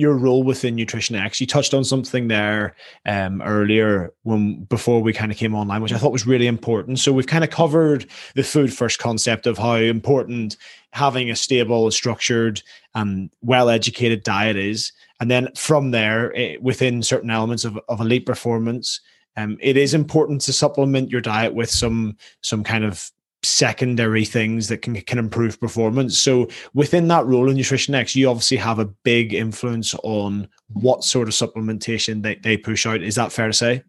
your 0.00 0.16
role 0.16 0.42
within 0.42 0.76
Nutrition 0.76 1.14
X. 1.14 1.40
You 1.40 1.46
touched 1.46 1.74
on 1.74 1.84
something 1.84 2.28
there 2.28 2.74
um, 3.04 3.42
earlier 3.42 4.12
when 4.22 4.64
before 4.64 5.02
we 5.02 5.12
kind 5.12 5.30
of 5.30 5.36
came 5.36 5.54
online, 5.54 5.82
which 5.82 5.92
I 5.92 5.98
thought 5.98 6.12
was 6.12 6.26
really 6.26 6.46
important. 6.46 6.98
So 6.98 7.12
we've 7.12 7.26
kind 7.26 7.44
of 7.44 7.50
covered 7.50 8.06
the 8.34 8.42
food 8.42 8.72
first 8.72 8.98
concept 8.98 9.46
of 9.46 9.58
how 9.58 9.74
important 9.74 10.56
having 10.92 11.30
a 11.30 11.36
stable, 11.36 11.90
structured, 11.90 12.62
and 12.94 13.30
well-educated 13.42 14.22
diet 14.22 14.56
is, 14.56 14.92
and 15.20 15.30
then 15.30 15.48
from 15.54 15.90
there, 15.90 16.32
it, 16.32 16.56
eh, 16.56 16.58
within 16.60 17.02
certain 17.02 17.30
elements 17.30 17.64
of, 17.64 17.78
of 17.88 18.00
elite 18.00 18.26
performance, 18.26 19.00
um, 19.36 19.56
it 19.60 19.76
is 19.76 19.94
important 19.94 20.40
to 20.42 20.52
supplement 20.52 21.10
your 21.10 21.20
diet 21.20 21.54
with 21.54 21.70
some 21.70 22.16
some 22.40 22.64
kind 22.64 22.84
of 22.84 23.10
secondary 23.42 24.24
things 24.24 24.68
that 24.68 24.82
can 24.82 25.00
can 25.02 25.18
improve 25.18 25.60
performance. 25.60 26.18
So 26.18 26.48
within 26.74 27.08
that 27.08 27.26
role 27.26 27.48
in 27.48 27.56
Nutrition 27.56 27.94
X, 27.94 28.14
you 28.16 28.28
obviously 28.28 28.56
have 28.58 28.78
a 28.78 28.86
big 28.86 29.32
influence 29.32 29.94
on 30.02 30.48
what 30.72 31.04
sort 31.04 31.28
of 31.28 31.34
supplementation 31.34 32.22
they, 32.22 32.36
they 32.36 32.56
push 32.56 32.86
out. 32.86 33.02
Is 33.02 33.14
that 33.14 33.32
fair 33.32 33.46
to 33.46 33.52
say? 33.52 33.82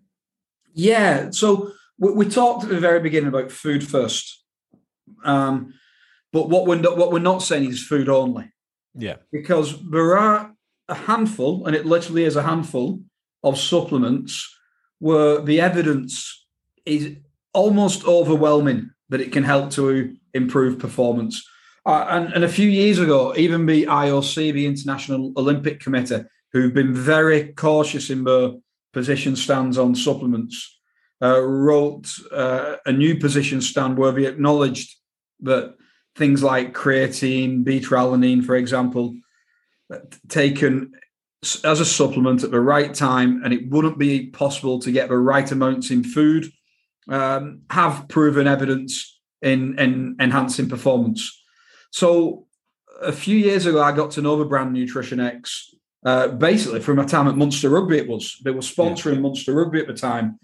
Yeah. 0.74 1.32
So 1.32 1.72
we, 1.98 2.12
we 2.12 2.30
talked 2.30 2.64
at 2.64 2.70
the 2.70 2.80
very 2.80 3.00
beginning 3.00 3.30
about 3.30 3.52
food 3.52 3.86
first, 3.86 4.44
um, 5.24 5.74
but 6.34 6.50
what 6.50 6.66
we're 6.66 6.76
not, 6.76 6.98
what 6.98 7.12
we're 7.12 7.20
not 7.20 7.42
saying 7.42 7.70
is 7.70 7.86
food 7.86 8.10
only. 8.10 8.52
Yeah. 8.96 9.18
Because 9.32 9.82
there 9.90 10.18
are 10.18 10.54
a 10.88 10.96
handful, 10.96 11.66
and 11.66 11.76
it 11.76 11.86
literally 11.86 12.24
is 12.24 12.36
a 12.36 12.44
handful 12.44 13.02
of 13.44 13.58
supplements 13.58 14.54
where 15.00 15.42
the 15.42 15.60
evidence 15.60 16.46
is 16.86 17.16
almost 17.54 18.06
overwhelming 18.06 18.92
that 19.10 19.22
it 19.22 19.32
can 19.32 19.44
help 19.44 19.72
to 19.72 20.16
improve 20.34 20.80
performance. 20.80 21.46
Uh, 21.86 22.06
and, 22.10 22.34
and 22.34 22.44
a 22.44 22.50
few 22.50 22.70
years 22.70 23.00
ago, 23.00 23.34
even 23.36 23.66
the 23.66 23.86
IOC, 23.86 24.54
the 24.54 24.66
International 24.66 25.34
Olympic 25.36 25.80
Committee, 25.80 26.24
who've 26.54 26.74
been 26.74 26.94
very 26.94 27.54
cautious 27.54 28.10
in 28.10 28.24
their 28.24 28.52
position 28.94 29.36
stands 29.36 29.78
on 29.78 29.96
supplements, 29.96 30.80
uh, 31.22 31.42
wrote 31.42 32.12
uh, 32.32 32.76
a 32.86 32.92
new 32.92 33.18
position 33.18 33.62
stand 33.62 33.98
where 33.98 34.12
they 34.12 34.26
acknowledged 34.26 34.96
that 35.40 35.76
things 36.16 36.44
like 36.44 36.74
creatine, 36.74 37.64
beta-alanine, 37.64 38.44
for 38.44 38.56
example, 38.56 39.16
taken 40.28 40.94
as 41.64 41.80
a 41.80 41.86
supplement 41.86 42.44
at 42.44 42.52
the 42.52 42.62
right 42.62 42.94
time, 42.94 43.42
and 43.44 43.54
it 43.54 43.70
wouldn't 43.70 43.98
be 43.98 44.28
possible 44.28 44.80
to 44.80 44.92
get 44.92 45.10
the 45.10 45.18
right 45.18 45.52
amounts 45.52 45.90
in 45.90 46.04
food 46.04 46.52
um, 47.10 47.62
have 47.70 48.08
proven 48.08 48.48
evidence 48.48 49.20
in, 49.42 49.78
in 49.80 50.16
enhancing 50.20 50.70
performance. 50.70 51.44
So 51.92 52.46
a 53.02 53.12
few 53.12 53.38
years 53.38 53.66
ago, 53.66 53.82
I 53.82 53.92
got 53.92 54.12
to 54.12 54.22
know 54.22 54.38
the 54.38 54.46
brand 54.46 54.74
Nutrition 54.74 55.20
X. 55.20 55.74
Uh, 56.06 56.28
basically, 56.30 56.80
from 56.80 56.98
my 56.98 57.06
time 57.06 57.28
at 57.28 57.38
Munster 57.38 57.70
Rugby, 57.70 57.98
it 57.98 58.08
was 58.08 58.38
they 58.44 58.52
were 58.52 58.62
sponsoring 58.62 59.16
yeah. 59.16 59.22
Munster 59.22 59.54
Rugby 59.54 59.80
at 59.80 59.88
the 59.88 59.94
time, 59.94 60.40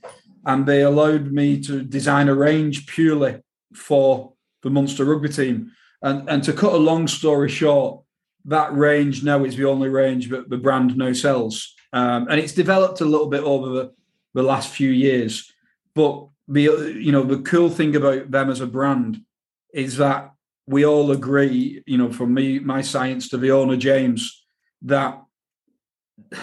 and 0.46 0.66
they 0.66 0.82
allowed 0.82 1.32
me 1.32 1.60
to 1.62 1.84
design 1.84 2.30
a 2.30 2.36
range 2.36 2.86
purely 2.88 3.42
for 3.74 4.34
the 4.68 4.74
Munster 4.74 5.06
Rugby 5.06 5.30
team. 5.30 5.72
And 6.02 6.30
and 6.30 6.44
to 6.44 6.54
cut 6.54 6.74
a 6.74 6.78
long 6.78 7.08
story 7.08 7.50
short, 7.50 8.04
that 8.46 8.76
range 8.76 9.24
now 9.24 9.44
is 9.44 9.56
the 9.56 9.66
only 9.66 9.90
range 9.90 10.30
that 10.30 10.50
the 10.50 10.58
brand 10.58 10.96
now 10.98 11.14
sells, 11.14 11.74
um, 11.94 12.28
and 12.30 12.40
it's 12.40 12.54
developed 12.54 13.02
a 13.02 13.06
little 13.06 13.28
bit 13.28 13.44
over 13.44 13.70
the, 13.70 13.94
the 14.34 14.44
last 14.44 14.70
few 14.70 14.92
years. 14.92 15.52
But 15.96 16.28
the 16.48 16.96
you 17.00 17.12
know 17.12 17.24
the 17.24 17.40
cool 17.40 17.70
thing 17.70 17.96
about 17.96 18.30
them 18.30 18.50
as 18.50 18.62
a 18.62 18.68
brand 18.68 19.22
is 19.74 19.98
that 19.98 20.32
we 20.68 20.86
all 20.86 21.12
agree, 21.12 21.82
you 21.86 21.98
know, 21.98 22.12
from 22.12 22.34
me, 22.34 22.60
my 22.60 22.82
science 22.82 23.30
to 23.30 23.38
the 23.38 23.52
owner 23.52 23.78
James, 23.78 24.46
that 24.82 25.22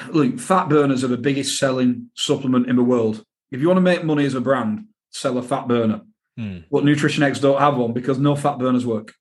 look, 0.08 0.38
fat 0.40 0.68
burners 0.68 1.04
are 1.04 1.08
the 1.08 1.16
biggest 1.16 1.58
selling 1.58 2.10
supplement 2.14 2.68
in 2.68 2.76
the 2.76 2.82
world. 2.82 3.22
If 3.50 3.60
you 3.60 3.68
want 3.68 3.76
to 3.76 3.82
make 3.82 4.02
money 4.02 4.24
as 4.24 4.34
a 4.34 4.40
brand, 4.40 4.86
sell 5.10 5.38
a 5.38 5.42
fat 5.42 5.68
burner. 5.68 6.00
Hmm. 6.36 6.58
But 6.70 6.84
Nutrition 6.84 7.22
X 7.22 7.38
don't 7.38 7.60
have 7.60 7.76
one 7.76 7.92
because 7.92 8.18
no 8.18 8.34
fat 8.34 8.58
burners 8.58 8.84
work. 8.84 9.14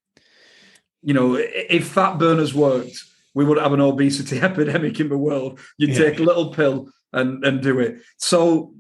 You 1.01 1.14
know, 1.14 1.36
if 1.36 1.88
fat 1.88 2.18
burners 2.18 2.53
worked, 2.53 2.97
we 3.34 3.45
would 3.45 3.57
have 3.57 3.74
an 3.74 3.82
obesity 3.82 4.41
epidemic 4.41 4.99
in 4.99 5.09
the 5.09 5.18
world. 5.18 5.59
You'd 5.78 5.91
yeah. 5.91 5.97
take 5.97 6.20
a 6.20 6.24
little 6.24 6.53
pill 6.53 6.89
and 7.11 7.43
and 7.45 7.61
do 7.61 7.80
it. 7.80 8.01
So 8.18 8.74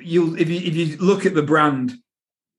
you 0.00 0.36
if 0.36 0.48
you 0.48 0.58
if 0.58 0.76
you 0.76 0.96
look 0.98 1.26
at 1.26 1.34
the 1.34 1.42
brand, 1.42 1.94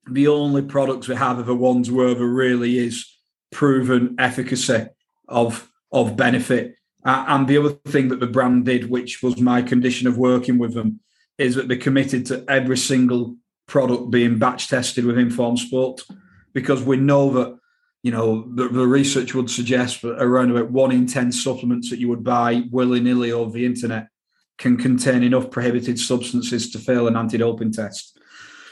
the 0.09 0.27
only 0.27 0.61
products 0.61 1.07
we 1.07 1.15
have 1.15 1.39
are 1.39 1.43
the 1.43 1.55
ones 1.55 1.89
where 1.89 2.13
there 2.13 2.25
really 2.25 2.77
is 2.77 3.05
proven 3.51 4.15
efficacy 4.19 4.87
of 5.27 5.69
of 5.91 6.17
benefit. 6.17 6.75
Uh, 7.05 7.23
and 7.29 7.47
the 7.47 7.57
other 7.57 7.69
thing 7.87 8.09
that 8.09 8.19
the 8.19 8.27
brand 8.27 8.65
did, 8.65 8.89
which 8.89 9.23
was 9.23 9.39
my 9.39 9.61
condition 9.61 10.07
of 10.07 10.17
working 10.17 10.57
with 10.57 10.73
them, 10.73 10.99
is 11.37 11.55
that 11.55 11.67
they're 11.67 11.77
committed 11.77 12.25
to 12.25 12.43
every 12.49 12.77
single 12.77 13.37
product 13.67 14.09
being 14.09 14.39
batch 14.39 14.67
tested 14.67 15.05
with 15.05 15.17
Informed 15.17 15.59
Sport, 15.59 16.01
because 16.53 16.83
we 16.83 16.97
know 16.97 17.29
that 17.31 17.57
you 18.03 18.11
know 18.11 18.47
the, 18.55 18.69
the 18.69 18.87
research 18.87 19.33
would 19.33 19.49
suggest 19.49 20.01
that 20.01 20.21
around 20.21 20.51
about 20.51 20.71
one 20.71 20.91
in 20.91 21.05
ten 21.05 21.31
supplements 21.31 21.89
that 21.89 21.99
you 21.99 22.07
would 22.09 22.23
buy 22.23 22.63
willy 22.71 22.99
nilly 22.99 23.31
over 23.31 23.51
the 23.51 23.65
internet 23.65 24.07
can 24.57 24.77
contain 24.77 25.23
enough 25.23 25.51
prohibited 25.51 25.99
substances 25.99 26.71
to 26.71 26.79
fail 26.79 27.07
an 27.07 27.15
anti-doping 27.15 27.71
test. 27.71 28.17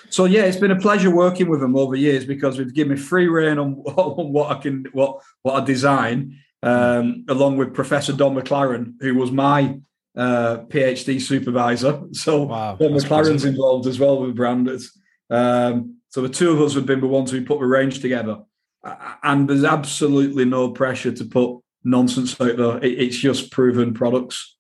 So 0.10 0.26
yeah, 0.26 0.44
it's 0.44 0.58
been 0.58 0.72
a 0.72 0.80
pleasure 0.80 1.14
working 1.14 1.50
with 1.50 1.60
them 1.60 1.76
over 1.76 1.96
years 1.96 2.26
because 2.26 2.58
we've 2.58 2.74
given 2.74 2.94
me 2.94 3.00
free 3.00 3.28
reign 3.28 3.58
on, 3.58 3.76
on 3.86 4.32
what 4.32 4.56
I 4.56 4.60
can, 4.60 4.86
what 4.94 5.22
what 5.42 5.62
I 5.62 5.66
design, 5.66 6.40
um, 6.64 7.26
along 7.28 7.58
with 7.58 7.74
Professor 7.74 8.14
Don 8.14 8.36
MacLaren, 8.36 8.96
who 9.00 9.16
was 9.16 9.32
my 9.32 9.80
uh, 10.16 10.58
PhD 10.68 11.22
supervisor. 11.22 12.02
So 12.14 12.44
wow, 12.44 12.78
MacLaren's 12.80 13.44
crazy. 13.44 13.50
involved 13.50 13.88
as 13.88 14.00
well 14.00 14.22
with 14.22 14.36
branders. 14.36 14.92
Um, 15.30 15.98
so 16.10 16.22
the 16.22 16.30
two 16.30 16.52
of 16.52 16.62
us 16.62 16.76
have 16.76 16.86
been 16.86 17.02
the 17.02 17.08
ones 17.08 17.32
who 17.32 17.44
put 17.44 17.60
the 17.60 17.66
range 17.66 18.00
together, 18.00 18.40
and 19.24 19.50
there's 19.50 19.64
absolutely 19.66 20.46
no 20.46 20.72
pressure 20.72 21.12
to 21.12 21.26
put 21.26 21.60
nonsense 21.84 22.40
out 22.40 22.58
there. 22.58 22.84
it's 22.84 23.18
just 23.18 23.52
proven 23.52 23.94
products. 23.94 24.55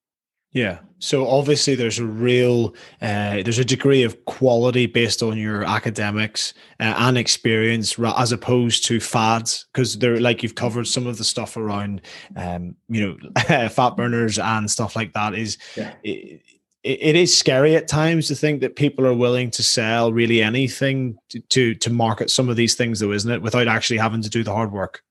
Yeah. 0.55 0.79
So 0.99 1.27
obviously, 1.27 1.75
there's 1.75 1.99
a 1.99 2.05
real, 2.05 2.73
uh, 3.01 3.43
there's 3.43 3.59
a 3.59 3.65
degree 3.65 4.03
of 4.03 4.23
quality 4.23 4.85
based 4.85 5.21
on 5.21 5.37
your 5.37 5.65
academics 5.65 6.53
uh, 6.79 6.95
and 6.97 7.17
experience, 7.17 7.99
as 7.99 8.31
opposed 8.31 8.85
to 8.85 9.01
fads, 9.01 9.65
because 9.73 9.99
they're 9.99 10.21
like 10.21 10.41
you've 10.41 10.55
covered 10.55 10.87
some 10.87 11.07
of 11.07 11.17
the 11.17 11.25
stuff 11.25 11.57
around, 11.57 12.01
um, 12.37 12.73
you 12.87 13.05
know, 13.05 13.29
fat 13.69 13.97
burners 13.97 14.39
and 14.39 14.71
stuff 14.71 14.95
like 14.95 15.11
that. 15.11 15.35
Is 15.35 15.57
yeah. 15.75 15.93
it, 16.03 16.41
it 16.83 17.15
is 17.17 17.37
scary 17.37 17.75
at 17.75 17.89
times 17.89 18.29
to 18.29 18.35
think 18.35 18.61
that 18.61 18.77
people 18.77 19.05
are 19.05 19.13
willing 19.13 19.51
to 19.51 19.61
sell 19.61 20.13
really 20.13 20.41
anything 20.41 21.17
to, 21.29 21.41
to 21.49 21.75
to 21.75 21.89
market 21.91 22.31
some 22.31 22.47
of 22.47 22.55
these 22.55 22.75
things, 22.75 23.01
though, 23.01 23.11
isn't 23.11 23.29
it? 23.29 23.41
Without 23.41 23.67
actually 23.67 23.97
having 23.97 24.21
to 24.21 24.29
do 24.29 24.41
the 24.41 24.53
hard 24.53 24.71
work. 24.71 25.01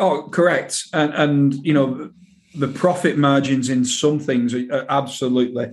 Oh, 0.00 0.28
correct. 0.30 0.84
And 0.94 1.12
and 1.12 1.54
you 1.54 1.74
know 1.74 2.10
the 2.56 2.68
profit 2.68 3.18
margins 3.18 3.68
in 3.68 3.84
some 3.84 4.18
things 4.18 4.54
are 4.54 4.86
absolutely 4.88 5.70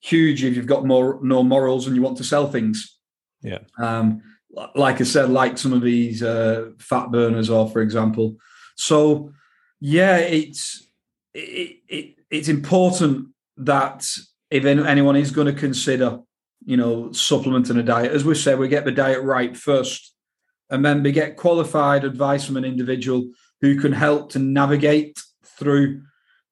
huge 0.00 0.42
if 0.44 0.56
you've 0.56 0.66
got 0.66 0.84
more 0.84 1.18
no 1.22 1.42
morals 1.42 1.86
and 1.86 1.94
you 1.94 2.02
want 2.02 2.16
to 2.18 2.24
sell 2.24 2.48
things. 2.48 2.98
Yeah. 3.42 3.60
Um, 3.78 4.22
like 4.74 5.00
I 5.00 5.04
said, 5.04 5.30
like 5.30 5.56
some 5.58 5.72
of 5.72 5.82
these 5.82 6.22
uh, 6.22 6.70
fat 6.78 7.10
burners, 7.10 7.50
are, 7.50 7.68
for 7.68 7.80
example. 7.80 8.36
So, 8.76 9.32
yeah, 9.80 10.18
it's 10.18 10.86
it, 11.34 11.78
it 11.88 12.14
it's 12.30 12.48
important 12.48 13.28
that 13.58 14.06
if 14.50 14.64
anyone 14.64 15.16
is 15.16 15.30
going 15.30 15.46
to 15.46 15.58
consider, 15.58 16.20
you 16.64 16.76
know, 16.76 17.12
supplementing 17.12 17.78
a 17.78 17.82
diet, 17.82 18.12
as 18.12 18.24
we 18.24 18.34
said, 18.34 18.58
we 18.58 18.68
get 18.68 18.84
the 18.84 18.92
diet 18.92 19.22
right 19.22 19.56
first, 19.56 20.14
and 20.70 20.84
then 20.84 21.02
we 21.02 21.12
get 21.12 21.36
qualified 21.36 22.04
advice 22.04 22.44
from 22.44 22.56
an 22.56 22.64
individual 22.64 23.30
who 23.60 23.80
can 23.80 23.92
help 23.92 24.30
to 24.32 24.38
navigate 24.38 25.18
through 25.44 26.02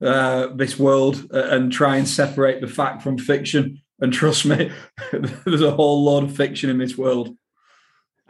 uh, 0.03 0.49
this 0.55 0.79
world 0.79 1.29
uh, 1.33 1.49
and 1.51 1.73
try 1.73 1.97
and 1.97 2.09
separate 2.09 2.61
the 2.61 2.67
fact 2.67 3.03
from 3.03 3.19
fiction. 3.19 3.81
And 4.01 4.13
trust 4.13 4.47
me, 4.47 4.71
there's 5.13 5.63
a 5.63 5.73
whole 5.73 6.05
lot 6.05 6.25
of 6.25 6.35
fiction 6.35 6.71
in 6.71 6.79
this 6.79 6.97
world. 6.97 7.37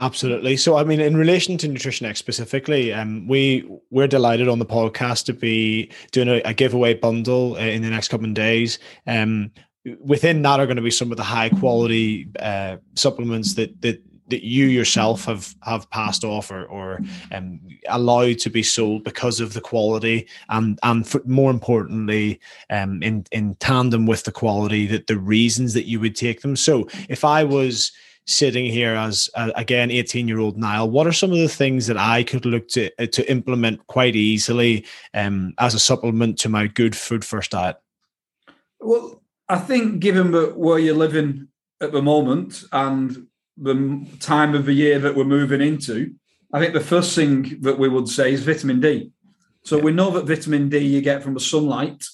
Absolutely. 0.01 0.57
So, 0.57 0.77
I 0.77 0.85
mean, 0.85 0.99
in 0.99 1.16
relation 1.16 1.59
to 1.59 1.68
Nutrition 1.68 2.07
X 2.07 2.18
specifically, 2.18 2.93
um, 2.93 3.29
we 3.29 3.71
we're 3.91 4.09
delighted 4.09 4.49
on 4.49 4.59
the 4.59 4.66
podcast 4.66 5.27
to 5.27 5.35
be 5.35 5.93
doing 6.11 6.29
a, 6.29 6.41
a 6.47 6.55
giveaway 6.55 6.95
bundle 6.95 7.55
uh, 7.57 7.61
in 7.61 7.83
the 7.83 7.91
next 7.91 8.09
couple 8.09 8.27
of 8.27 8.35
days. 8.35 8.79
Um, 9.07 9.53
within 10.01 10.43
that 10.43 10.59
are 10.59 10.66
going 10.66 10.77
to 10.77 10.83
be 10.83 10.91
some 10.91 11.11
of 11.11 11.18
the 11.18 11.23
high 11.23 11.51
quality 11.51 12.29
uh, 12.39 12.79
supplements 12.95 13.55
that 13.55 13.81
that 13.83 14.03
that 14.31 14.45
you 14.45 14.66
yourself 14.66 15.24
have 15.24 15.55
have 15.62 15.89
passed 15.91 16.24
off 16.24 16.51
or, 16.51 16.64
or 16.66 17.01
um, 17.33 17.61
allowed 17.89 18.39
to 18.39 18.51
be 18.51 18.62
sold 18.62 19.05
because 19.05 19.41
of 19.41 19.53
the 19.53 19.61
quality 19.61 20.26
and 20.49 20.78
and 20.83 21.07
for, 21.07 21.20
more 21.24 21.51
importantly 21.51 22.41
um, 22.70 23.03
in 23.03 23.24
in 23.33 23.55
tandem 23.57 24.07
with 24.07 24.24
the 24.24 24.33
quality 24.33 24.87
that 24.87 25.07
the 25.07 25.18
reasons 25.18 25.74
that 25.74 25.87
you 25.87 26.01
would 26.01 26.16
take 26.16 26.41
them. 26.41 26.57
So 26.57 26.89
if 27.09 27.24
i 27.24 27.45
was 27.45 27.93
sitting 28.26 28.66
here 28.66 28.95
as 28.95 29.28
uh, 29.35 29.51
again 29.57 29.91
18 29.91 30.28
year 30.28 30.39
old 30.39 30.57
Niall 30.57 30.91
what 30.91 31.07
are 31.07 31.12
some 31.12 31.33
of 31.33 31.39
the 31.39 31.49
things 31.49 31.87
that 31.87 31.97
I 31.97 32.22
could 32.22 32.45
look 32.45 32.68
to 32.68 32.91
uh, 33.03 33.07
to 33.07 33.28
implement 33.31 33.87
quite 33.87 34.14
easily 34.14 34.87
um, 35.14 35.55
as 35.59 35.74
a 35.74 35.81
supplement 35.81 36.39
to 36.41 36.49
my 36.49 36.66
good 36.66 36.95
food 36.95 37.24
first 37.24 37.51
diet? 37.51 37.76
Well 38.78 39.22
I 39.49 39.59
think 39.59 40.01
given 40.01 40.33
where 40.33 40.78
you're 40.78 40.95
living 40.95 41.49
at 41.81 41.93
the 41.93 42.03
moment 42.03 42.62
and 42.72 43.26
the 43.57 44.07
time 44.21 44.55
of 44.55 44.67
the 44.67 44.73
year 44.73 44.99
that 44.99 45.15
we're 45.15 45.25
moving 45.25 45.61
into, 45.61 46.15
I 46.53 46.61
think 46.61 46.75
the 46.75 46.81
first 46.81 47.15
thing 47.15 47.61
that 47.63 47.79
we 47.79 47.89
would 47.89 48.09
say 48.09 48.33
is 48.33 48.45
vitamin 48.45 48.81
D. 48.81 49.13
So 49.65 49.77
yeah. 49.77 49.85
we 49.85 49.93
know 49.93 50.11
that 50.11 50.27
vitamin 50.27 50.69
D 50.69 50.79
you 50.79 51.01
get 51.01 51.23
from 51.23 51.35
the 51.35 51.41
sunlight, 51.41 52.05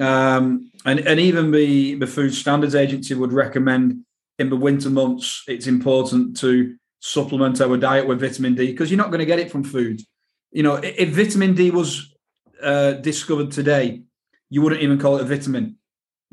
um, 0.00 0.70
and 0.84 1.00
and 1.00 1.20
even 1.20 1.50
the 1.50 1.96
the 1.96 2.06
Food 2.06 2.34
Standards 2.34 2.74
Agency 2.74 3.14
would 3.14 3.32
recommend 3.32 4.04
in 4.38 4.50
the 4.50 4.56
winter 4.56 4.90
months 4.90 5.44
it's 5.46 5.68
important 5.68 6.36
to 6.36 6.74
supplement 7.00 7.60
our 7.60 7.76
diet 7.76 8.06
with 8.06 8.20
vitamin 8.20 8.54
D 8.54 8.66
because 8.66 8.90
you're 8.90 8.98
not 8.98 9.10
going 9.10 9.20
to 9.20 9.26
get 9.26 9.38
it 9.38 9.50
from 9.50 9.62
food. 9.62 10.00
You 10.52 10.62
know, 10.62 10.76
if 10.76 11.10
vitamin 11.10 11.54
D 11.54 11.70
was 11.70 12.14
uh, 12.62 12.92
discovered 12.92 13.50
today, 13.50 14.02
you 14.48 14.62
wouldn't 14.62 14.82
even 14.82 14.98
call 14.98 15.16
it 15.16 15.22
a 15.22 15.26
vitamin 15.26 15.76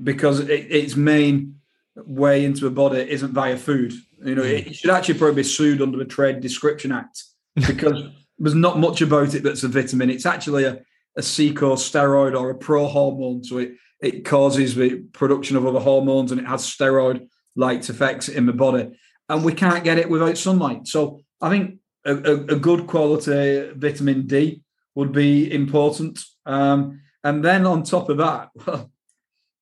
because 0.01 0.39
it, 0.39 0.49
its 0.49 0.95
main 0.95 1.60
way 1.95 2.45
into 2.45 2.61
the 2.61 2.71
body 2.71 2.99
isn't 3.09 3.33
via 3.33 3.57
food. 3.57 3.93
You 4.23 4.35
know, 4.35 4.43
it 4.43 4.75
should 4.75 4.91
actually 4.91 5.17
probably 5.17 5.35
be 5.35 5.43
sued 5.43 5.81
under 5.81 5.97
the 5.97 6.05
Trade 6.05 6.41
Description 6.41 6.91
Act 6.91 7.23
because 7.55 8.03
there's 8.39 8.55
not 8.55 8.79
much 8.79 9.01
about 9.01 9.33
it 9.33 9.43
that's 9.43 9.63
a 9.63 9.67
vitamin. 9.67 10.09
It's 10.09 10.25
actually 10.25 10.63
a, 10.63 10.81
a 11.17 11.21
steroid 11.21 12.39
or 12.39 12.49
a 12.49 12.55
pro 12.55 12.87
hormone. 12.87 13.43
So 13.43 13.57
it, 13.57 13.73
it 14.01 14.25
causes 14.25 14.75
the 14.75 15.01
production 15.13 15.57
of 15.57 15.65
other 15.65 15.79
hormones 15.79 16.31
and 16.31 16.39
it 16.39 16.47
has 16.47 16.63
steroid 16.63 17.27
like 17.55 17.87
effects 17.89 18.29
in 18.29 18.45
the 18.45 18.53
body. 18.53 18.91
And 19.29 19.43
we 19.43 19.53
can't 19.53 19.83
get 19.83 19.97
it 19.97 20.09
without 20.09 20.37
sunlight. 20.37 20.87
So 20.87 21.21
I 21.39 21.49
think 21.49 21.79
a, 22.05 22.15
a, 22.15 22.33
a 22.33 22.59
good 22.59 22.87
quality 22.87 23.71
vitamin 23.75 24.27
D 24.27 24.63
would 24.95 25.11
be 25.11 25.51
important. 25.53 26.19
Um, 26.45 27.01
and 27.23 27.43
then 27.43 27.65
on 27.65 27.83
top 27.83 28.09
of 28.09 28.17
that, 28.17 28.49
well, 28.65 28.91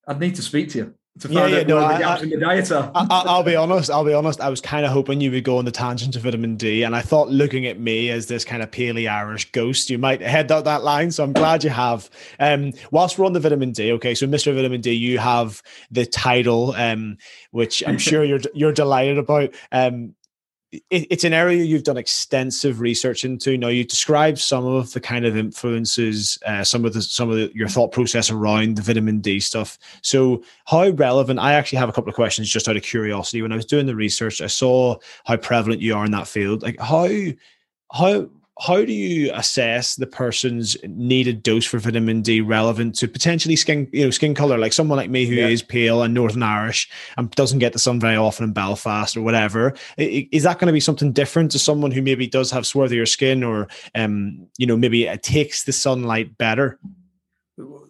I'd 0.06 0.20
need 0.20 0.36
to 0.36 0.42
speak 0.42 0.70
to 0.70 0.78
you 0.78 0.94
to 1.18 1.28
find 1.28 1.50
yeah, 1.50 1.56
yeah, 1.56 1.60
out 1.60 1.66
no, 1.66 1.78
I, 1.78 2.00
I, 2.00 2.20
in 2.20 2.30
the 2.30 2.36
diet 2.36 2.70
are. 2.70 2.90
I, 2.94 3.36
will 3.36 3.42
be 3.42 3.56
honest. 3.56 3.90
I'll 3.90 4.04
be 4.04 4.14
honest. 4.14 4.40
I 4.40 4.48
was 4.48 4.60
kind 4.60 4.86
of 4.86 4.92
hoping 4.92 5.20
you 5.20 5.30
would 5.32 5.42
go 5.42 5.58
on 5.58 5.64
the 5.64 5.72
tangent 5.72 6.14
of 6.14 6.22
vitamin 6.22 6.56
D, 6.56 6.84
and 6.84 6.94
I 6.94 7.02
thought 7.02 7.28
looking 7.28 7.66
at 7.66 7.80
me 7.80 8.10
as 8.10 8.26
this 8.26 8.44
kind 8.44 8.62
of 8.62 8.70
paley 8.70 9.08
Irish 9.08 9.50
ghost, 9.50 9.90
you 9.90 9.98
might 9.98 10.20
head 10.20 10.52
out 10.52 10.64
that 10.64 10.84
line. 10.84 11.10
So 11.10 11.24
I'm 11.24 11.32
glad 11.32 11.64
you 11.64 11.70
have. 11.70 12.08
Um, 12.38 12.72
whilst 12.92 13.18
we're 13.18 13.26
on 13.26 13.32
the 13.32 13.40
vitamin 13.40 13.72
D, 13.72 13.92
okay. 13.92 14.14
So 14.14 14.26
Mr. 14.26 14.54
Vitamin 14.54 14.80
D, 14.80 14.92
you 14.92 15.18
have 15.18 15.62
the 15.90 16.06
title, 16.06 16.72
um, 16.76 17.18
which 17.50 17.82
I'm 17.86 17.98
sure 17.98 18.22
you're 18.22 18.40
you're 18.54 18.72
delighted 18.72 19.18
about. 19.18 19.52
Um, 19.72 20.14
it, 20.72 20.84
it's 20.90 21.24
an 21.24 21.32
area 21.32 21.64
you've 21.64 21.84
done 21.84 21.96
extensive 21.96 22.80
research 22.80 23.24
into. 23.24 23.58
Now 23.58 23.68
you 23.68 23.84
describe 23.84 24.38
some 24.38 24.64
of 24.64 24.92
the 24.92 25.00
kind 25.00 25.24
of 25.24 25.36
influences, 25.36 26.38
uh, 26.46 26.64
some 26.64 26.84
of 26.84 26.92
the 26.92 27.02
some 27.02 27.30
of 27.30 27.36
the, 27.36 27.50
your 27.54 27.68
thought 27.68 27.92
process 27.92 28.30
around 28.30 28.76
the 28.76 28.82
vitamin 28.82 29.20
D 29.20 29.40
stuff. 29.40 29.78
So 30.02 30.42
how 30.66 30.88
relevant? 30.90 31.40
I 31.40 31.54
actually 31.54 31.78
have 31.78 31.88
a 31.88 31.92
couple 31.92 32.08
of 32.08 32.14
questions 32.14 32.50
just 32.50 32.68
out 32.68 32.76
of 32.76 32.82
curiosity. 32.82 33.42
When 33.42 33.52
I 33.52 33.56
was 33.56 33.66
doing 33.66 33.86
the 33.86 33.96
research, 33.96 34.40
I 34.40 34.46
saw 34.46 34.96
how 35.24 35.36
prevalent 35.36 35.80
you 35.80 35.94
are 35.94 36.04
in 36.04 36.12
that 36.12 36.28
field. 36.28 36.62
Like 36.62 36.78
how 36.78 37.08
how 37.92 38.28
how 38.60 38.84
do 38.84 38.92
you 38.92 39.32
assess 39.34 39.96
the 39.96 40.06
person's 40.06 40.76
needed 40.84 41.42
dose 41.42 41.64
for 41.64 41.78
vitamin 41.78 42.20
D 42.20 42.42
relevant 42.42 42.94
to 42.96 43.08
potentially 43.08 43.56
skin, 43.56 43.88
you 43.90 44.04
know, 44.04 44.10
skin 44.10 44.34
color? 44.34 44.58
Like 44.58 44.74
someone 44.74 44.98
like 44.98 45.08
me 45.08 45.24
who 45.24 45.36
yeah. 45.36 45.46
is 45.46 45.62
pale 45.62 46.02
and 46.02 46.12
Northern 46.12 46.42
Irish 46.42 46.88
and 47.16 47.30
doesn't 47.30 47.60
get 47.60 47.72
the 47.72 47.78
sun 47.78 47.98
very 47.98 48.16
often 48.16 48.44
in 48.44 48.52
Belfast 48.52 49.16
or 49.16 49.22
whatever. 49.22 49.74
Is 49.96 50.42
that 50.42 50.58
going 50.58 50.66
to 50.66 50.74
be 50.74 50.80
something 50.80 51.12
different 51.12 51.50
to 51.52 51.58
someone 51.58 51.90
who 51.90 52.02
maybe 52.02 52.26
does 52.26 52.50
have 52.50 52.64
swarthier 52.64 53.08
skin 53.08 53.42
or, 53.42 53.68
um, 53.94 54.46
you 54.58 54.66
know, 54.66 54.76
maybe 54.76 55.06
it 55.06 55.22
takes 55.22 55.64
the 55.64 55.72
sunlight 55.72 56.36
better? 56.36 56.78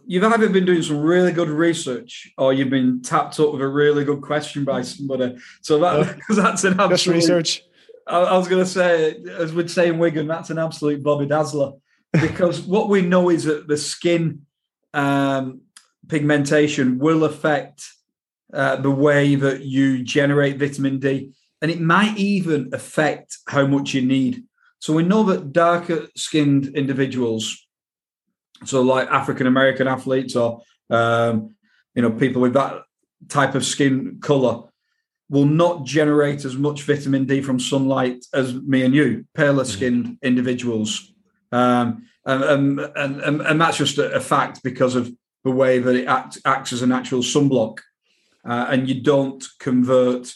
You've 0.06 0.24
either 0.24 0.48
been 0.48 0.64
doing 0.64 0.82
some 0.82 1.00
really 1.00 1.32
good 1.32 1.48
research 1.48 2.30
or 2.38 2.52
you've 2.52 2.70
been 2.70 3.02
tapped 3.02 3.40
up 3.40 3.52
with 3.52 3.60
a 3.60 3.68
really 3.68 4.04
good 4.04 4.22
question 4.22 4.64
by 4.64 4.82
somebody. 4.82 5.36
So 5.62 5.78
that, 5.80 6.18
that's 6.28 6.62
an 6.62 6.78
absolute, 6.78 7.14
research 7.14 7.62
I, 8.06 8.36
was 8.36 8.48
going 8.48 8.64
to 8.64 8.70
say, 8.70 9.16
as 9.38 9.52
we'd 9.52 9.70
say 9.70 9.88
in 9.88 9.98
Wigan, 9.98 10.26
that's 10.26 10.50
an 10.50 10.58
absolute 10.58 11.02
Bobby 11.02 11.26
Dazzler. 11.26 11.72
Because 12.12 12.60
what 12.74 12.88
we 12.88 13.02
know 13.02 13.30
is 13.30 13.44
that 13.44 13.68
the 13.68 13.76
skin 13.76 14.46
um, 14.94 15.62
pigmentation 16.08 16.98
will 16.98 17.24
affect 17.24 17.86
uh, 18.52 18.76
the 18.76 18.90
way 18.90 19.36
that 19.36 19.62
you 19.62 20.02
generate 20.02 20.58
vitamin 20.58 20.98
D, 20.98 21.32
and 21.62 21.70
it 21.70 21.80
might 21.80 22.16
even 22.18 22.70
affect 22.72 23.38
how 23.46 23.66
much 23.66 23.94
you 23.94 24.02
need. 24.02 24.44
So 24.80 24.92
we 24.92 25.02
know 25.02 25.22
that 25.24 25.52
darker 25.52 26.08
skinned 26.16 26.74
individuals, 26.74 27.66
so 28.64 28.82
like 28.82 29.08
African 29.08 29.46
American 29.46 29.86
athletes 29.86 30.34
or 30.34 30.62
um, 30.90 31.54
you 31.94 32.02
know 32.02 32.10
people 32.10 32.42
with 32.42 32.54
that 32.54 32.82
type 33.28 33.54
of 33.54 33.64
skin 33.64 34.18
color, 34.20 34.64
will 35.30 35.46
not 35.46 35.84
generate 35.84 36.44
as 36.44 36.56
much 36.56 36.82
vitamin 36.82 37.24
D 37.24 37.40
from 37.40 37.58
sunlight 37.58 38.26
as 38.34 38.52
me 38.52 38.82
and 38.82 38.94
you, 38.94 39.24
paler 39.34 39.62
mm-hmm. 39.62 39.72
skinned 39.72 40.04
mm-hmm. 40.04 40.26
individuals. 40.26 41.12
Um, 41.52 42.06
and, 42.26 42.80
and, 42.80 43.20
and, 43.20 43.40
and, 43.40 43.60
that's 43.60 43.78
just 43.78 43.98
a, 43.98 44.20
fact 44.20 44.62
because 44.62 44.94
of 44.94 45.10
the 45.42 45.50
way 45.50 45.78
that 45.78 45.96
it 45.96 46.06
act, 46.06 46.38
acts 46.44 46.72
as 46.72 46.82
a 46.82 46.86
natural 46.86 47.22
sunblock. 47.22 47.78
Uh, 48.46 48.66
and 48.70 48.88
you 48.88 49.00
don't 49.00 49.44
convert 49.58 50.32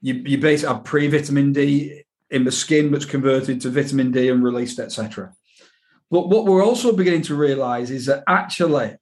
you, 0.00 0.14
you 0.14 0.38
basically 0.38 0.74
have 0.74 0.84
pre-vitamin 0.84 1.52
D 1.52 2.04
in 2.30 2.44
the 2.44 2.52
skin, 2.52 2.90
which 2.90 3.08
converted 3.08 3.60
to 3.62 3.70
vitamin 3.70 4.10
D 4.12 4.28
and 4.28 4.44
released, 4.44 4.78
etc. 4.78 5.32
But 6.10 6.28
what 6.28 6.44
we're 6.44 6.64
also 6.64 6.92
beginning 6.92 7.22
to 7.22 7.34
realize 7.34 7.90
is 7.90 8.06
that 8.06 8.24
actually 8.26 8.96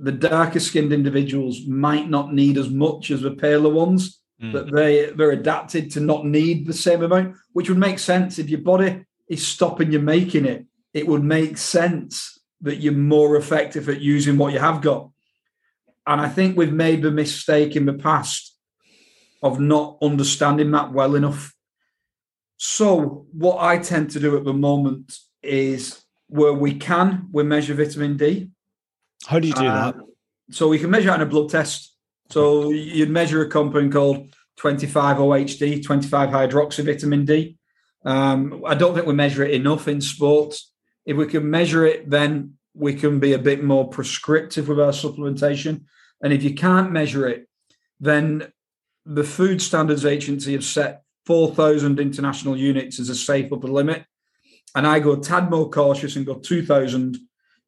the 0.00 0.12
darker 0.12 0.60
skinned 0.60 0.92
individuals 0.92 1.66
might 1.66 2.08
not 2.08 2.32
need 2.32 2.56
as 2.56 2.70
much 2.70 3.10
as 3.10 3.20
the 3.20 3.32
paler 3.32 3.72
ones, 3.72 4.17
mm. 4.42 4.52
that 4.52 4.70
they, 4.72 5.10
they're 5.10 5.30
adapted 5.30 5.90
to 5.92 6.00
not 6.00 6.24
need 6.24 6.66
the 6.66 6.72
same 6.72 7.02
amount, 7.02 7.36
which 7.52 7.68
would 7.68 7.78
make 7.78 7.98
sense 7.98 8.38
if 8.38 8.48
your 8.48 8.60
body 8.60 9.04
is 9.28 9.46
stopping 9.46 9.92
you 9.92 10.00
making 10.00 10.46
it. 10.46 10.66
It 10.94 11.06
would 11.06 11.22
make 11.22 11.58
sense 11.58 12.38
that 12.62 12.76
you're 12.76 12.92
more 12.92 13.36
effective 13.36 13.88
at 13.88 14.00
using 14.00 14.38
what 14.38 14.52
you 14.52 14.58
have 14.58 14.80
got. 14.80 15.10
And 16.06 16.20
I 16.20 16.28
think 16.28 16.56
we've 16.56 16.72
made 16.72 17.02
the 17.02 17.10
mistake 17.10 17.76
in 17.76 17.84
the 17.84 17.92
past 17.92 18.56
of 19.42 19.60
not 19.60 19.98
understanding 20.02 20.70
that 20.72 20.92
well 20.92 21.14
enough. 21.14 21.54
So, 22.56 23.26
what 23.32 23.58
I 23.62 23.78
tend 23.78 24.10
to 24.12 24.20
do 24.20 24.36
at 24.36 24.44
the 24.44 24.52
moment 24.52 25.16
is 25.42 26.02
where 26.28 26.52
we 26.52 26.74
can, 26.74 27.28
we 27.30 27.44
measure 27.44 27.74
vitamin 27.74 28.16
D. 28.16 28.50
How 29.26 29.38
do 29.38 29.46
you 29.46 29.54
do 29.54 29.66
uh, 29.66 29.92
that? 29.92 30.04
So, 30.50 30.68
we 30.68 30.78
can 30.78 30.90
measure 30.90 31.10
it 31.10 31.14
in 31.14 31.20
a 31.20 31.26
blood 31.26 31.50
test. 31.50 31.87
So, 32.30 32.70
you'd 32.70 33.10
measure 33.10 33.42
a 33.42 33.48
compound 33.48 33.92
called 33.92 34.34
25-OHD, 34.58 35.84
25 35.84 36.28
hydroxy 36.30 36.84
vitamin 36.84 37.24
D. 37.24 37.56
Um, 38.04 38.62
I 38.66 38.74
don't 38.74 38.94
think 38.94 39.06
we 39.06 39.14
measure 39.14 39.44
it 39.44 39.52
enough 39.52 39.88
in 39.88 40.00
sports. 40.00 40.72
If 41.06 41.16
we 41.16 41.26
can 41.26 41.48
measure 41.48 41.86
it, 41.86 42.10
then 42.10 42.54
we 42.74 42.94
can 42.94 43.18
be 43.18 43.32
a 43.32 43.38
bit 43.38 43.62
more 43.62 43.88
prescriptive 43.88 44.68
with 44.68 44.80
our 44.80 44.92
supplementation. 44.92 45.84
And 46.22 46.32
if 46.32 46.42
you 46.42 46.54
can't 46.54 46.92
measure 46.92 47.26
it, 47.28 47.48
then 48.00 48.52
the 49.04 49.24
Food 49.24 49.62
Standards 49.62 50.04
Agency 50.04 50.52
have 50.52 50.64
set 50.64 51.02
4,000 51.26 51.98
international 51.98 52.56
units 52.56 53.00
as 53.00 53.08
a 53.08 53.14
safe 53.14 53.52
upper 53.52 53.68
limit. 53.68 54.04
And 54.74 54.86
I 54.86 55.00
go 55.00 55.12
a 55.12 55.20
tad 55.20 55.50
more 55.50 55.70
cautious 55.70 56.16
and 56.16 56.26
go 56.26 56.34
2,000 56.34 57.18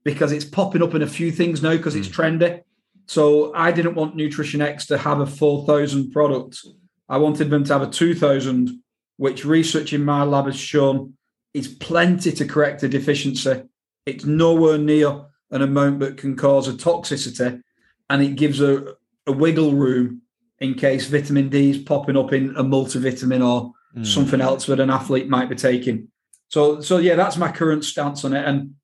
because 0.04 0.32
it's 0.32 0.44
popping 0.44 0.82
up 0.82 0.94
in 0.94 1.02
a 1.02 1.06
few 1.06 1.30
things 1.32 1.62
now 1.62 1.76
because 1.76 1.94
mm. 1.94 1.98
it's 1.98 2.08
hmm. 2.08 2.22
trendy. 2.22 2.62
So 3.10 3.52
I 3.56 3.72
didn't 3.72 3.96
want 3.96 4.14
Nutrition 4.14 4.62
X 4.62 4.86
to 4.86 4.96
have 4.96 5.18
a 5.18 5.26
4,000 5.26 6.12
product. 6.12 6.64
I 7.08 7.16
wanted 7.16 7.50
them 7.50 7.64
to 7.64 7.72
have 7.72 7.82
a 7.82 7.90
2,000, 7.90 8.80
which 9.16 9.44
research 9.44 9.92
in 9.92 10.04
my 10.04 10.22
lab 10.22 10.46
has 10.46 10.54
shown 10.54 11.14
is 11.52 11.66
plenty 11.66 12.30
to 12.30 12.44
correct 12.46 12.84
a 12.84 12.88
deficiency. 12.88 13.64
It's 14.06 14.24
nowhere 14.24 14.78
near 14.78 15.24
an 15.50 15.60
amount 15.60 15.98
that 15.98 16.18
can 16.18 16.36
cause 16.36 16.68
a 16.68 16.72
toxicity, 16.72 17.60
and 18.08 18.22
it 18.22 18.36
gives 18.36 18.60
a, 18.60 18.94
a 19.26 19.32
wiggle 19.32 19.72
room 19.72 20.22
in 20.60 20.74
case 20.74 21.08
vitamin 21.08 21.48
D 21.48 21.70
is 21.70 21.78
popping 21.78 22.16
up 22.16 22.32
in 22.32 22.50
a 22.50 22.62
multivitamin 22.62 23.44
or 23.44 23.72
mm. 23.92 24.06
something 24.06 24.40
else 24.40 24.66
that 24.66 24.78
an 24.78 24.88
athlete 24.88 25.28
might 25.28 25.48
be 25.48 25.56
taking. 25.56 26.06
So, 26.46 26.80
so 26.80 26.98
yeah, 26.98 27.16
that's 27.16 27.36
my 27.36 27.50
current 27.50 27.84
stance 27.84 28.24
on 28.24 28.34
it. 28.34 28.46
And 28.46 28.76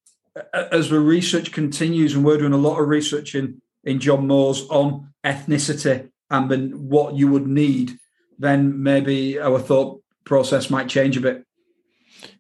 as 0.53 0.91
the 0.91 0.99
research 0.99 1.53
continues, 1.53 2.17
and 2.17 2.25
we're 2.25 2.39
doing 2.39 2.55
a 2.55 2.57
lot 2.57 2.81
of 2.81 2.89
research 2.89 3.37
in 3.37 3.63
in 3.87 4.01
John 4.01 4.27
Moores 4.27 4.67
on 4.69 5.13
ethnicity 5.25 6.11
and 6.31 6.51
then 6.51 6.89
what 6.89 7.15
you 7.15 7.29
would 7.29 7.47
need, 7.47 7.99
then 8.39 8.83
maybe 8.83 9.39
our 9.39 9.59
thought 9.59 10.03
process 10.25 10.69
might 10.69 10.89
change 10.89 11.17
a 11.17 11.21
bit. 11.21 11.45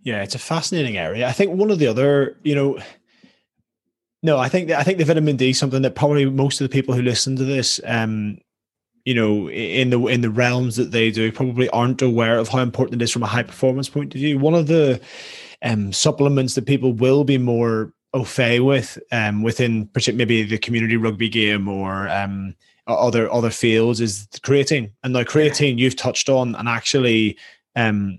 Yeah, 0.02 0.22
it's 0.22 0.34
a 0.34 0.40
fascinating 0.40 0.96
area. 0.96 1.26
I 1.26 1.32
think 1.32 1.52
one 1.52 1.70
of 1.70 1.78
the 1.78 1.86
other, 1.86 2.38
you 2.42 2.54
know, 2.54 2.78
no, 4.22 4.38
I 4.38 4.48
think 4.48 4.70
I 4.70 4.82
think 4.82 4.98
the 4.98 5.04
vitamin 5.04 5.36
D 5.36 5.50
is 5.50 5.58
something 5.58 5.82
that 5.82 5.94
probably 5.94 6.24
most 6.26 6.60
of 6.60 6.68
the 6.68 6.72
people 6.72 6.94
who 6.94 7.02
listen 7.02 7.36
to 7.36 7.44
this 7.44 7.80
um, 7.84 8.38
you 9.06 9.14
know 9.14 9.48
in 9.48 9.90
the 9.90 10.04
in 10.08 10.20
the 10.20 10.30
realms 10.30 10.76
that 10.76 10.90
they 10.90 11.10
do 11.10 11.32
probably 11.32 11.70
aren't 11.70 12.02
aware 12.02 12.38
of 12.38 12.48
how 12.48 12.58
important 12.58 13.00
it 13.00 13.04
is 13.04 13.12
from 13.12 13.22
a 13.22 13.26
high 13.26 13.44
performance 13.44 13.88
point 13.88 14.14
of 14.14 14.20
view 14.20 14.38
one 14.38 14.54
of 14.54 14.66
the 14.66 15.00
um, 15.62 15.92
supplements 15.92 16.54
that 16.54 16.66
people 16.66 16.92
will 16.92 17.24
be 17.24 17.38
more 17.38 17.92
au 18.14 18.24
fait 18.24 18.60
with 18.60 18.98
um, 19.12 19.42
within 19.42 19.88
maybe 20.14 20.42
the 20.42 20.58
community 20.58 20.96
rugby 20.96 21.28
game 21.28 21.68
or 21.68 22.08
um, 22.08 22.54
other 22.86 23.30
other 23.32 23.50
fields 23.50 24.00
is 24.00 24.26
creatine 24.40 24.90
and 25.02 25.12
now 25.12 25.22
creatine 25.22 25.78
you've 25.78 25.96
touched 25.96 26.28
on 26.28 26.54
and 26.54 26.68
actually 26.68 27.36
um, 27.74 28.18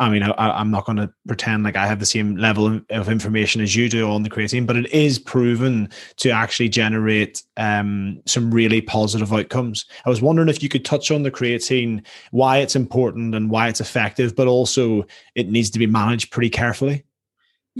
I 0.00 0.08
mean, 0.08 0.22
I, 0.22 0.58
am 0.58 0.70
not 0.70 0.86
going 0.86 0.96
to 0.96 1.12
pretend 1.28 1.62
like 1.62 1.76
I 1.76 1.86
have 1.86 2.00
the 2.00 2.06
same 2.06 2.36
level 2.36 2.80
of 2.88 3.10
information 3.10 3.60
as 3.60 3.76
you 3.76 3.86
do 3.86 4.10
on 4.10 4.22
the 4.22 4.30
creatine, 4.30 4.66
but 4.66 4.78
it 4.78 4.90
is 4.94 5.18
proven 5.18 5.90
to 6.16 6.30
actually 6.30 6.70
generate 6.70 7.42
um, 7.58 8.22
some 8.24 8.50
really 8.50 8.80
positive 8.80 9.30
outcomes. 9.30 9.84
I 10.06 10.08
was 10.08 10.22
wondering 10.22 10.48
if 10.48 10.62
you 10.62 10.70
could 10.70 10.86
touch 10.86 11.10
on 11.10 11.22
the 11.22 11.30
creatine, 11.30 12.02
why 12.30 12.58
it's 12.58 12.74
important 12.74 13.34
and 13.34 13.50
why 13.50 13.68
it's 13.68 13.82
effective, 13.82 14.34
but 14.34 14.48
also 14.48 15.04
it 15.34 15.50
needs 15.50 15.68
to 15.68 15.78
be 15.78 15.86
managed 15.86 16.30
pretty 16.30 16.48
carefully. 16.48 17.04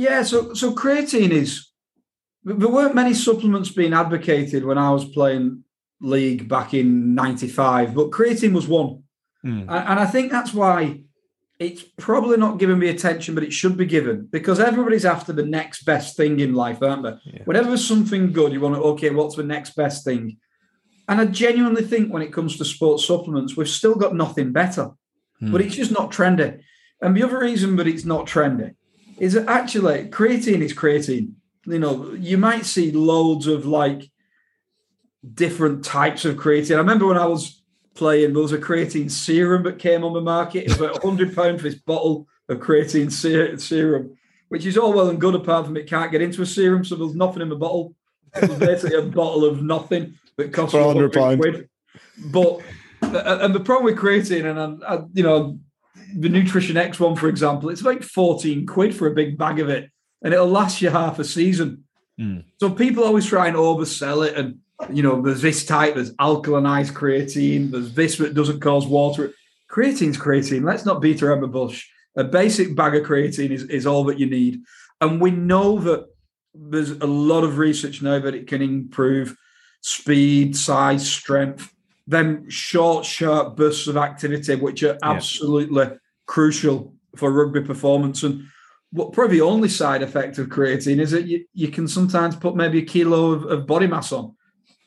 Yeah, 0.01 0.23
so 0.23 0.55
so 0.55 0.75
creatine 0.75 1.31
is 1.31 1.69
there 2.43 2.69
weren't 2.71 2.95
many 2.95 3.13
supplements 3.13 3.69
being 3.69 3.93
advocated 3.93 4.65
when 4.65 4.79
I 4.79 4.91
was 4.93 5.05
playing 5.05 5.63
league 6.01 6.49
back 6.49 6.73
in 6.73 7.15
'95, 7.15 7.95
but 7.95 8.11
creatine 8.11 8.55
was 8.55 8.67
one, 8.67 9.03
mm. 9.45 9.61
and, 9.69 10.01
I 10.01 10.07
think 10.07 10.33
that's 10.33 10.55
why 10.55 11.03
it's 11.59 11.85
probably 11.99 12.39
not 12.39 12.59
given 12.59 12.79
me 12.79 12.89
attention, 12.89 13.35
but 13.35 13.45
it 13.45 13.53
should 13.53 13.77
be 13.77 13.85
given 13.85 14.27
because 14.33 14.59
everybody's 14.59 15.05
after 15.05 15.35
the 15.35 15.45
next 15.45 15.83
best 15.83 16.17
thing 16.17 16.41
in 16.41 16.55
life, 16.55 16.83
aren't 16.83 17.03
they? 17.03 17.17
Yeah. 17.25 17.43
Whenever 17.45 17.69
there's 17.69 17.87
something 17.87 18.33
good, 18.33 18.55
you 18.55 18.61
want 18.63 18.77
to, 18.77 18.81
okay, 18.81 19.11
what's 19.11 19.37
the 19.37 19.43
next 19.43 19.77
best 19.77 20.03
thing? 20.03 20.39
And 21.11 21.21
I 21.21 21.27
genuinely 21.27 21.85
think 21.85 22.11
when 22.11 22.23
it 22.23 22.33
comes 22.33 22.57
to 22.57 22.65
sports 22.65 23.05
supplements, 23.05 23.55
we've 23.55 23.69
still 23.69 23.97
got 23.97 24.15
nothing 24.15 24.51
better, 24.51 24.93
hmm. 25.41 25.53
but 25.53 25.61
it's 25.61 25.77
just 25.77 25.93
not 25.93 26.11
trendy. 26.11 26.63
And 27.03 27.15
the 27.15 27.23
other 27.23 27.41
reason 27.41 27.77
that 27.77 27.87
it's 27.87 28.07
not 28.07 28.27
trendy 28.27 28.77
is 29.21 29.35
that 29.35 29.49
actually 29.49 30.09
creatine 30.09 30.63
is 30.63 30.75
creatine. 30.75 31.35
You 31.67 31.79
know, 31.79 32.13
you 32.15 32.39
might 32.39 32.65
see 32.65 32.91
loads 32.91 33.47
of 33.47 33.67
like 33.67 34.11
different 35.35 35.85
types 35.85 36.25
of 36.25 36.37
creatine. 36.37 36.75
I 36.75 36.79
remember 36.79 37.07
when 37.07 37.19
I 37.19 37.27
was 37.27 37.63
playing. 37.95 38.33
There 38.33 38.43
was 38.43 38.53
a 38.53 38.59
creatine 38.59 39.11
serum 39.11 39.63
that 39.65 39.79
came 39.79 40.03
on 40.03 40.15
the 40.15 40.23
market. 40.23 40.65
It 40.65 40.69
was 40.69 40.81
about 40.81 41.03
hundred 41.03 41.37
pound 41.37 41.59
for 41.59 41.69
this 41.69 41.79
bottle 41.79 42.27
of 42.49 42.59
creatine 42.59 43.13
serum, 43.13 44.17
which 44.49 44.65
is 44.65 44.79
all 44.79 44.95
well 44.95 45.11
and 45.11 45.21
good. 45.21 45.35
Apart 45.35 45.67
from 45.67 45.77
it 45.77 45.87
can't 45.87 46.11
get 46.11 46.23
into 46.23 46.41
a 46.43 46.47
serum, 46.47 46.85
so 46.85 46.97
there's 46.97 47.15
nothing 47.15 47.43
in 47.43 47.51
the 47.51 47.57
bottle. 47.57 47.95
It 48.35 48.49
was 48.49 48.59
basically 48.59 48.97
a 48.97 49.03
bottle 49.03 49.45
of 49.45 49.63
nothing 49.63 50.19
that 50.37 50.53
costs 50.53 50.73
for 50.73 50.83
hundred 50.83 51.13
quid. 51.13 51.69
But 52.33 52.61
uh, 53.03 53.39
and 53.43 53.55
the 53.55 53.61
problem 53.61 53.85
with 53.85 53.99
creatine, 53.99 54.51
and 54.51 54.83
I, 54.83 54.95
I, 54.95 55.03
you 55.13 55.23
know, 55.23 55.59
the 56.17 56.29
Nutrition 56.29 56.77
X 56.77 56.99
one, 56.99 57.17
for 57.17 57.29
example, 57.29 57.69
it's 57.69 57.83
like 57.83 58.03
fourteen 58.03 58.67
quid 58.67 58.95
for 58.95 59.07
a 59.07 59.15
big 59.15 59.39
bag 59.39 59.61
of 59.61 59.69
it, 59.69 59.91
and 60.23 60.33
it'll 60.35 60.49
last 60.49 60.81
you 60.83 60.91
half 60.91 61.19
a 61.19 61.25
season. 61.25 61.85
Mm. 62.21 62.45
So 62.59 62.71
people 62.71 63.05
always 63.05 63.27
try 63.27 63.49
and 63.49 63.57
oversell 63.57 64.27
it 64.27 64.37
and 64.37 64.59
you 64.93 65.03
know, 65.03 65.21
there's 65.21 65.43
this 65.43 65.65
type, 65.65 65.95
there's 65.95 66.15
alkalinized 66.15 66.93
creatine, 66.93 67.71
there's 67.71 67.93
this 67.93 68.17
that 68.17 68.35
doesn't 68.35 68.61
cause 68.61 68.87
water. 68.87 69.33
Creatine's 69.71 70.17
creatine. 70.17 70.65
Let's 70.65 70.85
not 70.85 71.03
beat 71.03 71.23
around 71.23 71.43
the 71.43 71.49
bush. 71.49 71.87
A 72.17 72.25
basic 72.25 72.75
bag 72.75 72.95
of 72.97 73.07
creatine 73.07 73.51
is, 73.51 73.65
is 73.65 73.87
all 73.87 74.05
that 74.05 74.19
you 74.19 74.27
need. 74.27 74.63
And 75.01 75.21
we 75.21 75.31
know 75.31 75.79
that 75.81 76.07
there's 76.55 76.91
a 76.91 77.07
lot 77.07 77.45
of 77.45 77.59
research 77.59 78.03
now 78.03 78.19
that 78.19 78.35
it 78.35 78.47
can 78.47 78.63
improve 78.63 79.37
speed, 79.81 80.57
size, 80.57 81.09
strength, 81.09 81.73
then 82.11 82.49
short, 82.49 83.05
sharp 83.05 83.57
bursts 83.57 83.87
of 83.87 83.97
activity, 83.97 84.55
which 84.55 84.83
are 84.83 84.99
absolutely 85.03 85.85
yeah. 85.85 85.95
crucial 86.27 86.95
for 87.17 87.31
rugby 87.33 87.63
performance. 87.63 88.23
And 88.23 88.45
what 88.93 89.13
probably 89.13 89.37
the 89.37 89.45
only 89.45 89.69
side 89.69 90.03
effect 90.03 90.39
of 90.39 90.49
creatine 90.49 91.01
is 91.01 91.13
that 91.13 91.27
you, 91.27 91.45
you 91.55 91.69
can 91.69 91.87
sometimes 91.87 92.37
put 92.37 92.57
maybe 92.57 92.79
a 92.79 92.85
kilo 92.85 93.33
of, 93.33 93.45
of 93.45 93.67
body 93.67 93.87
mass 93.87 94.13
on 94.13 94.35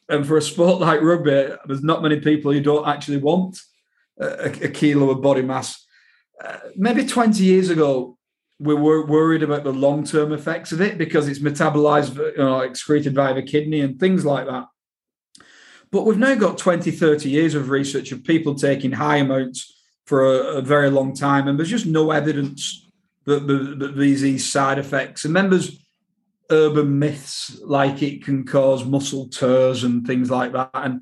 and 0.10 0.26
for 0.28 0.38
a 0.38 0.42
sport 0.42 0.82
like 0.82 1.02
rugby, 1.02 1.56
there's 1.66 1.84
not 1.84 2.02
many 2.02 2.20
people 2.20 2.52
who 2.52 2.62
don't 2.62 2.88
actually 2.88 3.18
want 3.18 3.60
a, 4.20 4.46
a 4.46 4.70
kilo 4.70 5.10
of 5.12 5.22
body 5.22 5.42
mass. 5.42 5.86
Uh, 6.44 6.58
maybe 6.76 7.06
20 7.06 7.44
years 7.44 7.70
ago, 7.70 8.18
we 8.60 8.74
were 8.74 9.06
worried 9.06 9.44
about 9.44 9.64
the 9.64 9.74
long 9.74 10.04
term 10.04 10.32
effects 10.32 10.72
of 10.72 10.82
it 10.82 10.98
because 10.98 11.28
it's 11.28 11.40
metabolized, 11.40 12.16
you 12.16 12.38
know, 12.38 12.60
excreted 12.60 13.16
via 13.16 13.34
the 13.34 13.42
kidney 13.42 13.82
and 13.82 14.00
things 14.00 14.26
like 14.26 14.46
that. 14.46 14.66
But 15.94 16.06
we've 16.08 16.18
now 16.18 16.34
got 16.34 16.58
20, 16.58 16.90
30 16.90 17.30
years 17.30 17.54
of 17.54 17.70
research 17.70 18.12
of 18.12 18.24
people 18.24 18.56
taking 18.56 18.92
high 18.92 19.18
amounts 19.18 19.72
for 20.08 20.26
a, 20.26 20.58
a 20.58 20.62
very 20.62 20.90
long 20.90 21.14
time, 21.14 21.48
and 21.48 21.58
there's 21.58 21.70
just 21.70 21.86
no 21.86 22.10
evidence 22.10 22.90
that, 23.26 23.46
that, 23.46 23.78
that 23.78 23.96
these, 23.96 24.22
these 24.22 24.52
side 24.52 24.80
effects. 24.80 25.24
And 25.24 25.36
members 25.36 25.86
urban 26.50 26.98
myths 26.98 27.60
like 27.64 28.02
it 28.02 28.26
can 28.26 28.44
cause 28.44 28.84
muscle 28.84 29.30
tears 29.30 29.84
and 29.84 30.06
things 30.06 30.32
like 30.32 30.52
that. 30.54 30.72
And 30.74 31.02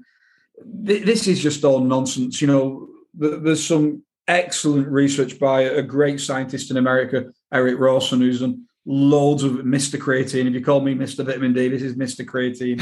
th- 0.86 1.06
this 1.06 1.26
is 1.26 1.42
just 1.42 1.64
all 1.64 1.80
nonsense. 1.80 2.42
You 2.42 2.48
know, 2.48 2.90
th- 3.20 3.42
there's 3.42 3.66
some 3.66 4.04
excellent 4.28 4.90
research 4.90 5.40
by 5.40 5.62
a 5.62 5.82
great 5.82 6.20
scientist 6.20 6.70
in 6.70 6.76
America, 6.76 7.32
Eric 7.54 7.80
Rawson, 7.80 8.20
who's 8.20 8.42
done 8.42 8.66
loads 8.86 9.44
of 9.44 9.54
Mr. 9.54 10.00
Creatine. 10.00 10.48
If 10.48 10.54
you 10.54 10.64
call 10.64 10.82
me 10.82 10.96
Mr. 10.96 11.26
Vitamin 11.26 11.54
D, 11.54 11.68
this 11.68 11.82
is 11.82 11.96
Mr. 11.96 12.26
Creatine. 12.26 12.82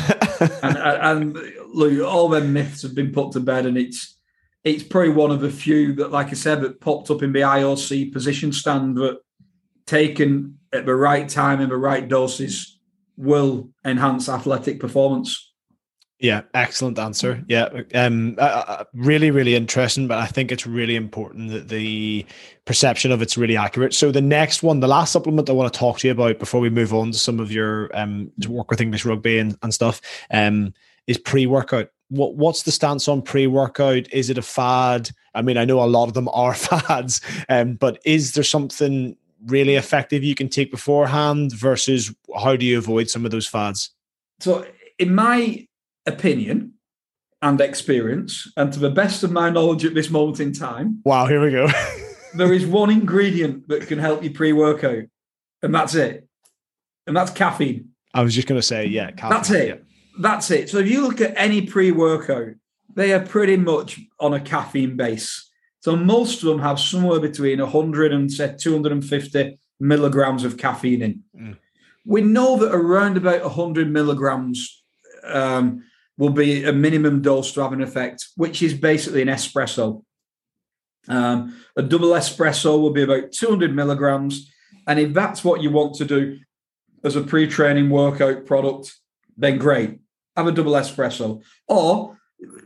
and, 0.64 0.78
and, 1.34 1.36
and 1.36 1.54
look, 1.74 2.02
all 2.06 2.30
their 2.30 2.44
myths 2.44 2.82
have 2.84 2.96
been 2.96 3.12
put 3.12 3.32
to 3.34 3.40
bed, 3.40 3.66
and 3.66 3.78
it's 3.78 4.16
it's 4.64 4.84
probably 4.84 5.12
one 5.12 5.32
of 5.32 5.40
the 5.40 5.50
few 5.50 5.94
that, 5.94 6.12
like 6.12 6.28
I 6.28 6.34
said, 6.34 6.62
that 6.62 6.82
popped 6.82 7.10
up 7.10 7.24
in 7.24 7.32
the 7.32 7.42
IOC 7.42 8.12
position 8.12 8.52
stand 8.52 8.98
that 8.98 9.20
taken 9.86 10.60
at 10.74 10.86
the 10.86 10.96
right 10.96 11.28
time 11.28 11.62
in 11.62 11.70
the 11.70 11.78
right 11.78 12.08
doses 12.08 12.78
will 13.16 13.70
enhance 13.86 14.30
athletic 14.30 14.80
performance. 14.80 15.49
Yeah, 16.20 16.42
excellent 16.54 17.00
answer. 17.00 17.42
Yeah, 17.48 17.70
um, 17.94 18.36
uh, 18.38 18.42
uh, 18.42 18.84
really, 18.94 19.32
really 19.32 19.56
interesting. 19.56 20.08
But 20.08 20.18
I 20.18 20.26
think 20.26 20.52
it's 20.52 20.68
really 20.68 20.98
important 20.98 21.52
that 21.52 21.70
the 21.70 22.26
perception 22.66 23.14
of 23.14 23.22
it's 23.22 23.38
really 23.38 23.56
accurate. 23.56 23.94
So 23.94 24.12
the 24.12 24.22
next 24.22 24.62
one, 24.62 24.82
the 24.82 24.88
last 24.88 25.14
supplement 25.14 25.50
I 25.50 25.54
want 25.54 25.74
to 25.74 25.80
talk 25.80 26.00
to 26.00 26.08
you 26.08 26.12
about 26.12 26.38
before 26.38 26.60
we 26.60 26.70
move 26.70 26.94
on 26.94 27.12
to 27.12 27.18
some 27.18 27.40
of 27.40 27.54
your 27.54 27.90
um 27.98 28.32
work 28.50 28.70
with 28.70 28.82
English 28.82 29.06
rugby 29.06 29.40
and, 29.40 29.58
and 29.64 29.74
stuff, 29.74 30.02
um, 30.30 30.74
is 31.08 31.18
pre-workout. 31.18 31.90
What 32.10 32.36
what's 32.36 32.64
the 32.64 32.72
stance 32.72 33.08
on 33.08 33.22
pre-workout? 33.22 34.12
Is 34.12 34.30
it 34.30 34.38
a 34.38 34.42
fad? 34.42 35.12
I 35.34 35.42
mean, 35.42 35.58
I 35.58 35.64
know 35.64 35.82
a 35.82 35.86
lot 35.86 36.10
of 36.10 36.16
them 36.16 36.28
are 36.34 36.54
fads, 36.54 37.22
um, 37.48 37.76
but 37.76 38.02
is 38.04 38.34
there 38.34 38.44
something 38.44 39.16
really 39.46 39.76
effective 39.76 40.22
you 40.22 40.36
can 40.36 40.50
take 40.50 40.70
beforehand 40.70 41.54
versus 41.54 42.14
how 42.38 42.58
do 42.58 42.66
you 42.66 42.78
avoid 42.78 43.10
some 43.10 43.24
of 43.24 43.32
those 43.32 43.48
fads? 43.48 43.92
So, 44.42 44.66
in 44.98 45.16
my 45.16 45.66
opinion 46.06 46.74
and 47.42 47.62
experience, 47.62 48.52
and 48.58 48.74
to 48.74 48.80
the 48.80 48.90
best 48.90 49.24
of 49.24 49.32
my 49.32 49.50
knowledge 49.50 49.86
at 49.86 49.94
this 49.94 50.10
moment 50.10 50.40
in 50.40 50.52
time, 50.52 51.02
wow, 51.06 51.26
here 51.26 51.42
we 51.42 51.52
go. 51.52 51.68
there 52.34 52.54
is 52.54 52.66
one 52.66 52.90
ingredient 52.90 53.68
that 53.70 53.88
can 53.88 54.00
help 54.00 54.24
you 54.24 54.32
pre-workout, 54.32 55.04
and 55.62 55.74
that's 55.74 55.96
it, 55.96 56.28
and 57.08 57.16
that's 57.16 57.32
caffeine. 57.32 57.90
I 58.14 58.24
was 58.24 58.36
just 58.36 58.48
going 58.48 58.60
to 58.60 58.66
say, 58.66 58.86
yeah, 58.86 59.12
caffeine, 59.12 59.30
that's 59.30 59.52
it. 59.52 59.68
Yeah. 59.68 59.76
That's 60.20 60.52
it. 60.52 60.70
So 60.70 60.80
if 60.80 60.90
you 60.90 61.02
look 61.02 61.22
at 61.22 61.34
any 61.38 61.62
pre-workout, 61.62 62.56
they 62.94 63.14
are 63.14 63.26
pretty 63.26 63.56
much 63.56 64.00
on 64.20 64.34
a 64.34 64.40
caffeine 64.40 64.98
base. 64.98 65.50
So 65.80 65.96
most 65.96 66.44
of 66.44 66.50
them 66.50 66.60
have 66.60 66.80
somewhere 66.80 67.22
between 67.22 67.60
100 67.60 68.12
and 68.12 68.30
say 68.32 68.56
250 68.60 69.58
milligrams 69.80 70.44
of 70.44 70.58
caffeine 70.58 71.02
in. 71.02 71.24
Mm. 71.40 71.58
We 72.06 72.22
know 72.22 72.58
that 72.58 72.74
around 72.74 73.16
about 73.16 73.44
100 73.44 73.90
milligrams 73.90 74.84
um, 75.24 75.86
will 76.20 76.30
be 76.30 76.66
a 76.66 76.74
minimum 76.74 77.22
dose 77.22 77.54
to 77.54 77.62
have 77.62 77.72
an 77.72 77.82
effect, 77.82 78.28
which 78.36 78.62
is 78.62 78.74
basically 78.74 79.22
an 79.22 79.30
espresso. 79.30 80.04
Um, 81.08 81.56
a 81.78 81.82
double 81.82 82.10
espresso 82.10 82.80
will 82.80 82.92
be 82.92 83.04
about 83.04 83.32
200 83.32 83.74
milligrams. 83.74 84.52
And 84.86 85.00
if 85.00 85.14
that's 85.14 85.46
what 85.46 85.62
you 85.62 85.72
want 85.72 85.96
to 85.96 86.06
do 86.06 86.38
as 87.06 87.16
a 87.16 87.22
pre 87.22 87.48
training 87.48 87.90
workout 87.90 88.46
product, 88.46 88.94
then 89.38 89.58
great. 89.58 90.02
Have 90.36 90.48
a 90.48 90.52
double 90.52 90.74
espresso. 90.74 91.42
Or 91.70 92.18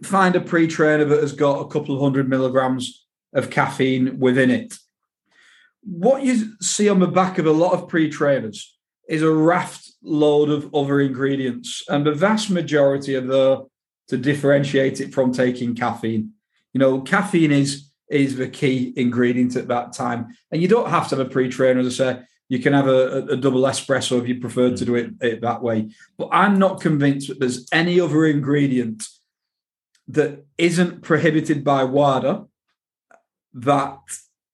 find 0.01 0.36
a 0.36 0.41
pre 0.41 0.68
trainer 0.68 1.06
that 1.06 1.22
has 1.22 1.34
got 1.34 1.62
a 1.62 1.68
couple 1.68 1.93
of 1.93 2.01
hundred 2.01 2.28
milligrams 2.28 3.06
of 3.36 3.51
caffeine 3.51 4.18
within 4.18 4.49
it. 4.49 4.74
What 5.84 6.24
you 6.24 6.60
see 6.60 6.89
on 6.89 6.99
the 6.99 7.08
back 7.08 7.38
of 7.38 7.45
a 7.45 7.51
lot 7.51 7.74
of 7.74 7.88
pre 7.88 8.10
trainers 8.10 8.76
is 9.08 9.22
a 9.22 9.32
raft 9.32 9.83
load 10.04 10.49
of 10.49 10.74
other 10.76 10.99
ingredients, 10.99 11.84
and 11.89 12.06
the 12.06 12.14
vast 12.14 12.49
majority 12.49 13.16
are 13.16 13.22
there 13.22 13.58
to 14.10 14.18
differentiate 14.18 14.99
it 15.01 15.14
from 15.14 15.32
taking 15.32 15.76
caffeine. 15.76 16.32
You 16.74 16.80
know, 16.80 17.01
caffeine 17.01 17.51
is 17.51 17.89
is 18.10 18.36
the 18.36 18.47
key 18.47 18.93
ingredient 18.95 19.56
at 19.56 19.70
that 19.70 19.93
time, 19.93 20.36
and 20.51 20.62
you 20.62 20.68
don't 20.68 20.89
have 20.89 21.08
to 21.10 21.16
have 21.16 21.26
a 21.26 21.30
pre-trainer. 21.30 21.80
As 21.80 21.99
I 21.99 22.14
say, 22.14 22.22
you 22.49 22.60
can 22.60 22.74
have 22.74 22.88
a, 22.88 23.26
a 23.30 23.38
double 23.38 23.62
espresso 23.62 24.22
if 24.22 24.28
you 24.28 24.39
prefer 24.39 24.70
mm. 24.70 24.78
to 24.78 24.86
do 24.86 24.95
it, 24.95 25.12
it 25.22 25.41
that 25.41 25.64
way. 25.64 25.89
But 26.18 26.30
I'm 26.32 26.60
not 26.60 26.82
convinced 26.82 27.30
that 27.30 27.39
there's 27.39 27.68
any 27.72 27.99
other 27.99 28.26
ingredient 28.26 29.08
that 30.10 30.45
isn't 30.58 31.01
prohibited 31.01 31.64
by 31.64 31.86
WADA 31.86 32.45
that 33.54 33.97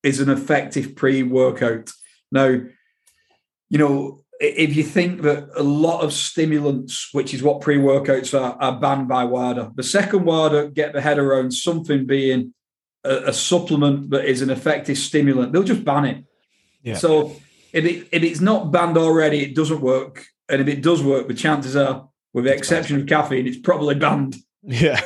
is 0.04 0.20
an 0.20 0.30
effective 0.30 0.96
pre-workout. 0.96 1.92
Now, 2.32 2.62
you 3.70 3.78
know, 3.78 4.24
if 4.40 4.76
you 4.76 4.84
think 4.84 5.22
that 5.24 5.50
a 5.56 5.64
lot 5.64 6.02
of 6.02 6.14
stimulants, 6.14 7.10
which 7.12 7.34
is 7.34 7.44
what 7.44 7.62
pre-workouts 7.62 8.40
are, 8.40 8.56
are 8.62 8.80
banned 8.80 9.08
by 9.08 9.26
WADA, 9.26 9.74
the 9.76 9.84
second 9.84 10.24
WADA 10.24 10.70
get 10.70 10.94
the 10.94 11.02
head 11.02 11.20
around 11.20 11.52
something 11.52 12.06
being 12.06 12.54
a, 13.04 13.28
a, 13.28 13.34
supplement 13.34 14.10
that 14.12 14.26
is 14.26 14.42
an 14.42 14.50
effective 14.50 14.98
stimulant, 14.98 15.52
they'll 15.52 15.64
just 15.64 15.84
ban 15.84 16.06
it. 16.06 16.26
Yeah. 16.84 16.96
So 16.96 17.36
if, 17.74 17.84
it, 17.84 18.08
if 18.12 18.24
it's 18.24 18.40
not 18.40 18.72
banned 18.72 18.98
already, 18.98 19.44
it 19.44 19.56
doesn't 19.56 19.82
work. 19.82 20.26
And 20.48 20.62
if 20.62 20.68
it 20.68 20.82
does 20.82 21.04
work, 21.04 21.28
the 21.28 21.34
chances 21.34 21.76
are, 21.76 22.08
with 22.34 22.46
the 22.46 22.54
exception 22.54 23.00
of 23.00 23.08
caffeine, 23.08 23.46
it's 23.46 23.60
probably 23.60 23.96
banned. 23.96 24.38
Yeah 24.64 25.02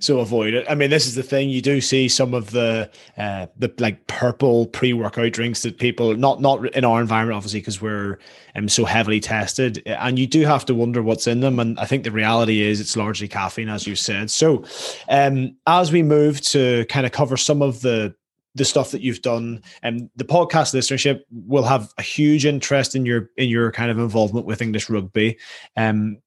so 0.00 0.18
avoid 0.20 0.54
it. 0.54 0.66
I 0.68 0.74
mean, 0.74 0.90
this 0.90 1.06
is 1.06 1.14
the 1.14 1.22
thing 1.22 1.50
you 1.50 1.62
do 1.62 1.80
see 1.80 2.08
some 2.08 2.34
of 2.34 2.50
the 2.50 2.90
uh, 3.16 3.46
the 3.56 3.72
like 3.78 4.06
purple 4.06 4.66
pre 4.66 4.92
workout 4.92 5.32
drinks 5.32 5.62
that 5.62 5.78
people 5.78 6.16
not 6.16 6.40
not 6.40 6.74
in 6.74 6.84
our 6.84 7.00
environment 7.00 7.36
obviously 7.36 7.60
because 7.60 7.80
we're 7.80 8.18
um, 8.56 8.68
so 8.68 8.84
heavily 8.84 9.20
tested, 9.20 9.82
and 9.86 10.18
you 10.18 10.26
do 10.26 10.44
have 10.44 10.64
to 10.66 10.74
wonder 10.74 11.02
what's 11.02 11.26
in 11.26 11.40
them. 11.40 11.60
And 11.60 11.78
I 11.78 11.84
think 11.84 12.04
the 12.04 12.10
reality 12.10 12.62
is 12.62 12.80
it's 12.80 12.96
largely 12.96 13.28
caffeine, 13.28 13.68
as 13.68 13.86
you 13.86 13.94
said. 13.94 14.30
So, 14.30 14.64
um, 15.08 15.56
as 15.66 15.92
we 15.92 16.02
move 16.02 16.40
to 16.42 16.86
kind 16.88 17.06
of 17.06 17.12
cover 17.12 17.36
some 17.36 17.62
of 17.62 17.82
the 17.82 18.14
the 18.56 18.64
stuff 18.64 18.90
that 18.90 19.00
you've 19.00 19.22
done 19.22 19.62
and 19.82 20.02
um, 20.02 20.10
the 20.16 20.24
podcast 20.24 20.74
listenership 20.74 21.20
will 21.30 21.62
have 21.62 21.92
a 21.98 22.02
huge 22.02 22.44
interest 22.44 22.96
in 22.96 23.06
your 23.06 23.30
in 23.36 23.48
your 23.48 23.70
kind 23.70 23.92
of 23.92 23.98
involvement 23.98 24.44
with 24.44 24.60
english 24.60 24.90
rugby 24.90 25.38
um 25.76 26.18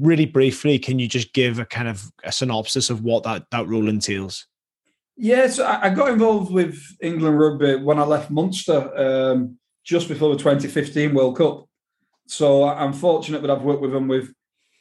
really 0.00 0.26
briefly, 0.26 0.78
can 0.78 0.98
you 0.98 1.08
just 1.08 1.32
give 1.32 1.58
a 1.58 1.64
kind 1.64 1.88
of 1.88 2.02
a 2.24 2.32
synopsis 2.32 2.90
of 2.90 3.02
what 3.02 3.24
that 3.24 3.46
that 3.50 3.66
role 3.66 3.88
entails? 3.88 4.46
Yes, 5.16 5.58
I 5.58 5.88
got 5.90 6.10
involved 6.10 6.52
with 6.52 6.78
England 7.00 7.38
rugby 7.38 7.76
when 7.76 7.98
I 7.98 8.04
left 8.04 8.30
Munster 8.30 8.94
um, 8.96 9.58
just 9.82 10.08
before 10.08 10.30
the 10.30 10.38
2015 10.38 11.14
World 11.14 11.38
Cup. 11.38 11.66
So 12.26 12.64
I'm 12.64 12.92
fortunate 12.92 13.40
that 13.40 13.50
I've 13.50 13.62
worked 13.62 13.80
with 13.80 13.92
them 13.92 14.08
with 14.08 14.34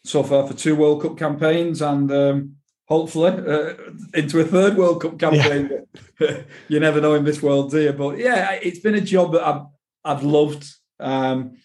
so 0.04 0.24
far 0.24 0.46
for 0.46 0.54
two 0.54 0.76
World 0.76 1.02
Cup 1.02 1.18
campaigns 1.18 1.82
and 1.82 2.12
um, 2.12 2.56
hopefully 2.88 3.32
uh, 3.32 3.76
into 4.14 4.42
a 4.42 4.44
third 4.44 4.76
World 4.76 5.02
Cup 5.02 5.18
campaign. 5.18 5.86
Yeah. 6.20 6.42
you 6.68 6.82
never 6.82 7.00
know 7.00 7.14
in 7.14 7.24
this 7.24 7.42
world, 7.42 7.72
do 7.72 7.80
you? 7.80 7.94
But 7.94 8.18
yeah, 8.18 8.52
it's 8.54 8.80
been 8.80 8.96
a 8.96 9.02
job 9.02 9.32
that 9.34 9.48
I've 9.48 9.62
I've 10.04 10.24
loved. 10.24 10.68
Um, 11.00 11.58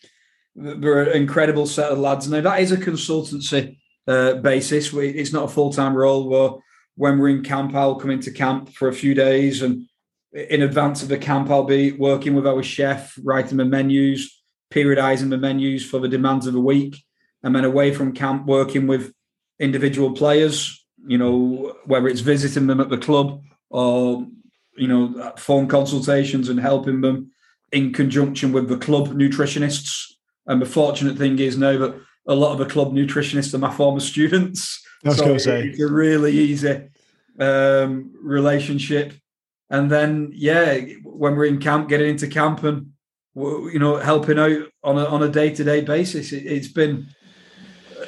they're 0.54 1.02
an 1.02 1.16
incredible 1.16 1.66
set 1.66 1.90
of 1.90 1.98
lads. 1.98 2.28
Now 2.28 2.40
that 2.40 2.60
is 2.60 2.72
a 2.72 2.76
consultancy 2.76 3.78
uh, 4.06 4.34
basis. 4.34 4.92
We, 4.92 5.08
it's 5.08 5.32
not 5.32 5.44
a 5.44 5.48
full 5.48 5.72
time 5.72 5.94
role. 5.94 6.28
Where 6.28 6.50
when 6.96 7.18
we're 7.18 7.30
in 7.30 7.42
camp, 7.42 7.74
I'll 7.74 7.94
come 7.94 8.10
into 8.10 8.30
camp 8.30 8.72
for 8.74 8.88
a 8.88 8.94
few 8.94 9.14
days, 9.14 9.62
and 9.62 9.88
in 10.32 10.62
advance 10.62 11.02
of 11.02 11.08
the 11.08 11.18
camp, 11.18 11.50
I'll 11.50 11.64
be 11.64 11.92
working 11.92 12.34
with 12.34 12.46
our 12.46 12.62
chef, 12.62 13.18
writing 13.22 13.58
the 13.58 13.64
menus, 13.64 14.42
periodizing 14.70 15.30
the 15.30 15.38
menus 15.38 15.88
for 15.88 15.98
the 15.98 16.08
demands 16.08 16.46
of 16.46 16.52
the 16.52 16.60
week, 16.60 17.02
and 17.42 17.54
then 17.54 17.64
away 17.64 17.94
from 17.94 18.12
camp, 18.12 18.46
working 18.46 18.86
with 18.86 19.12
individual 19.58 20.12
players. 20.12 20.84
You 21.06 21.16
know, 21.16 21.76
whether 21.86 22.08
it's 22.08 22.20
visiting 22.20 22.66
them 22.66 22.80
at 22.80 22.90
the 22.90 22.98
club 22.98 23.42
or 23.70 24.26
you 24.76 24.88
know 24.88 25.32
phone 25.36 25.68
consultations 25.68 26.48
and 26.48 26.60
helping 26.60 27.00
them 27.00 27.30
in 27.72 27.92
conjunction 27.92 28.52
with 28.52 28.68
the 28.68 28.76
club 28.76 29.08
nutritionists 29.08 30.14
and 30.50 30.60
the 30.60 30.66
fortunate 30.66 31.16
thing 31.16 31.38
is 31.38 31.56
now 31.56 31.78
that 31.78 31.94
a 32.26 32.34
lot 32.34 32.50
of 32.50 32.58
the 32.58 32.66
club 32.66 32.92
nutritionists 32.92 33.54
are 33.54 33.58
my 33.58 33.72
former 33.72 34.00
students. 34.00 34.84
I 35.04 35.10
was 35.10 35.18
so 35.18 35.24
going 35.24 35.36
to 35.36 35.42
say 35.42 35.62
it's 35.68 35.80
a 35.80 35.86
really 35.86 36.32
easy 36.32 36.88
um, 37.38 38.12
relationship. 38.20 39.14
And 39.70 39.88
then, 39.88 40.32
yeah, 40.34 40.80
when 41.04 41.36
we're 41.36 41.44
in 41.44 41.60
camp, 41.60 41.88
getting 41.88 42.10
into 42.10 42.26
camp 42.26 42.64
and 42.64 42.90
you 43.36 43.78
know 43.78 43.98
helping 43.98 44.40
out 44.40 44.66
on 44.82 44.98
a 44.98 45.04
on 45.04 45.22
a 45.22 45.28
day 45.28 45.54
to 45.54 45.62
day 45.62 45.82
basis, 45.82 46.32
it, 46.32 46.44
has 46.44 46.66
been 46.66 47.06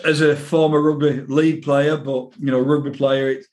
as 0.04 0.20
a 0.20 0.34
former 0.34 0.82
rugby 0.82 1.20
league 1.32 1.62
player, 1.62 1.96
but 1.96 2.32
you 2.40 2.50
know 2.50 2.58
rugby 2.58 2.90
player, 2.90 3.30
it, 3.30 3.46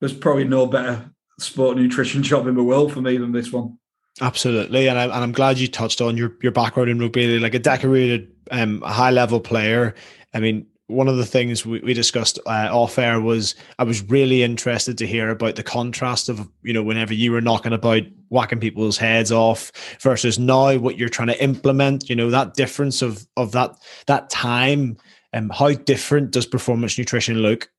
there's 0.00 0.12
probably 0.12 0.44
no 0.44 0.66
better 0.66 1.10
sport 1.40 1.78
nutrition 1.78 2.22
job 2.30 2.46
in 2.46 2.56
the 2.56 2.62
world 2.62 2.92
for 2.92 3.00
me 3.00 3.16
than 3.16 3.32
this 3.32 3.50
one. 3.50 3.78
Absolutely, 4.20 4.88
and, 4.88 4.98
I, 4.98 5.04
and 5.04 5.12
I'm 5.12 5.32
glad 5.32 5.58
you 5.58 5.68
touched 5.68 6.00
on 6.00 6.16
your 6.16 6.34
your 6.42 6.52
background 6.52 6.90
in 6.90 6.98
rugby, 6.98 7.38
like 7.38 7.54
a 7.54 7.58
decorated, 7.58 8.32
um, 8.50 8.80
high 8.82 9.10
level 9.10 9.40
player. 9.40 9.94
I 10.34 10.40
mean, 10.40 10.66
one 10.88 11.06
of 11.06 11.18
the 11.18 11.26
things 11.26 11.64
we, 11.64 11.80
we 11.80 11.94
discussed 11.94 12.38
uh, 12.46 12.68
off 12.72 12.98
air 12.98 13.20
was 13.20 13.54
I 13.78 13.84
was 13.84 14.02
really 14.02 14.42
interested 14.42 14.98
to 14.98 15.06
hear 15.06 15.30
about 15.30 15.54
the 15.54 15.62
contrast 15.62 16.28
of 16.28 16.48
you 16.62 16.72
know 16.72 16.82
whenever 16.82 17.14
you 17.14 17.30
were 17.30 17.40
knocking 17.40 17.72
about 17.72 18.02
whacking 18.30 18.60
people's 18.60 18.98
heads 18.98 19.30
off 19.30 19.70
versus 20.00 20.38
now 20.38 20.76
what 20.76 20.98
you're 20.98 21.08
trying 21.08 21.28
to 21.28 21.42
implement. 21.42 22.10
You 22.10 22.16
know 22.16 22.30
that 22.30 22.54
difference 22.54 23.02
of 23.02 23.26
of 23.36 23.52
that 23.52 23.76
that 24.06 24.30
time. 24.30 24.96
And 25.34 25.50
um, 25.50 25.56
how 25.56 25.72
different 25.72 26.30
does 26.30 26.46
performance 26.46 26.96
nutrition 26.96 27.36
look? 27.36 27.70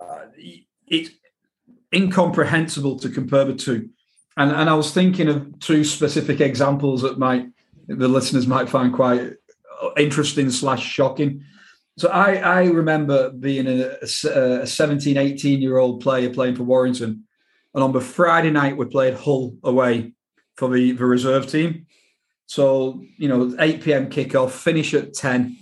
Uh, 0.00 0.20
it's 0.86 1.10
incomprehensible 1.94 2.98
to 3.00 3.10
compare 3.10 3.44
the 3.44 3.54
two 3.54 3.90
and 4.36 4.50
and 4.50 4.70
I 4.70 4.74
was 4.74 4.92
thinking 4.92 5.28
of 5.28 5.58
two 5.60 5.84
specific 5.84 6.40
examples 6.40 7.02
that 7.02 7.18
might 7.18 7.46
the 7.88 8.08
listeners 8.08 8.46
might 8.46 8.68
find 8.68 8.92
quite 8.92 9.34
interesting 9.96 10.50
slash 10.50 10.84
shocking. 10.84 11.44
So 11.98 12.08
I, 12.08 12.36
I 12.36 12.64
remember 12.64 13.30
being 13.30 13.66
a, 13.66 13.98
a 14.02 14.66
17, 14.66 15.16
18 15.16 15.60
year 15.60 15.78
old 15.78 16.00
player 16.00 16.30
playing 16.30 16.56
for 16.56 16.62
Warrington. 16.62 17.24
And 17.74 17.84
on 17.84 17.92
the 17.92 18.00
Friday 18.00 18.50
night, 18.50 18.76
we 18.76 18.86
played 18.86 19.14
Hull 19.14 19.56
away 19.62 20.12
for 20.56 20.68
the, 20.68 20.92
the 20.92 21.04
reserve 21.04 21.50
team. 21.50 21.86
So, 22.46 23.02
you 23.16 23.28
know, 23.28 23.54
8 23.58 23.82
p.m. 23.82 24.10
kickoff, 24.10 24.50
finish 24.50 24.94
at 24.94 25.14
10. 25.14 25.56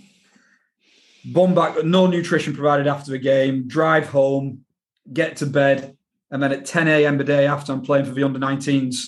Bomb 1.25 1.53
back, 1.53 1.83
no 1.83 2.07
nutrition 2.07 2.53
provided 2.53 2.87
after 2.87 3.11
the 3.11 3.19
game, 3.19 3.67
drive 3.67 4.07
home, 4.07 4.65
get 5.13 5.37
to 5.37 5.45
bed. 5.45 5.95
And 6.31 6.41
then 6.41 6.51
at 6.51 6.65
10 6.65 6.87
a.m. 6.87 7.17
the 7.17 7.23
day 7.23 7.45
after, 7.45 7.73
I'm 7.73 7.81
playing 7.81 8.05
for 8.05 8.13
the 8.13 8.23
under 8.23 8.39
19s. 8.39 9.07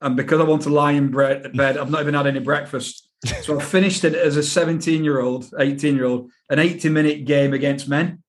And 0.00 0.16
because 0.16 0.40
I 0.40 0.44
want 0.44 0.62
to 0.62 0.70
lie 0.70 0.92
in 0.92 1.10
bed, 1.10 1.76
I've 1.78 1.90
not 1.90 2.02
even 2.02 2.14
had 2.14 2.26
any 2.26 2.40
breakfast. 2.40 3.08
So 3.42 3.58
I 3.58 3.62
finished 3.62 4.04
it 4.04 4.14
as 4.14 4.36
a 4.36 4.42
17 4.42 5.02
year 5.02 5.20
old, 5.20 5.50
18 5.58 5.96
year 5.96 6.04
old, 6.04 6.30
an 6.50 6.58
80 6.58 6.88
minute 6.88 7.24
game 7.24 7.52
against 7.52 7.88
men. 7.88 8.22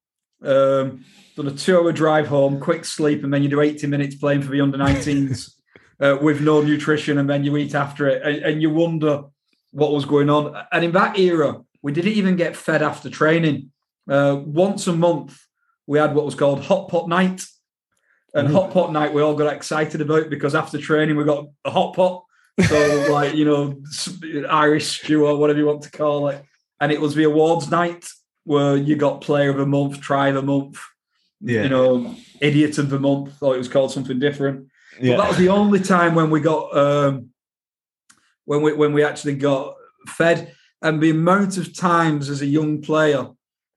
Um, 0.44 1.06
done 1.36 1.48
a 1.48 1.52
two 1.52 1.78
hour 1.78 1.92
drive 1.92 2.28
home, 2.28 2.60
quick 2.60 2.86
sleep, 2.86 3.24
and 3.24 3.34
then 3.34 3.44
you 3.44 3.50
do 3.50 3.62
80 3.62 3.88
minutes 3.88 4.16
playing 4.16 4.42
for 4.42 4.52
the 4.52 4.62
under 4.62 4.78
19s 4.78 5.52
uh, 6.00 6.18
with 6.22 6.42
no 6.42 6.62
nutrition, 6.62 7.18
and 7.18 7.30
then 7.30 7.44
you 7.44 7.56
eat 7.58 7.76
after 7.76 8.08
it, 8.08 8.24
and, 8.24 8.38
and, 8.44 8.62
you 8.62 8.70
wonder 8.70 9.24
what 9.72 9.92
was 9.92 10.06
going 10.06 10.30
on. 10.30 10.56
And 10.72 10.86
in 10.86 10.92
that 10.94 11.20
era, 11.20 11.62
we 11.82 11.92
didn't 11.92 12.14
even 12.14 12.36
get 12.36 12.56
fed 12.56 12.82
after 12.82 13.10
training. 13.10 13.72
Uh, 14.10 14.42
once 14.44 14.88
a 14.88 14.94
month, 14.94 15.40
we 15.86 16.00
had 16.00 16.16
what 16.16 16.26
was 16.26 16.36
called 16.36 16.64
hot 16.64 16.90
pot 16.90 17.08
night. 17.08 17.44
And 18.34 18.48
mm. 18.48 18.52
hot 18.52 18.72
pot 18.72 18.92
night, 18.92 19.14
we 19.14 19.22
all 19.22 19.36
got 19.36 19.54
excited 19.54 20.02
about 20.02 20.30
because 20.30 20.54
after 20.54 20.78
training, 20.78 21.16
we 21.16 21.24
got 21.24 21.48
a 21.66 21.72
hot 21.72 21.96
pot 21.96 22.24
so 22.68 23.08
like 23.12 23.36
you 23.36 23.46
know, 23.46 23.82
Irish 24.50 25.02
stew 25.02 25.26
or 25.26 25.38
whatever 25.38 25.60
you 25.60 25.66
want 25.66 25.84
to 25.84 25.92
call 25.92 26.30
it. 26.30 26.44
And 26.80 26.92
it 26.92 27.02
was 27.02 27.16
the 27.16 27.24
awards 27.24 27.70
night 27.70 28.06
where 28.44 28.76
you 28.76 28.96
got 28.96 29.22
player 29.22 29.50
of 29.50 29.58
the 29.58 29.66
month, 29.66 30.02
try 30.02 30.30
of 30.30 30.36
the 30.36 30.42
month, 30.42 30.80
yeah. 31.42 31.64
you 31.64 31.70
know, 31.70 32.16
idiot 32.40 32.78
of 32.78 32.90
the 32.90 33.00
month, 33.00 33.42
or 33.42 33.56
it 33.56 33.58
was 33.58 33.68
called 33.68 33.92
something 33.92 34.20
different. 34.20 34.68
Yeah. 35.00 35.16
But 35.16 35.24
that 35.24 35.30
was 35.30 35.38
the 35.38 35.50
only 35.50 35.80
time 35.80 36.16
when 36.16 36.30
we 36.30 36.40
got 36.40 36.76
um 36.76 37.30
when 38.46 38.62
we 38.62 38.74
when 38.74 38.94
we 38.94 39.04
actually 39.04 39.36
got 39.36 39.76
fed. 40.08 40.56
And 40.82 41.02
the 41.02 41.10
amount 41.10 41.58
of 41.58 41.76
times 41.76 42.30
as 42.30 42.42
a 42.42 42.46
young 42.46 42.82
player 42.82 43.28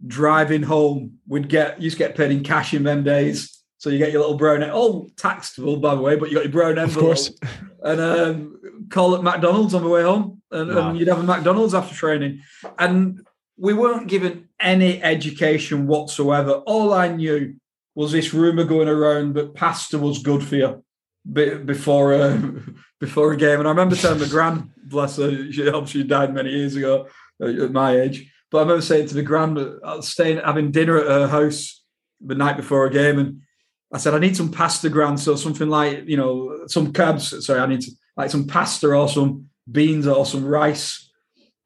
driving 0.06 0.62
home, 0.62 1.18
we'd 1.26 1.48
get 1.48 1.80
used 1.80 1.96
to 1.96 2.04
get 2.04 2.16
paid 2.16 2.30
in 2.30 2.44
cash 2.44 2.74
in 2.74 2.84
them 2.84 3.02
days. 3.02 3.61
So 3.82 3.90
you 3.90 3.98
get 3.98 4.12
your 4.12 4.20
little 4.20 4.36
brown, 4.36 4.62
all 4.70 5.10
taxable 5.16 5.76
by 5.76 5.96
the 5.96 6.00
way, 6.00 6.14
but 6.14 6.30
you 6.30 6.36
got 6.36 6.44
your 6.44 6.52
brown 6.52 6.78
envelope. 6.78 6.88
Of 6.88 7.02
course. 7.02 7.32
And 7.82 8.00
um, 8.00 8.60
call 8.90 9.16
at 9.16 9.24
McDonald's 9.24 9.74
on 9.74 9.82
the 9.82 9.88
way 9.88 10.04
home, 10.04 10.40
and, 10.52 10.72
wow. 10.72 10.90
and, 10.90 10.98
you'd 11.00 11.08
have 11.08 11.18
a 11.18 11.24
McDonald's 11.24 11.74
after 11.74 11.92
training. 11.92 12.42
And 12.78 13.26
we 13.56 13.72
weren't 13.72 14.06
given 14.06 14.48
any 14.60 15.02
education 15.02 15.88
whatsoever. 15.88 16.52
All 16.64 16.94
I 16.94 17.08
knew 17.08 17.56
was 17.96 18.12
this 18.12 18.32
rumor 18.32 18.62
going 18.62 18.86
around 18.86 19.34
that 19.34 19.54
pasta 19.54 19.98
was 19.98 20.22
good 20.22 20.44
for 20.44 20.54
you 20.54 20.84
before 21.32 22.14
uh, 22.14 22.40
before 23.00 23.32
a 23.32 23.36
game. 23.36 23.58
And 23.58 23.66
I 23.66 23.72
remember 23.72 23.96
telling 23.96 24.20
the 24.20 24.28
grand, 24.28 24.70
bless 24.84 25.16
her, 25.16 25.50
she 25.50 25.68
obviously 25.68 26.04
died 26.04 26.32
many 26.32 26.50
years 26.50 26.76
ago 26.76 27.08
at 27.40 27.72
my 27.72 28.00
age. 28.00 28.32
But 28.48 28.58
I 28.58 28.60
remember 28.60 28.82
saying 28.82 29.08
to 29.08 29.14
the 29.14 29.24
grand, 29.24 29.58
I 29.58 29.96
was 29.96 30.08
staying 30.08 30.38
having 30.38 30.70
dinner 30.70 30.98
at 30.98 31.08
her 31.08 31.26
house 31.26 31.82
the 32.20 32.36
night 32.36 32.56
before 32.56 32.86
a 32.86 32.90
game, 32.90 33.18
and 33.18 33.42
I 33.92 33.98
said, 33.98 34.14
I 34.14 34.18
need 34.18 34.36
some 34.36 34.50
pasta 34.50 34.88
grand, 34.88 35.20
so 35.20 35.36
something 35.36 35.68
like, 35.68 36.04
you 36.06 36.16
know, 36.16 36.66
some 36.66 36.92
carbs. 36.92 37.42
Sorry, 37.42 37.60
I 37.60 37.66
need 37.66 37.82
to, 37.82 37.90
like 38.16 38.30
some 38.30 38.46
pasta 38.46 38.88
or 38.88 39.08
some 39.08 39.48
beans 39.70 40.06
or 40.06 40.24
some 40.24 40.44
rice. 40.44 41.10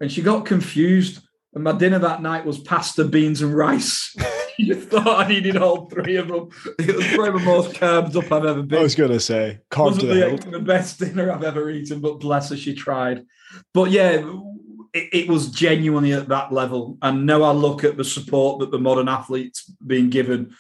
And 0.01 0.11
she 0.11 0.23
got 0.23 0.45
confused. 0.45 1.23
And 1.55 1.65
my 1.65 1.73
dinner 1.73 1.99
that 2.01 2.23
night 2.23 2.45
was 2.45 2.59
pasta, 2.59 3.05
beans, 3.05 3.43
and 3.43 3.57
rice. 3.57 4.15
you 4.59 4.75
thought 4.75 5.25
I 5.25 5.29
needed 5.29 5.57
all 5.57 5.89
three 5.89 6.17
of 6.17 6.29
them. 6.29 6.49
It 6.79 6.97
was 6.97 7.07
probably 7.15 7.41
the 7.41 7.47
most 7.47 7.75
carbs 7.75 8.17
up 8.17 8.31
I've 8.33 8.45
ever 8.45 8.63
been. 8.63 8.79
I 8.79 8.83
was 8.83 8.95
going 8.95 9.13
to 9.13 9.21
say, 9.21 9.61
wasn't 9.77 10.09
the, 10.09 10.51
the, 10.51 10.59
best 10.59 10.99
dinner 10.99 11.31
I've 11.31 11.45
ever 11.45 11.71
eaten, 11.71 12.01
but 12.01 12.21
bless 12.21 12.51
her, 12.51 12.57
she 12.57 12.75
tried. 12.75 13.25
But 13.73 13.91
yeah, 13.91 14.29
it, 14.93 15.09
it, 15.13 15.29
was 15.29 15.51
genuinely 15.51 16.13
at 16.13 16.29
that 16.29 16.53
level. 16.53 16.99
And 17.03 17.25
now 17.25 17.43
I 17.43 17.53
look 17.53 17.85
at 17.85 17.97
the 17.97 18.05
support 18.05 18.61
that 18.61 18.71
the 18.71 18.79
modern 18.79 19.09
athletes 19.09 19.71
being 19.87 20.11
given 20.11 20.55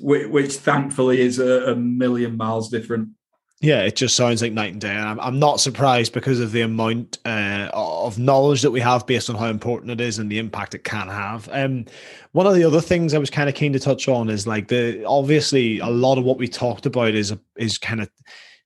which, 0.00 0.28
which 0.28 0.52
thankfully 0.54 1.20
is 1.20 1.38
a, 1.38 1.72
a, 1.72 1.76
million 1.76 2.36
miles 2.36 2.70
different. 2.70 3.10
Yeah, 3.60 3.82
it 3.82 3.94
just 3.94 4.16
sounds 4.16 4.42
like 4.42 4.52
night 4.52 4.72
and 4.72 4.80
day, 4.80 4.90
and 4.90 5.08
I'm, 5.08 5.20
I'm 5.20 5.38
not 5.38 5.60
surprised 5.60 6.12
because 6.12 6.40
of 6.40 6.50
the 6.50 6.62
amount 6.62 7.18
uh, 7.24 7.70
of 7.72 8.18
knowledge 8.18 8.62
that 8.62 8.72
we 8.72 8.80
have 8.80 9.06
based 9.06 9.30
on 9.30 9.36
how 9.36 9.46
important 9.46 9.92
it 9.92 10.00
is 10.00 10.18
and 10.18 10.30
the 10.30 10.40
impact 10.40 10.74
it 10.74 10.82
can 10.82 11.06
have. 11.06 11.48
Um, 11.52 11.84
one 12.32 12.48
of 12.48 12.54
the 12.54 12.64
other 12.64 12.80
things 12.80 13.14
I 13.14 13.18
was 13.18 13.30
kind 13.30 13.48
of 13.48 13.54
keen 13.54 13.72
to 13.74 13.78
touch 13.78 14.08
on 14.08 14.28
is 14.30 14.48
like 14.48 14.66
the 14.66 15.04
obviously 15.04 15.78
a 15.78 15.86
lot 15.86 16.18
of 16.18 16.24
what 16.24 16.38
we 16.38 16.48
talked 16.48 16.86
about 16.86 17.14
is 17.14 17.32
is 17.56 17.78
kind 17.78 18.00
of 18.00 18.10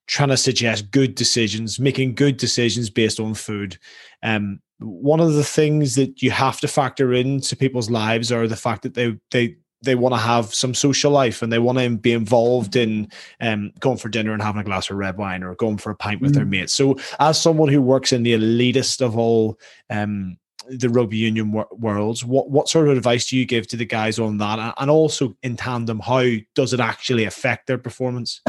trying 0.07 0.31
to 0.31 0.37
suggest 0.37 0.91
good 0.91 1.15
decisions, 1.15 1.79
making 1.79 2.15
good 2.15 2.37
decisions 2.37 2.89
based 2.89 3.21
on 3.21 3.35
food. 3.35 3.77
Um, 4.23 4.61
one 4.79 5.21
of 5.21 5.35
the 5.35 5.45
things 5.45 5.95
that 5.97 6.23
you 6.23 6.31
have 6.31 6.61
to 6.61 6.69
factor 6.69 7.13
into 7.13 7.57
people's 7.57 7.91
lives 7.91 8.31
are 8.31 8.47
the 8.47 8.57
fact 8.57 8.83
that 8.83 8.95
they 8.95 9.17
they 9.31 9.57
they 9.83 9.95
want 9.95 10.15
to 10.15 10.21
have 10.21 10.55
some 10.55 10.75
social 10.75 11.11
life 11.11 11.43
and 11.43 11.53
they 11.53 11.59
want 11.59 11.79
to 11.79 11.97
be 11.97 12.13
involved 12.13 12.77
in 12.77 13.09
um, 13.41 13.73
going 13.81 13.99
for 13.99 14.09
dinner 14.09 14.33
and 14.33 14.43
having 14.43 14.61
a 14.61 14.65
glass 14.65 14.91
of 14.91 14.97
red 14.97 15.17
wine 15.17 15.43
or 15.43 15.55
going 15.55 15.79
for 15.79 15.91
a 15.91 15.97
pint 15.97 16.21
with 16.21 16.33
mm. 16.33 16.37
their 16.37 16.45
mates. 16.45 16.73
So, 16.73 16.97
as 17.21 17.41
someone 17.41 17.69
who 17.69 17.83
works 17.83 18.13
in 18.13 18.23
the 18.23 18.35
elitist 18.35 19.01
of 19.01 19.17
all 19.17 19.59
um, 19.91 20.37
the 20.69 20.89
rugby 20.89 21.17
union 21.17 21.53
wor- 21.53 21.69
worlds, 21.73 22.25
what 22.25 22.51
what 22.51 22.69
sort 22.69 22.89
of 22.89 22.97
advice 22.97 23.29
do 23.29 23.37
you 23.37 23.45
give 23.45 23.67
to 23.69 23.77
the 23.77 23.85
guys 23.85 24.19
on 24.19 24.39
that, 24.39 24.75
and 24.79 24.91
also 24.91 25.37
in 25.43 25.57
tandem, 25.57 26.01
how 26.01 26.25
does 26.55 26.73
it 26.73 26.81
actually 26.81 27.25
affect 27.25 27.67
their 27.67 27.79
performance? 27.79 28.41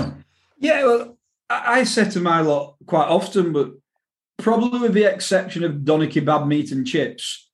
Yeah, 0.59 0.85
well, 0.85 1.17
I 1.49 1.83
say 1.83 2.09
to 2.09 2.19
my 2.19 2.41
lot 2.41 2.75
quite 2.87 3.07
often, 3.07 3.53
but 3.53 3.71
probably 4.37 4.79
with 4.79 4.93
the 4.93 5.03
exception 5.03 5.63
of 5.63 5.83
doner 5.83 6.07
kebab 6.07 6.47
meat 6.47 6.71
and 6.71 6.85
chips 6.85 7.46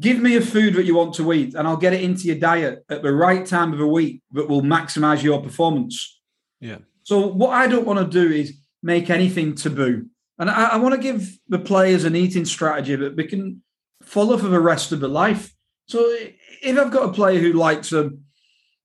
give 0.00 0.18
me 0.18 0.36
a 0.36 0.40
food 0.40 0.74
that 0.74 0.84
you 0.84 0.94
want 0.94 1.14
to 1.14 1.32
eat 1.32 1.54
and 1.54 1.66
I'll 1.66 1.76
get 1.76 1.92
it 1.92 2.02
into 2.02 2.24
your 2.24 2.36
diet 2.36 2.84
at 2.88 3.02
the 3.02 3.12
right 3.12 3.46
time 3.46 3.72
of 3.72 3.78
the 3.78 3.86
week 3.86 4.20
that 4.32 4.48
will 4.48 4.62
maximize 4.62 5.22
your 5.22 5.40
performance. 5.40 6.20
Yeah. 6.60 6.78
So 7.04 7.28
what 7.28 7.50
I 7.50 7.68
don't 7.68 7.86
want 7.86 8.00
to 8.00 8.06
do 8.06 8.32
is 8.32 8.58
make 8.82 9.10
anything 9.10 9.54
taboo. 9.54 10.06
And 10.38 10.50
I, 10.50 10.70
I 10.70 10.76
want 10.76 10.94
to 10.94 11.00
give 11.00 11.38
the 11.48 11.58
players 11.58 12.04
an 12.04 12.16
eating 12.16 12.44
strategy 12.44 12.96
that 12.96 13.16
they 13.16 13.24
can 13.24 13.62
follow 14.02 14.36
for 14.36 14.48
the 14.48 14.60
rest 14.60 14.90
of 14.92 15.00
their 15.00 15.08
life. 15.08 15.52
So 15.86 16.00
if 16.10 16.78
I've 16.78 16.90
got 16.90 17.08
a 17.08 17.12
player 17.12 17.38
who 17.38 17.52
likes 17.52 17.92
a, 17.92 18.10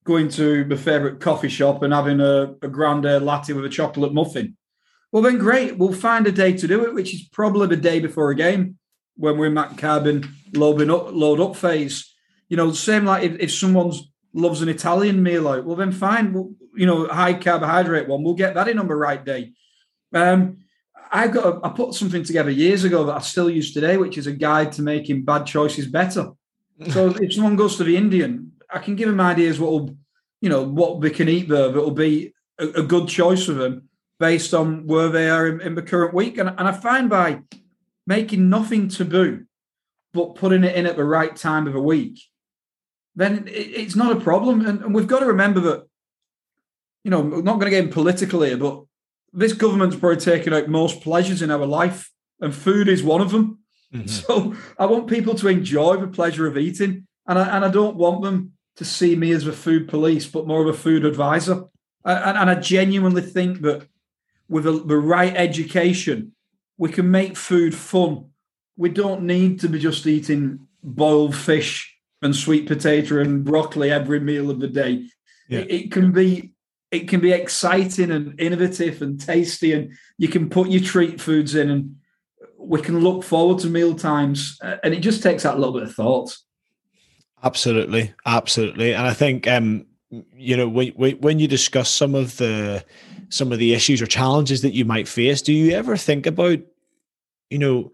going 0.04 0.30
to 0.30 0.66
my 0.66 0.76
favorite 0.76 1.20
coffee 1.20 1.50
shop 1.50 1.82
and 1.82 1.94
having 1.94 2.22
a, 2.22 2.56
a 2.62 2.68
grande 2.68 3.24
latte 3.24 3.54
with 3.54 3.66
a 3.66 3.70
chocolate 3.70 4.14
muffin, 4.14 4.56
well 5.12 5.24
then 5.24 5.40
great. 5.40 5.78
We'll 5.78 5.94
find 5.94 6.28
a 6.28 6.32
day 6.32 6.54
to 6.54 6.68
do 6.68 6.86
it, 6.86 6.94
which 6.94 7.14
is 7.14 7.28
probably 7.30 7.68
the 7.68 7.76
day 7.76 8.00
before 8.00 8.30
a 8.30 8.36
game 8.36 8.78
when 9.16 9.38
we're 9.38 9.48
in 9.48 9.56
that 9.56 9.78
carbon 9.78 10.34
loading 10.54 10.90
up, 10.90 11.12
load 11.12 11.40
up 11.40 11.56
phase. 11.56 12.14
You 12.50 12.58
know, 12.58 12.72
same 12.72 13.06
like 13.06 13.24
if, 13.24 13.40
if 13.40 13.52
someone's 13.52 14.12
loves 14.34 14.62
an 14.62 14.70
Italian 14.70 15.22
meal 15.22 15.48
out, 15.48 15.66
well 15.66 15.76
then 15.76 15.92
fine. 15.92 16.34
We'll, 16.34 16.54
you 16.76 16.86
know, 16.86 17.08
high 17.08 17.34
carbohydrate 17.34 18.08
one, 18.08 18.24
we'll 18.24 18.34
get 18.34 18.54
that 18.56 18.68
in 18.68 18.80
on 18.80 18.88
the 18.88 18.96
right 18.96 19.24
day. 19.24 19.54
Um, 20.14 20.58
I 21.12 21.28
got 21.28 21.46
a, 21.46 21.66
I 21.66 21.70
put 21.70 21.94
something 21.94 22.24
together 22.24 22.50
years 22.50 22.84
ago 22.86 23.04
that 23.06 23.16
I 23.18 23.20
still 23.20 23.50
use 23.50 23.74
today, 23.74 23.98
which 23.98 24.18
is 24.18 24.28
a 24.28 24.32
guide 24.32 24.72
to 24.74 24.82
making 24.82 25.26
bad 25.26 25.46
choices 25.46 25.88
better. 25.88 26.32
So 26.90 27.10
if 27.22 27.34
someone 27.34 27.58
goes 27.58 27.76
to 27.78 27.84
the 27.84 27.98
Indian, 27.98 28.54
I 28.70 28.80
can 28.80 28.96
give 28.96 29.10
them 29.10 29.20
ideas 29.20 29.60
what 29.60 29.72
will, 29.72 29.98
you 30.40 30.50
know, 30.50 30.64
what 30.64 31.02
they 31.02 31.10
can 31.10 31.28
eat 31.28 31.50
there 31.50 31.70
that 31.70 31.82
will 31.82 31.92
be 31.92 32.34
a, 32.58 32.68
a, 32.68 32.84
good 32.84 33.10
choice 33.10 33.46
for 33.46 33.54
them 33.54 33.90
based 34.20 34.54
on 34.54 34.88
where 34.88 35.10
they 35.10 35.30
are 35.30 35.48
in, 35.48 35.62
in 35.62 35.76
the 35.76 35.82
current 35.82 36.14
week. 36.14 36.38
And, 36.38 36.50
and 36.50 36.68
I 36.68 36.72
find 36.72 37.10
by 37.10 37.42
making 38.08 38.50
nothing 38.50 38.88
taboo, 38.88 39.46
but 40.14 40.36
putting 40.36 40.64
it 40.64 40.76
in 40.76 40.86
at 40.86 40.96
the 40.96 41.04
right 41.04 41.36
time 41.36 41.68
of 41.68 41.76
a 41.76 41.82
week, 41.82 42.20
then 43.16 43.46
it's 43.48 43.96
not 43.96 44.16
a 44.16 44.20
problem. 44.20 44.66
And, 44.66 44.82
and 44.82 44.96
we've 44.96 45.08
got 45.08 45.20
to 45.20 45.28
remember 45.28 45.60
that, 45.62 45.88
you 47.04 47.12
know, 47.12 47.22
we're 47.22 47.42
not 47.42 47.60
going 47.60 47.72
to 47.72 47.82
get 47.82 47.92
political 47.92 48.42
here, 48.42 48.58
but 48.58 48.84
this 49.34 49.54
government's 49.54 49.96
probably 49.96 50.18
taken 50.18 50.54
out 50.54 50.68
most 50.68 51.02
pleasures 51.02 51.42
in 51.42 51.52
our 51.52 51.66
life, 51.66 52.12
and 52.40 52.54
food 52.54 52.88
is 52.88 53.04
one 53.04 53.22
of 53.22 53.32
them. 53.32 53.60
Mm-hmm. 53.94 54.08
So 54.08 54.56
I 54.80 54.86
want 54.86 55.08
people 55.08 55.36
to 55.36 55.48
enjoy 55.50 55.98
the 55.98 56.08
pleasure 56.08 56.48
of 56.48 56.58
eating, 56.58 57.08
and 57.28 57.38
I, 57.38 57.56
and 57.56 57.66
I 57.66 57.70
don't 57.70 57.98
want 57.98 58.24
them 58.24 58.54
to 58.78 58.86
see 58.86 59.16
me 59.16 59.32
as 59.32 59.46
a 59.46 59.54
food 59.54 59.88
police, 59.88 60.26
but 60.28 60.48
more 60.48 60.62
of 60.62 60.74
a 60.74 60.78
food 60.78 61.06
advisor. 61.06 61.66
And, 62.06 62.38
and 62.38 62.50
I 62.50 62.56
genuinely 62.56 63.22
think 63.22 63.62
that 63.62 63.88
with 64.48 64.66
a, 64.66 64.72
the 64.72 64.98
right 64.98 65.36
education, 65.36 66.34
we 66.78 66.90
can 66.90 67.10
make 67.12 67.38
food 67.38 67.76
fun. 67.76 68.26
We 68.78 68.90
don't 68.90 69.24
need 69.24 69.60
to 69.62 69.70
be 69.70 69.80
just 69.80 70.08
eating 70.08 70.68
boiled 70.84 71.36
fish 71.36 71.96
and 72.22 72.36
sweet 72.36 72.68
potato 72.68 73.20
and 73.20 73.44
broccoli 73.44 73.92
every 73.92 74.20
meal 74.20 74.50
of 74.50 74.60
the 74.60 74.68
day. 74.68 75.08
Yeah. 75.48 75.60
It, 75.60 75.72
it, 75.72 75.92
can 75.92 76.12
be 76.12 76.54
it 76.92 77.08
can 77.08 77.20
be 77.20 77.32
exciting 77.32 78.12
and 78.12 78.40
innovative 78.40 79.02
and 79.02 79.20
tasty, 79.20 79.74
and 79.74 79.92
you 80.18 80.28
can 80.28 80.50
put 80.50 80.70
your 80.70 80.82
treat 80.82 81.20
foods 81.20 81.56
in, 81.56 81.70
and 81.70 81.96
we 82.58 82.82
can 82.82 83.00
look 83.00 83.24
forward 83.24 83.60
to 83.60 83.68
meal 83.68 83.96
times. 83.96 84.58
And 84.62 84.94
it 84.94 85.00
just 85.00 85.24
takes 85.24 85.44
that 85.44 85.58
little 85.58 85.74
bit 85.74 85.84
of 85.84 85.94
thought. 85.96 86.38
Absolutely, 87.44 88.14
absolutely, 88.26 88.94
and 88.94 89.08
I 89.08 89.14
think 89.14 89.48
um, 89.48 89.86
you 90.34 90.56
know 90.58 90.68
when 90.68 90.92
when 90.92 91.40
you 91.40 91.48
discuss 91.48 91.90
some 91.90 92.14
of 92.14 92.38
the 92.38 92.84
some 93.32 93.52
of 93.52 93.60
the 93.60 93.74
issues 93.74 94.02
or 94.02 94.08
challenges 94.08 94.62
that 94.62 94.74
you 94.74 94.86
might 94.86 95.08
face, 95.08 95.42
do 95.42 95.54
you 95.54 95.72
ever 95.74 95.98
think 95.98 96.26
about 96.26 96.60
you 97.50 97.60
know 97.60 97.92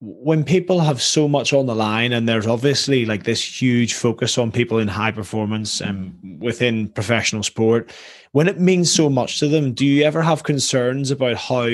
when 0.00 0.44
people 0.44 0.80
have 0.80 1.00
so 1.00 1.26
much 1.26 1.52
on 1.52 1.66
the 1.66 1.74
line 1.74 2.12
and 2.12 2.28
there's 2.28 2.46
obviously 2.46 3.06
like 3.06 3.24
this 3.24 3.62
huge 3.62 3.94
focus 3.94 4.36
on 4.36 4.52
people 4.52 4.78
in 4.78 4.88
high 4.88 5.10
performance 5.10 5.80
and 5.80 6.18
um, 6.22 6.38
within 6.40 6.88
professional 6.88 7.42
sport 7.42 7.90
when 8.32 8.46
it 8.48 8.60
means 8.60 8.92
so 8.92 9.08
much 9.08 9.38
to 9.38 9.48
them 9.48 9.72
do 9.72 9.86
you 9.86 10.04
ever 10.04 10.20
have 10.20 10.42
concerns 10.42 11.10
about 11.10 11.36
how 11.36 11.68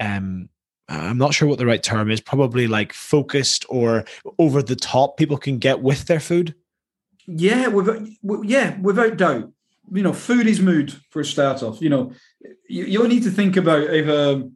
um 0.00 0.48
i'm 0.88 1.18
not 1.18 1.32
sure 1.34 1.46
what 1.46 1.58
the 1.58 1.66
right 1.66 1.82
term 1.82 2.10
is 2.10 2.20
probably 2.20 2.66
like 2.66 2.92
focused 2.92 3.64
or 3.68 4.04
over 4.38 4.60
the 4.62 4.76
top 4.76 5.16
people 5.16 5.36
can 5.36 5.58
get 5.58 5.80
with 5.80 6.06
their 6.06 6.20
food? 6.20 6.54
Yeah 7.26 7.68
without, 7.68 8.00
yeah 8.44 8.78
without 8.80 9.18
doubt 9.18 9.52
you 9.92 10.02
know 10.02 10.12
food 10.12 10.46
is 10.46 10.60
mood 10.60 10.92
for 11.10 11.20
a 11.20 11.24
start 11.24 11.62
off 11.62 11.80
you 11.80 11.88
know 11.88 12.12
you, 12.68 12.84
you 12.84 13.08
need 13.08 13.22
to 13.22 13.30
think 13.30 13.56
about 13.56 13.82
if 13.82 14.08
um 14.08 14.52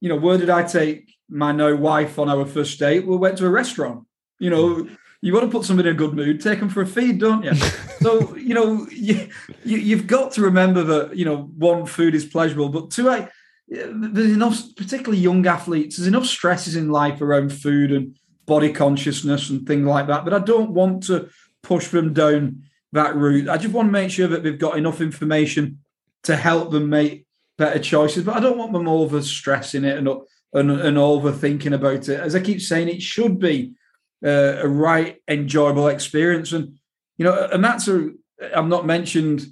you 0.00 0.08
know 0.08 0.16
where 0.16 0.38
did 0.38 0.50
i 0.50 0.62
take 0.62 1.08
my 1.28 1.52
now 1.52 1.74
wife 1.74 2.18
on 2.18 2.28
our 2.28 2.46
first 2.46 2.78
date, 2.78 3.06
we 3.06 3.16
went 3.16 3.38
to 3.38 3.46
a 3.46 3.50
restaurant. 3.50 4.06
You 4.38 4.50
know, 4.50 4.88
you 5.20 5.32
want 5.32 5.44
to 5.44 5.56
put 5.56 5.66
somebody 5.66 5.90
in 5.90 5.94
a 5.94 5.98
good 5.98 6.14
mood, 6.14 6.40
take 6.40 6.60
them 6.60 6.68
for 6.68 6.82
a 6.82 6.86
feed, 6.86 7.18
don't 7.18 7.44
you? 7.44 7.54
so, 8.00 8.36
you 8.36 8.54
know, 8.54 8.86
you, 8.90 9.28
you, 9.64 9.96
have 9.96 10.06
got 10.06 10.32
to 10.32 10.42
remember 10.42 10.82
that, 10.84 11.16
you 11.16 11.24
know, 11.24 11.50
one, 11.56 11.86
food 11.86 12.14
is 12.14 12.24
pleasurable, 12.24 12.68
but 12.68 12.90
two, 12.90 13.10
I, 13.10 13.28
there's 13.68 14.32
enough, 14.32 14.62
particularly 14.76 15.18
young 15.18 15.46
athletes, 15.46 15.96
there's 15.96 16.08
enough 16.08 16.26
stresses 16.26 16.76
in 16.76 16.90
life 16.90 17.20
around 17.20 17.52
food 17.52 17.92
and 17.92 18.16
body 18.46 18.72
consciousness 18.72 19.50
and 19.50 19.66
things 19.66 19.86
like 19.86 20.06
that. 20.06 20.24
But 20.24 20.34
I 20.34 20.38
don't 20.38 20.70
want 20.70 21.04
to 21.04 21.28
push 21.62 21.88
them 21.88 22.14
down 22.14 22.62
that 22.92 23.16
route. 23.16 23.48
I 23.48 23.56
just 23.56 23.74
want 23.74 23.88
to 23.88 23.92
make 23.92 24.10
sure 24.10 24.28
that 24.28 24.42
they've 24.42 24.58
got 24.58 24.78
enough 24.78 25.00
information 25.00 25.80
to 26.24 26.36
help 26.36 26.70
them 26.70 26.88
make 26.88 27.26
better 27.56 27.78
choices. 27.78 28.24
But 28.24 28.36
I 28.36 28.40
don't 28.40 28.58
want 28.58 28.72
them 28.72 28.88
over 28.88 29.20
stressing 29.22 29.84
it 29.84 29.98
and 29.98 30.08
and, 30.54 30.70
and 30.70 30.96
overthinking 30.96 31.74
about 31.74 32.08
it. 32.08 32.20
As 32.20 32.34
I 32.34 32.40
keep 32.40 32.62
saying, 32.62 32.88
it 32.88 33.02
should 33.02 33.38
be 33.38 33.74
uh, 34.24 34.56
a 34.60 34.68
right 34.68 35.20
enjoyable 35.28 35.88
experience. 35.88 36.52
And 36.52 36.78
you 37.18 37.24
know, 37.24 37.48
and 37.52 37.62
that's 37.62 37.88
a 37.88 38.10
I've 38.54 38.66
not 38.66 38.86
mentioned 38.86 39.46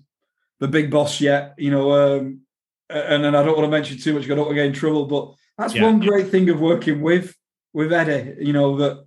the 0.61 0.69
big 0.69 0.91
boss 0.91 1.21
yet. 1.21 1.55
You 1.59 1.71
know, 1.71 1.93
um, 1.93 2.41
and 2.89 3.25
then 3.25 3.35
I 3.35 3.43
don't 3.43 3.57
want 3.57 3.67
to 3.67 3.77
mention 3.77 3.99
too 3.99 4.15
much. 4.15 4.25
I 4.25 4.29
don't 4.29 4.39
want 4.39 4.51
to 4.51 4.55
get 4.55 4.67
in 4.67 4.73
trouble. 4.73 5.07
But 5.07 5.35
that's 5.59 5.75
yeah. 5.75 5.83
one 5.83 6.01
great 6.01 6.29
thing 6.29 6.49
of 6.49 6.61
working 6.61 7.03
with 7.03 7.35
with 7.73 7.93
Eddie. 7.93 8.45
You 8.45 8.53
know 8.53 8.77
that 8.79 9.05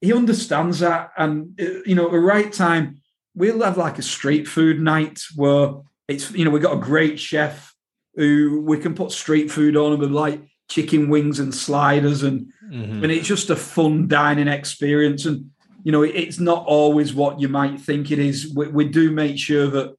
he 0.00 0.12
understands 0.12 0.80
that, 0.80 1.12
and 1.16 1.58
uh, 1.60 1.82
you 1.86 1.94
know, 1.94 2.06
at 2.06 2.12
the 2.12 2.18
right 2.18 2.52
time, 2.52 2.99
we'll 3.34 3.62
have 3.62 3.76
like 3.76 3.98
a 3.98 4.02
street 4.02 4.48
food 4.48 4.80
night 4.80 5.22
where 5.36 5.74
it's 6.08 6.30
you 6.32 6.44
know 6.44 6.50
we've 6.50 6.62
got 6.62 6.76
a 6.76 6.80
great 6.80 7.18
chef 7.18 7.74
who 8.14 8.62
we 8.66 8.78
can 8.78 8.94
put 8.94 9.12
street 9.12 9.50
food 9.50 9.76
on 9.76 9.92
and 9.92 10.14
like 10.14 10.42
chicken 10.68 11.08
wings 11.08 11.38
and 11.38 11.54
sliders 11.54 12.22
and 12.22 12.52
mm-hmm. 12.68 13.02
and 13.02 13.12
it's 13.12 13.26
just 13.26 13.50
a 13.50 13.56
fun 13.56 14.08
dining 14.08 14.48
experience 14.48 15.24
and 15.26 15.50
you 15.84 15.92
know 15.92 16.02
it's 16.02 16.38
not 16.38 16.64
always 16.66 17.14
what 17.14 17.40
you 17.40 17.48
might 17.48 17.80
think 17.80 18.10
it 18.10 18.18
is 18.18 18.52
we, 18.54 18.68
we 18.68 18.84
do 18.84 19.10
make 19.10 19.38
sure 19.38 19.66
that 19.68 19.94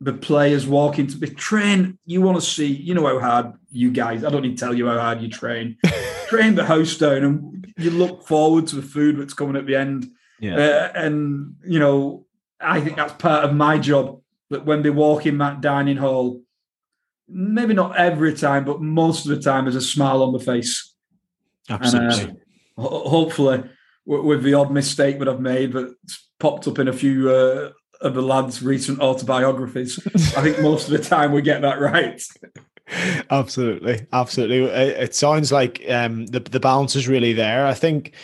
the 0.00 0.12
players 0.12 0.66
walk 0.66 0.98
into 0.98 1.18
the 1.18 1.26
train 1.26 1.98
you 2.06 2.22
want 2.22 2.38
to 2.38 2.44
see 2.44 2.66
you 2.66 2.94
know 2.94 3.06
how 3.06 3.20
hard 3.20 3.52
you 3.70 3.90
guys 3.90 4.24
i 4.24 4.30
don't 4.30 4.42
need 4.42 4.56
to 4.56 4.64
tell 4.64 4.74
you 4.74 4.86
how 4.86 4.98
hard 4.98 5.20
you 5.20 5.28
train 5.28 5.76
train 6.28 6.54
the 6.54 6.64
house 6.64 6.96
down 6.96 7.22
and 7.22 7.72
you 7.76 7.90
look 7.90 8.26
forward 8.26 8.66
to 8.66 8.76
the 8.76 8.82
food 8.82 9.18
that's 9.18 9.34
coming 9.34 9.56
at 9.56 9.66
the 9.66 9.76
end 9.76 10.10
yeah. 10.40 10.56
Uh, 10.56 10.92
and 10.94 11.56
you 11.66 11.78
know 11.78 12.24
i 12.60 12.80
think 12.80 12.96
that's 12.96 13.14
part 13.14 13.44
of 13.44 13.54
my 13.54 13.78
job 13.78 14.20
that 14.50 14.64
when 14.66 14.82
they 14.82 14.90
walk 14.90 15.26
in 15.26 15.38
that 15.38 15.60
dining 15.60 15.96
hall 15.96 16.40
maybe 17.30 17.74
not 17.74 17.96
every 17.96 18.34
time, 18.34 18.64
but 18.64 18.80
most 18.80 19.26
of 19.26 19.34
the 19.34 19.42
time, 19.42 19.64
there's 19.64 19.76
a 19.76 19.80
smile 19.80 20.22
on 20.22 20.32
the 20.32 20.38
face. 20.38 20.94
Absolutely. 21.68 22.30
And, 22.30 22.38
uh, 22.76 22.82
hopefully, 22.82 23.62
with 24.04 24.42
the 24.42 24.54
odd 24.54 24.72
mistake 24.72 25.18
that 25.18 25.28
I've 25.28 25.40
made 25.40 25.72
that's 25.72 26.28
popped 26.38 26.66
up 26.66 26.78
in 26.78 26.88
a 26.88 26.92
few 26.92 27.30
uh, 27.30 27.70
of 28.00 28.14
the 28.14 28.22
lads' 28.22 28.62
recent 28.62 29.00
autobiographies, 29.00 29.98
I 30.36 30.42
think 30.42 30.60
most 30.60 30.90
of 30.90 30.92
the 30.92 31.04
time 31.04 31.32
we 31.32 31.42
get 31.42 31.62
that 31.62 31.80
right. 31.80 32.20
absolutely, 33.30 34.06
absolutely. 34.12 34.64
It, 34.64 35.02
it 35.02 35.14
sounds 35.14 35.52
like 35.52 35.82
um, 35.88 36.26
the 36.26 36.40
the 36.40 36.60
balance 36.60 36.96
is 36.96 37.06
really 37.06 37.32
there. 37.32 37.66
I 37.66 37.74
think 37.74 38.14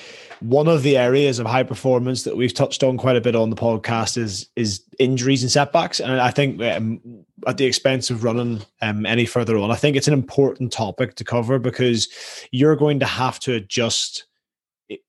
one 0.41 0.69
of 0.69 0.83
the 0.83 0.97
areas 0.97 1.39
of 1.39 1.47
high 1.47 1.63
performance 1.63 2.25
that 2.25 2.37
we've 2.37 2.55
touched 2.55 2.83
on 2.83 2.97
quite 2.97 3.17
a 3.17 3.21
bit 3.21 3.35
on 3.35 3.51
the 3.51 3.57
podcast 3.57 4.17
is 4.17 4.49
is 4.57 4.83
injuries 4.99 5.43
and 5.43 5.51
setbacks, 5.51 6.01
and 6.01 6.21
I 6.21 6.31
think 6.31 6.61
um, 6.63 7.01
at 7.47 7.57
the 7.57 7.65
expense 7.65 8.11
of 8.11 8.25
running 8.25 8.63
um, 8.83 9.07
any 9.07 9.27
further 9.27 9.57
on, 9.57 9.71
I 9.71 9.77
think 9.77 9.97
it's 9.97 10.09
an 10.09 10.15
important 10.15 10.73
topic 10.73 11.15
to 11.17 11.25
cover 11.25 11.59
because 11.59 12.09
you're 12.51 12.77
going 12.77 13.01
to 13.01 13.07
have 13.07 13.39
to 13.41 13.55
adjust. 13.55 14.27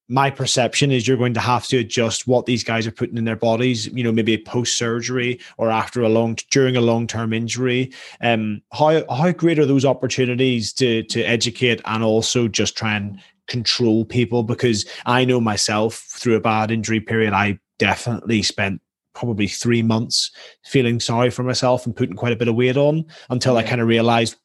My 0.09 0.31
perception 0.31 0.91
is 0.91 1.07
you're 1.07 1.17
going 1.17 1.35
to 1.35 1.39
have 1.39 1.67
to 1.67 1.77
adjust 1.77 2.27
what 2.27 2.47
these 2.47 2.63
guys 2.63 2.87
are 2.87 2.91
putting 2.91 3.17
in 3.17 3.25
their 3.25 3.35
bodies. 3.35 3.87
You 3.87 4.03
know, 4.03 4.11
maybe 4.11 4.37
post 4.37 4.77
surgery 4.77 5.39
or 5.57 5.69
after 5.69 6.01
a 6.01 6.09
long 6.09 6.37
during 6.49 6.75
a 6.75 6.81
long 6.81 7.05
term 7.05 7.33
injury. 7.33 7.91
Um, 8.21 8.61
how 8.71 9.03
how 9.13 9.31
great 9.33 9.59
are 9.59 9.65
those 9.65 9.85
opportunities 9.85 10.73
to 10.73 11.03
to 11.03 11.21
educate 11.23 11.81
and 11.85 12.03
also 12.03 12.47
just 12.47 12.77
try 12.77 12.95
and 12.95 13.19
control 13.47 14.05
people 14.05 14.43
because 14.43 14.85
I 15.05 15.25
know 15.25 15.39
myself 15.39 15.95
through 15.95 16.35
a 16.35 16.41
bad 16.41 16.71
injury 16.71 16.99
period, 16.99 17.33
I 17.33 17.59
definitely 17.79 18.43
spent 18.43 18.81
probably 19.13 19.47
three 19.47 19.81
months 19.81 20.31
feeling 20.63 20.99
sorry 20.99 21.29
for 21.31 21.43
myself 21.43 21.85
and 21.85 21.95
putting 21.95 22.15
quite 22.15 22.33
a 22.33 22.35
bit 22.35 22.47
of 22.47 22.55
weight 22.55 22.77
on 22.77 23.05
until 23.29 23.53
yeah. 23.53 23.59
I 23.59 23.63
kind 23.63 23.81
of 23.81 23.87
realized 23.87 24.35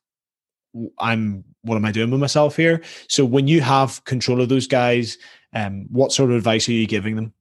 I'm 0.98 1.44
what 1.62 1.76
am 1.76 1.84
I 1.84 1.92
doing 1.92 2.10
with 2.10 2.20
myself 2.20 2.56
here? 2.56 2.82
So 3.08 3.24
when 3.24 3.46
you 3.46 3.60
have 3.60 4.02
control 4.04 4.40
of 4.40 4.48
those 4.48 4.66
guys, 4.66 5.18
um, 5.54 5.86
what 5.90 6.12
sort 6.12 6.30
of 6.30 6.36
advice 6.36 6.68
are 6.68 6.72
you 6.72 6.86
giving 6.86 7.14
them? 7.14 7.32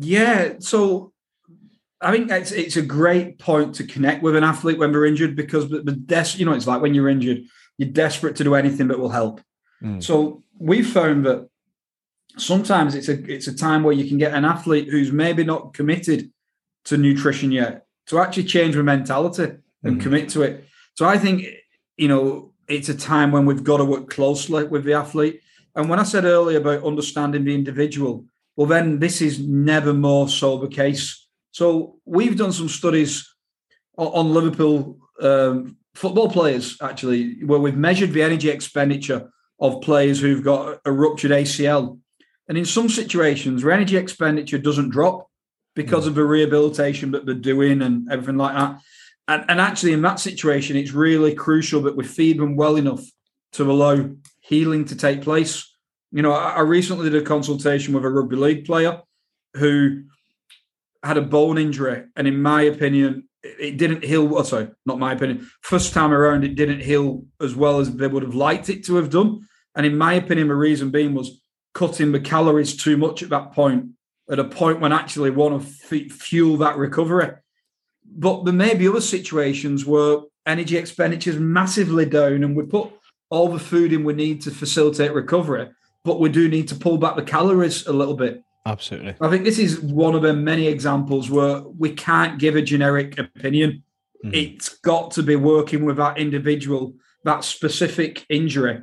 Yeah, 0.00 0.54
so 0.58 1.12
I 2.00 2.10
think 2.10 2.30
it's 2.30 2.50
it's 2.52 2.76
a 2.76 2.82
great 2.82 3.38
point 3.38 3.74
to 3.76 3.84
connect 3.84 4.22
with 4.22 4.34
an 4.34 4.44
athlete 4.44 4.78
when 4.78 4.92
they're 4.92 5.04
injured 5.04 5.36
because 5.36 5.68
the, 5.68 5.82
the 5.82 5.92
des- 5.92 6.36
you 6.36 6.44
know 6.44 6.52
it's 6.52 6.66
like 6.66 6.82
when 6.82 6.94
you're 6.94 7.08
injured, 7.08 7.42
you're 7.78 7.90
desperate 7.90 8.36
to 8.36 8.44
do 8.44 8.54
anything 8.54 8.88
that 8.88 8.98
will 8.98 9.10
help. 9.10 9.40
Mm. 9.82 10.02
So 10.02 10.42
we've 10.62 10.88
found 10.88 11.26
that 11.26 11.48
sometimes 12.36 12.94
it's 12.94 13.08
a 13.08 13.32
it's 13.32 13.48
a 13.48 13.56
time 13.56 13.82
where 13.82 13.92
you 13.92 14.08
can 14.08 14.18
get 14.18 14.34
an 14.34 14.44
athlete 14.44 14.88
who's 14.88 15.12
maybe 15.12 15.44
not 15.44 15.74
committed 15.74 16.30
to 16.84 16.96
nutrition 16.96 17.52
yet 17.52 17.86
to 18.06 18.18
actually 18.18 18.44
change 18.44 18.74
their 18.74 18.82
mentality 18.82 19.56
and 19.82 19.98
mm. 19.98 20.00
commit 20.00 20.28
to 20.30 20.42
it. 20.42 20.64
So 20.94 21.06
I 21.06 21.18
think 21.18 21.46
you 21.96 22.08
know 22.08 22.52
it's 22.68 22.88
a 22.88 22.96
time 22.96 23.32
when 23.32 23.44
we've 23.44 23.64
got 23.64 23.78
to 23.78 23.84
work 23.84 24.08
closely 24.08 24.64
with 24.64 24.84
the 24.84 24.94
athlete. 24.94 25.40
And 25.74 25.88
when 25.88 25.98
I 25.98 26.04
said 26.04 26.24
earlier 26.24 26.58
about 26.58 26.84
understanding 26.84 27.44
the 27.44 27.54
individual, 27.54 28.26
well, 28.56 28.66
then 28.66 28.98
this 28.98 29.20
is 29.20 29.40
never 29.40 29.92
more 29.92 30.28
so 30.28 30.58
the 30.58 30.68
case. 30.68 31.26
So 31.50 31.96
we've 32.04 32.36
done 32.36 32.52
some 32.52 32.68
studies 32.68 33.28
on 33.96 34.32
Liverpool 34.32 34.98
um, 35.20 35.76
football 35.94 36.30
players 36.30 36.76
actually, 36.80 37.42
where 37.44 37.58
we've 37.58 37.76
measured 37.76 38.12
the 38.12 38.22
energy 38.22 38.48
expenditure 38.48 39.30
of 39.62 39.80
players 39.80 40.20
who've 40.20 40.42
got 40.42 40.80
a 40.84 40.90
ruptured 40.90 41.30
ACL. 41.30 41.98
And 42.48 42.58
in 42.58 42.64
some 42.64 42.88
situations, 42.88 43.62
their 43.62 43.70
energy 43.70 43.96
expenditure 43.96 44.58
doesn't 44.58 44.90
drop 44.90 45.28
because 45.76 46.04
mm. 46.04 46.08
of 46.08 46.14
the 46.16 46.24
rehabilitation 46.24 47.12
that 47.12 47.24
they're 47.24 47.34
doing 47.36 47.80
and 47.80 48.10
everything 48.10 48.36
like 48.36 48.54
that. 48.56 48.80
And, 49.28 49.44
and 49.48 49.60
actually, 49.60 49.92
in 49.92 50.02
that 50.02 50.18
situation, 50.18 50.76
it's 50.76 50.90
really 50.90 51.32
crucial 51.32 51.80
that 51.82 51.96
we 51.96 52.02
feed 52.02 52.40
them 52.40 52.56
well 52.56 52.74
enough 52.74 53.04
to 53.52 53.70
allow 53.70 54.10
healing 54.40 54.84
to 54.86 54.96
take 54.96 55.22
place. 55.22 55.72
You 56.10 56.22
know, 56.22 56.32
I, 56.32 56.54
I 56.54 56.60
recently 56.60 57.08
did 57.08 57.22
a 57.22 57.24
consultation 57.24 57.94
with 57.94 58.04
a 58.04 58.10
rugby 58.10 58.34
league 58.34 58.64
player 58.64 59.00
who 59.54 60.02
had 61.04 61.18
a 61.18 61.22
bone 61.22 61.56
injury, 61.56 62.02
and 62.16 62.26
in 62.26 62.42
my 62.42 62.62
opinion, 62.62 63.28
it 63.44 63.76
didn't 63.76 64.04
heal. 64.04 64.42
Sorry, 64.42 64.68
not 64.86 64.98
my 64.98 65.12
opinion. 65.12 65.48
First 65.60 65.92
time 65.92 66.12
around, 66.12 66.42
it 66.42 66.56
didn't 66.56 66.82
heal 66.82 67.24
as 67.40 67.54
well 67.54 67.78
as 67.78 67.94
they 67.94 68.08
would 68.08 68.24
have 68.24 68.34
liked 68.34 68.68
it 68.68 68.84
to 68.86 68.96
have 68.96 69.10
done. 69.10 69.46
And 69.74 69.86
in 69.86 69.96
my 69.96 70.14
opinion, 70.14 70.48
the 70.48 70.54
reason 70.54 70.90
being 70.90 71.14
was 71.14 71.40
cutting 71.74 72.12
the 72.12 72.20
calories 72.20 72.76
too 72.76 72.96
much 72.96 73.22
at 73.22 73.30
that 73.30 73.52
point, 73.52 73.86
at 74.30 74.38
a 74.38 74.44
point 74.44 74.80
when 74.80 74.92
actually 74.92 75.30
want 75.30 75.62
to 75.62 75.68
f- 75.96 76.12
fuel 76.12 76.56
that 76.58 76.76
recovery. 76.76 77.30
But 78.04 78.44
there 78.44 78.52
may 78.52 78.74
be 78.74 78.88
other 78.88 79.00
situations 79.00 79.86
where 79.86 80.18
energy 80.46 80.76
expenditure 80.76 81.30
is 81.30 81.38
massively 81.38 82.04
down 82.04 82.44
and 82.44 82.56
we 82.56 82.64
put 82.64 82.90
all 83.30 83.48
the 83.48 83.58
food 83.58 83.92
in 83.92 84.04
we 84.04 84.12
need 84.12 84.42
to 84.42 84.50
facilitate 84.50 85.14
recovery, 85.14 85.70
but 86.04 86.20
we 86.20 86.28
do 86.28 86.48
need 86.48 86.68
to 86.68 86.74
pull 86.74 86.98
back 86.98 87.16
the 87.16 87.22
calories 87.22 87.86
a 87.86 87.92
little 87.92 88.16
bit. 88.16 88.42
Absolutely. 88.66 89.14
I 89.20 89.28
think 89.30 89.44
this 89.44 89.58
is 89.58 89.80
one 89.80 90.14
of 90.14 90.22
the 90.22 90.34
many 90.34 90.66
examples 90.66 91.30
where 91.30 91.62
we 91.62 91.92
can't 91.92 92.38
give 92.38 92.54
a 92.54 92.62
generic 92.62 93.18
opinion. 93.18 93.82
Mm-hmm. 94.24 94.34
It's 94.34 94.68
got 94.68 95.12
to 95.12 95.22
be 95.22 95.36
working 95.36 95.84
with 95.84 95.96
that 95.96 96.18
individual, 96.18 96.94
that 97.24 97.42
specific 97.42 98.24
injury, 98.28 98.82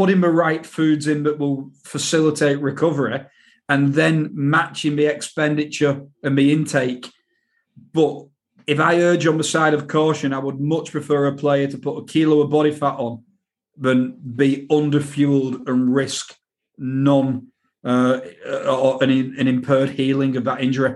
putting 0.00 0.22
the 0.22 0.30
right 0.30 0.64
foods 0.64 1.06
in 1.06 1.24
that 1.24 1.38
will 1.38 1.70
facilitate 1.84 2.58
recovery 2.58 3.20
and 3.68 3.92
then 3.92 4.30
matching 4.32 4.96
the 4.96 5.04
expenditure 5.04 6.06
and 6.22 6.38
the 6.38 6.50
intake. 6.54 7.06
But 7.92 8.24
if 8.66 8.80
I 8.80 9.02
urge 9.02 9.26
on 9.26 9.36
the 9.36 9.44
side 9.44 9.74
of 9.74 9.88
caution, 9.88 10.32
I 10.32 10.38
would 10.38 10.58
much 10.58 10.90
prefer 10.90 11.26
a 11.26 11.36
player 11.36 11.66
to 11.66 11.76
put 11.76 11.98
a 11.98 12.06
kilo 12.06 12.40
of 12.40 12.48
body 12.48 12.70
fat 12.70 12.94
on 12.94 13.24
than 13.76 14.18
be 14.36 14.66
underfueled 14.70 15.68
and 15.68 15.94
risk 15.94 16.34
non 16.78 17.48
uh, 17.84 18.20
or 18.66 19.04
an, 19.04 19.10
an 19.10 19.48
impaired 19.48 19.90
healing 19.90 20.38
of 20.38 20.44
that 20.44 20.62
injury. 20.62 20.94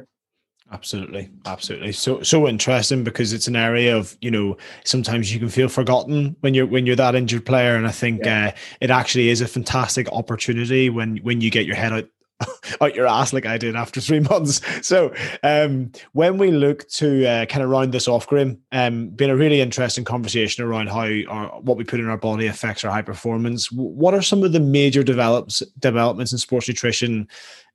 Absolutely, 0.74 1.30
absolutely. 1.46 1.92
So 1.92 2.20
so 2.22 2.48
interesting 2.48 3.04
because 3.04 3.32
it's 3.32 3.46
an 3.46 3.54
area 3.54 3.96
of 3.96 4.16
you 4.20 4.28
know 4.28 4.56
sometimes 4.84 5.32
you 5.32 5.38
can 5.38 5.48
feel 5.48 5.68
forgotten 5.68 6.34
when 6.40 6.52
you're 6.52 6.66
when 6.66 6.84
you're 6.84 6.96
that 6.96 7.14
injured 7.14 7.46
player, 7.46 7.76
and 7.76 7.86
I 7.86 7.92
think 7.92 8.24
yeah. 8.24 8.48
uh, 8.48 8.58
it 8.80 8.90
actually 8.90 9.28
is 9.28 9.40
a 9.40 9.46
fantastic 9.46 10.08
opportunity 10.10 10.90
when 10.90 11.18
when 11.18 11.40
you 11.40 11.48
get 11.48 11.64
your 11.64 11.76
head 11.76 11.92
out 11.92 12.08
out 12.80 12.94
your 12.94 13.06
ass 13.06 13.32
like 13.32 13.46
I 13.46 13.58
did 13.58 13.76
after 13.76 14.00
three 14.00 14.20
months. 14.20 14.60
So 14.86 15.14
um, 15.42 15.92
when 16.12 16.38
we 16.38 16.50
look 16.50 16.88
to 16.90 17.26
uh, 17.26 17.46
kind 17.46 17.62
of 17.62 17.70
round 17.70 17.92
this 17.92 18.08
off, 18.08 18.26
Graeme, 18.26 18.58
um, 18.72 19.08
been 19.08 19.30
a 19.30 19.36
really 19.36 19.60
interesting 19.60 20.04
conversation 20.04 20.64
around 20.64 20.88
how 20.88 21.08
our, 21.28 21.60
what 21.60 21.76
we 21.76 21.84
put 21.84 22.00
in 22.00 22.08
our 22.08 22.18
body 22.18 22.46
affects 22.46 22.84
our 22.84 22.90
high 22.90 23.02
performance. 23.02 23.70
What 23.70 24.14
are 24.14 24.22
some 24.22 24.42
of 24.42 24.52
the 24.52 24.60
major 24.60 25.02
develops 25.02 25.60
developments 25.78 26.32
in 26.32 26.38
sports 26.38 26.68
nutrition 26.68 27.28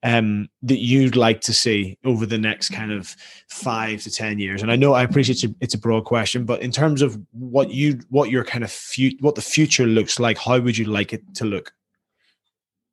um, 0.04 0.50
that 0.64 0.80
you'd 0.80 1.16
like 1.16 1.42
to 1.42 1.54
see 1.54 1.98
over 2.06 2.26
the 2.26 2.38
next 2.38 2.70
kind 2.70 2.92
of 2.92 3.16
five 3.48 4.02
to 4.04 4.12
ten 4.12 4.40
years? 4.40 4.62
And 4.62 4.72
I 4.72 4.76
know 4.76 4.94
I 4.94 5.04
appreciate 5.04 5.44
it's 5.62 5.74
a, 5.74 5.80
broad 5.80 6.04
question, 6.04 6.44
but 6.44 6.62
in 6.62 6.72
terms 6.72 7.02
of 7.02 7.18
what 7.32 7.72
you 7.72 8.00
what 8.10 8.30
your 8.30 8.44
kind 8.44 8.66
of 8.66 8.72
fu- 8.72 9.16
what 9.22 9.36
the 9.36 9.42
future 9.42 9.86
looks 9.86 10.20
like, 10.20 10.38
how 10.38 10.60
would 10.60 10.78
you 10.78 10.86
like 10.86 11.14
it 11.14 11.24
to 11.36 11.46
look? 11.46 11.74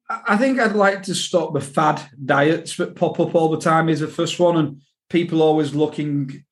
I 0.09 0.37
think 0.37 0.61
I'd 0.61 0.77
like 0.77 1.03
to 1.05 1.15
stop 1.15 1.53
the 1.53 1.61
fad 1.61 2.01
diets 2.25 2.77
that 2.77 2.95
pop 2.95 3.19
up 3.19 3.35
all 3.35 3.49
the 3.49 3.61
time. 3.61 3.89
Is 3.89 4.01
the 4.01 4.09
first 4.09 4.39
one, 4.39 4.57
and 4.57 4.83
people 5.11 5.43
always 5.43 5.75
looking 5.75 6.45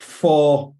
for 0.00 0.74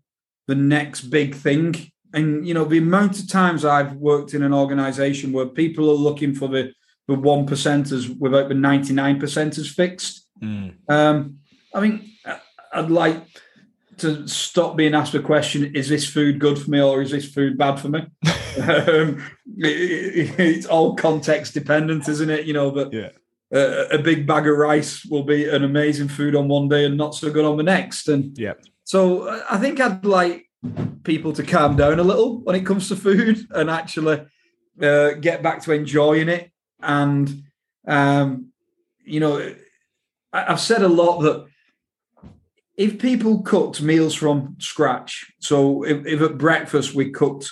the 0.48 0.54
next 0.54 1.02
big 1.02 1.34
thing. 1.34 1.92
And 2.12 2.46
you 2.46 2.54
know, 2.54 2.64
the 2.64 2.78
amount 2.78 3.20
of 3.20 3.28
times 3.28 3.64
I've 3.64 3.94
worked 3.94 4.34
in 4.34 4.42
an 4.42 4.52
organization 4.52 5.32
where 5.32 5.46
people 5.46 5.88
are 5.90 5.94
looking 5.94 6.34
for 6.34 6.48
the 6.48 6.72
the 7.08 7.14
one 7.14 7.46
percenters 7.46 8.18
without 8.18 8.48
the 8.48 8.54
ninety 8.54 8.92
nine 8.92 9.20
percenters 9.20 9.72
fixed. 9.72 10.26
Mm. 10.42 10.74
Um, 10.88 11.38
I 11.74 11.80
mean, 11.80 12.12
I'd 12.72 12.90
like 12.90 13.22
to 13.98 14.26
stop 14.26 14.76
being 14.76 14.94
asked 14.94 15.12
the 15.12 15.20
question: 15.20 15.76
Is 15.76 15.88
this 15.88 16.08
food 16.08 16.40
good 16.40 16.58
for 16.58 16.70
me, 16.70 16.80
or 16.80 17.00
is 17.00 17.12
this 17.12 17.32
food 17.32 17.56
bad 17.56 17.76
for 17.76 17.88
me? 17.88 18.06
Um, 18.58 19.24
it, 19.58 20.38
it's 20.38 20.66
all 20.66 20.94
context 20.96 21.54
dependent, 21.54 22.08
isn't 22.08 22.30
it? 22.30 22.46
You 22.46 22.54
know, 22.54 22.70
but 22.70 22.92
yeah. 22.92 23.10
a, 23.52 23.96
a, 23.96 23.98
big 23.98 24.26
bag 24.26 24.46
of 24.46 24.56
rice 24.56 25.04
will 25.04 25.22
be 25.22 25.48
an 25.48 25.64
amazing 25.64 26.08
food 26.08 26.34
on 26.34 26.48
one 26.48 26.68
day 26.68 26.84
and 26.84 26.96
not 26.96 27.14
so 27.14 27.30
good 27.30 27.44
on 27.44 27.56
the 27.56 27.62
next. 27.62 28.08
And 28.08 28.36
yeah, 28.36 28.54
so 28.84 29.42
I 29.50 29.58
think 29.58 29.80
I'd 29.80 30.04
like 30.04 30.48
people 31.02 31.32
to 31.32 31.42
calm 31.42 31.76
down 31.76 31.98
a 31.98 32.04
little 32.04 32.40
when 32.40 32.56
it 32.56 32.66
comes 32.66 32.88
to 32.88 32.96
food 32.96 33.46
and 33.50 33.70
actually 33.70 34.24
uh, 34.80 35.12
get 35.12 35.42
back 35.42 35.62
to 35.62 35.72
enjoying 35.72 36.28
it. 36.28 36.50
And 36.80 37.44
um, 37.86 38.52
you 39.04 39.20
know, 39.20 39.54
I've 40.32 40.60
said 40.60 40.82
a 40.82 40.88
lot 40.88 41.20
that 41.20 41.46
if 42.76 42.98
people 42.98 43.42
cooked 43.42 43.82
meals 43.82 44.14
from 44.14 44.56
scratch, 44.58 45.32
so 45.40 45.84
if, 45.84 46.06
if, 46.06 46.20
at 46.22 46.38
breakfast 46.38 46.94
we 46.94 47.10
cooked 47.10 47.50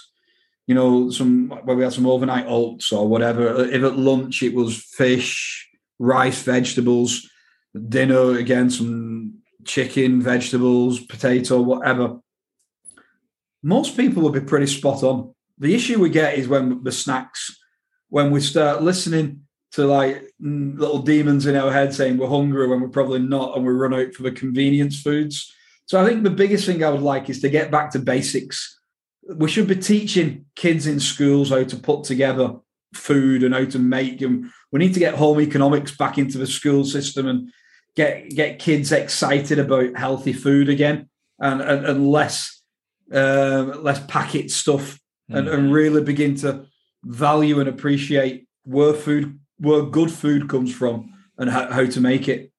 you 0.70 0.74
know, 0.74 1.10
some 1.10 1.48
where 1.64 1.74
we 1.74 1.82
had 1.82 1.92
some 1.92 2.06
overnight 2.06 2.46
oats 2.46 2.92
or 2.92 3.08
whatever. 3.08 3.64
If 3.64 3.82
at 3.82 3.98
lunch 3.98 4.40
it 4.44 4.54
was 4.54 4.80
fish, 4.80 5.68
rice, 5.98 6.42
vegetables, 6.42 7.28
dinner 7.88 8.38
again 8.38 8.70
some 8.70 9.40
chicken, 9.64 10.22
vegetables, 10.22 11.00
potato, 11.00 11.60
whatever. 11.60 12.20
Most 13.64 13.96
people 13.96 14.22
would 14.22 14.32
be 14.32 14.48
pretty 14.48 14.68
spot 14.68 15.02
on. 15.02 15.34
The 15.58 15.74
issue 15.74 15.98
we 15.98 16.08
get 16.08 16.38
is 16.38 16.46
when 16.46 16.84
the 16.84 16.92
snacks, 16.92 17.58
when 18.08 18.30
we 18.30 18.40
start 18.40 18.80
listening 18.80 19.40
to 19.72 19.86
like 19.86 20.22
little 20.38 21.02
demons 21.02 21.46
in 21.46 21.56
our 21.56 21.72
head 21.72 21.92
saying 21.92 22.16
we're 22.16 22.28
hungry 22.28 22.68
when 22.68 22.80
we're 22.80 22.90
probably 22.90 23.18
not, 23.18 23.56
and 23.56 23.66
we 23.66 23.72
run 23.72 23.92
out 23.92 24.14
for 24.14 24.22
the 24.22 24.30
convenience 24.30 25.02
foods. 25.02 25.52
So 25.86 26.00
I 26.00 26.06
think 26.06 26.22
the 26.22 26.30
biggest 26.30 26.64
thing 26.64 26.84
I 26.84 26.90
would 26.90 27.02
like 27.02 27.28
is 27.28 27.40
to 27.40 27.48
get 27.48 27.72
back 27.72 27.90
to 27.90 27.98
basics 27.98 28.79
we 29.36 29.48
should 29.48 29.68
be 29.68 29.76
teaching 29.76 30.46
kids 30.56 30.86
in 30.86 31.00
schools 31.00 31.50
how 31.50 31.64
to 31.64 31.76
put 31.76 32.04
together 32.04 32.54
food 32.94 33.42
and 33.42 33.54
how 33.54 33.64
to 33.64 33.78
make 33.78 34.18
them. 34.18 34.52
We 34.72 34.78
need 34.78 34.94
to 34.94 35.00
get 35.00 35.14
home 35.14 35.40
economics 35.40 35.96
back 35.96 36.18
into 36.18 36.38
the 36.38 36.46
school 36.46 36.84
system 36.84 37.26
and 37.26 37.50
get 37.96 38.30
get 38.30 38.58
kids 38.58 38.92
excited 38.92 39.58
about 39.58 39.96
healthy 39.96 40.32
food 40.32 40.68
again 40.68 41.08
and 41.38 41.60
and, 41.60 41.86
and 41.86 42.08
less 42.08 42.62
uh, 43.12 43.74
less 43.80 44.04
packet 44.06 44.50
stuff 44.50 44.98
mm. 45.30 45.38
and, 45.38 45.48
and 45.48 45.72
really 45.72 46.02
begin 46.02 46.34
to 46.36 46.66
value 47.04 47.60
and 47.60 47.68
appreciate 47.68 48.46
where 48.64 48.94
food 48.94 49.38
where 49.58 49.82
good 49.82 50.10
food 50.10 50.48
comes 50.48 50.74
from 50.74 51.12
and 51.38 51.50
how, 51.50 51.70
how 51.70 51.86
to 51.86 52.00
make 52.00 52.28
it. 52.28 52.52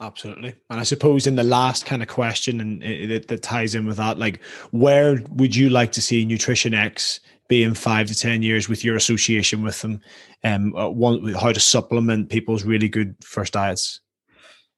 Absolutely. 0.00 0.54
And 0.70 0.80
I 0.80 0.82
suppose 0.82 1.26
in 1.26 1.36
the 1.36 1.42
last 1.42 1.84
kind 1.84 2.02
of 2.02 2.08
question, 2.08 2.60
and 2.60 2.82
it, 2.82 3.28
that 3.28 3.42
ties 3.42 3.74
in 3.74 3.86
with 3.86 3.98
that, 3.98 4.18
like, 4.18 4.42
where 4.70 5.22
would 5.30 5.54
you 5.54 5.68
like 5.68 5.92
to 5.92 6.02
see 6.02 6.24
Nutrition 6.24 6.72
X 6.72 7.20
be 7.48 7.62
in 7.62 7.74
five 7.74 8.06
to 8.06 8.14
10 8.14 8.42
years 8.42 8.68
with 8.68 8.82
your 8.82 8.96
association 8.96 9.62
with 9.62 9.82
them? 9.82 10.00
Um, 10.42 10.74
uh, 10.74 10.88
one, 10.88 11.34
how 11.34 11.52
to 11.52 11.60
supplement 11.60 12.30
people's 12.30 12.64
really 12.64 12.88
good 12.88 13.14
first 13.22 13.52
diets? 13.52 14.00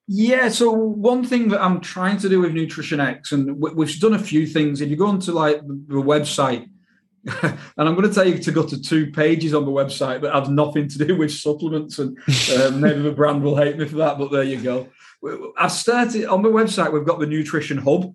Yeah. 0.08 0.48
So, 0.48 0.72
one 0.72 1.24
thing 1.24 1.48
that 1.50 1.62
I'm 1.62 1.80
trying 1.80 2.18
to 2.18 2.28
do 2.28 2.40
with 2.40 2.52
Nutrition 2.52 2.98
X, 2.98 3.30
and 3.30 3.60
we've 3.60 4.00
done 4.00 4.14
a 4.14 4.18
few 4.18 4.48
things. 4.48 4.80
If 4.80 4.90
you 4.90 4.96
go 4.96 5.06
onto 5.06 5.30
like 5.30 5.60
the 5.64 6.02
website, 6.02 6.68
and 7.42 7.58
I'm 7.76 7.94
going 7.94 8.08
to 8.08 8.12
tell 8.12 8.26
you 8.26 8.38
to 8.38 8.50
go 8.50 8.66
to 8.66 8.82
two 8.82 9.12
pages 9.12 9.54
on 9.54 9.64
the 9.64 9.70
website 9.70 10.22
that 10.22 10.34
have 10.34 10.50
nothing 10.50 10.88
to 10.88 11.06
do 11.06 11.16
with 11.16 11.32
supplements, 11.32 12.00
and 12.00 12.18
uh, 12.50 12.72
maybe 12.74 13.02
the 13.02 13.12
brand 13.12 13.44
will 13.44 13.56
hate 13.56 13.78
me 13.78 13.86
for 13.86 13.98
that, 13.98 14.18
but 14.18 14.32
there 14.32 14.42
you 14.42 14.60
go. 14.60 14.88
I've 15.56 15.72
started 15.72 16.26
on 16.26 16.42
my 16.42 16.48
website. 16.48 16.92
We've 16.92 17.06
got 17.06 17.20
the 17.20 17.26
nutrition 17.26 17.78
hub, 17.78 18.14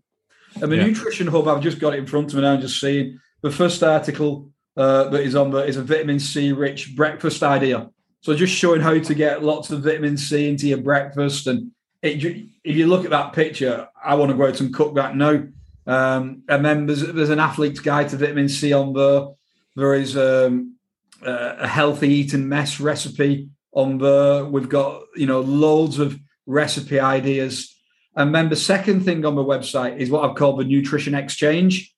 and 0.62 0.72
the 0.72 0.78
yeah. 0.78 0.88
nutrition 0.88 1.28
hub. 1.28 1.48
I've 1.48 1.62
just 1.62 1.80
got 1.80 1.94
it 1.94 2.00
in 2.00 2.06
front 2.06 2.30
of 2.30 2.36
me 2.36 2.42
now. 2.42 2.54
I'm 2.54 2.62
just 2.62 2.80
seeing 2.80 3.20
the 3.42 3.52
first 3.52 3.84
article 3.84 4.50
uh, 4.76 5.06
that 5.10 5.22
is 5.22 5.36
on 5.36 5.52
the 5.52 5.66
is 5.66 5.78
a 5.78 5.84
vitamin 5.84 6.20
C 6.20 6.52
rich 6.52 6.96
breakfast 6.96 7.44
idea. 7.44 7.90
So 8.22 8.36
just 8.36 8.54
showing 8.54 8.82
how 8.82 8.98
to 8.98 9.14
get 9.14 9.44
lots 9.44 9.70
of 9.70 9.84
vitamin 9.84 10.18
C 10.18 10.50
into 10.50 10.68
your 10.68 10.80
breakfast. 10.80 11.48
And 11.48 11.72
it, 12.02 12.24
if 12.64 12.76
you 12.76 12.88
look 12.88 13.06
at 13.06 13.12
that 13.12 13.34
picture, 13.34 13.88
I 14.04 14.16
want 14.16 14.32
to 14.32 14.38
go 14.38 14.48
out 14.48 14.60
and 14.60 14.74
cook 14.74 14.96
that 14.96 15.16
now. 15.16 15.44
Um, 15.86 16.44
and 16.50 16.66
then 16.66 16.86
there's, 16.86 17.02
there's 17.02 17.30
an 17.30 17.40
athlete's 17.40 17.80
guide 17.80 18.10
to 18.10 18.18
vitamin 18.18 18.50
C 18.50 18.74
on 18.74 18.94
there. 18.94 19.28
There 19.76 19.94
is 19.94 20.18
um, 20.18 20.76
a 21.22 21.68
healthy 21.68 22.10
Eton 22.10 22.50
mess 22.50 22.80
recipe 22.80 23.50
on 23.72 23.98
there. 23.98 24.44
We've 24.46 24.70
got 24.70 25.04
you 25.16 25.28
know 25.28 25.42
loads 25.42 26.00
of 26.00 26.20
recipe 26.48 27.00
ideas. 27.00 27.76
And 28.16 28.34
then 28.34 28.50
the 28.50 28.56
second 28.56 29.02
thing 29.02 29.26
on 29.26 29.36
the 29.36 29.44
website 29.44 29.98
is 29.98 30.10
what 30.10 30.28
I've 30.28 30.36
called 30.36 30.60
the 30.60 30.64
Nutrition 30.64 31.14
Exchange, 31.14 31.94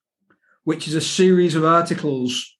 which 0.65 0.87
is 0.87 0.95
a 0.95 1.01
series 1.01 1.55
of 1.55 1.63
articles 1.63 2.57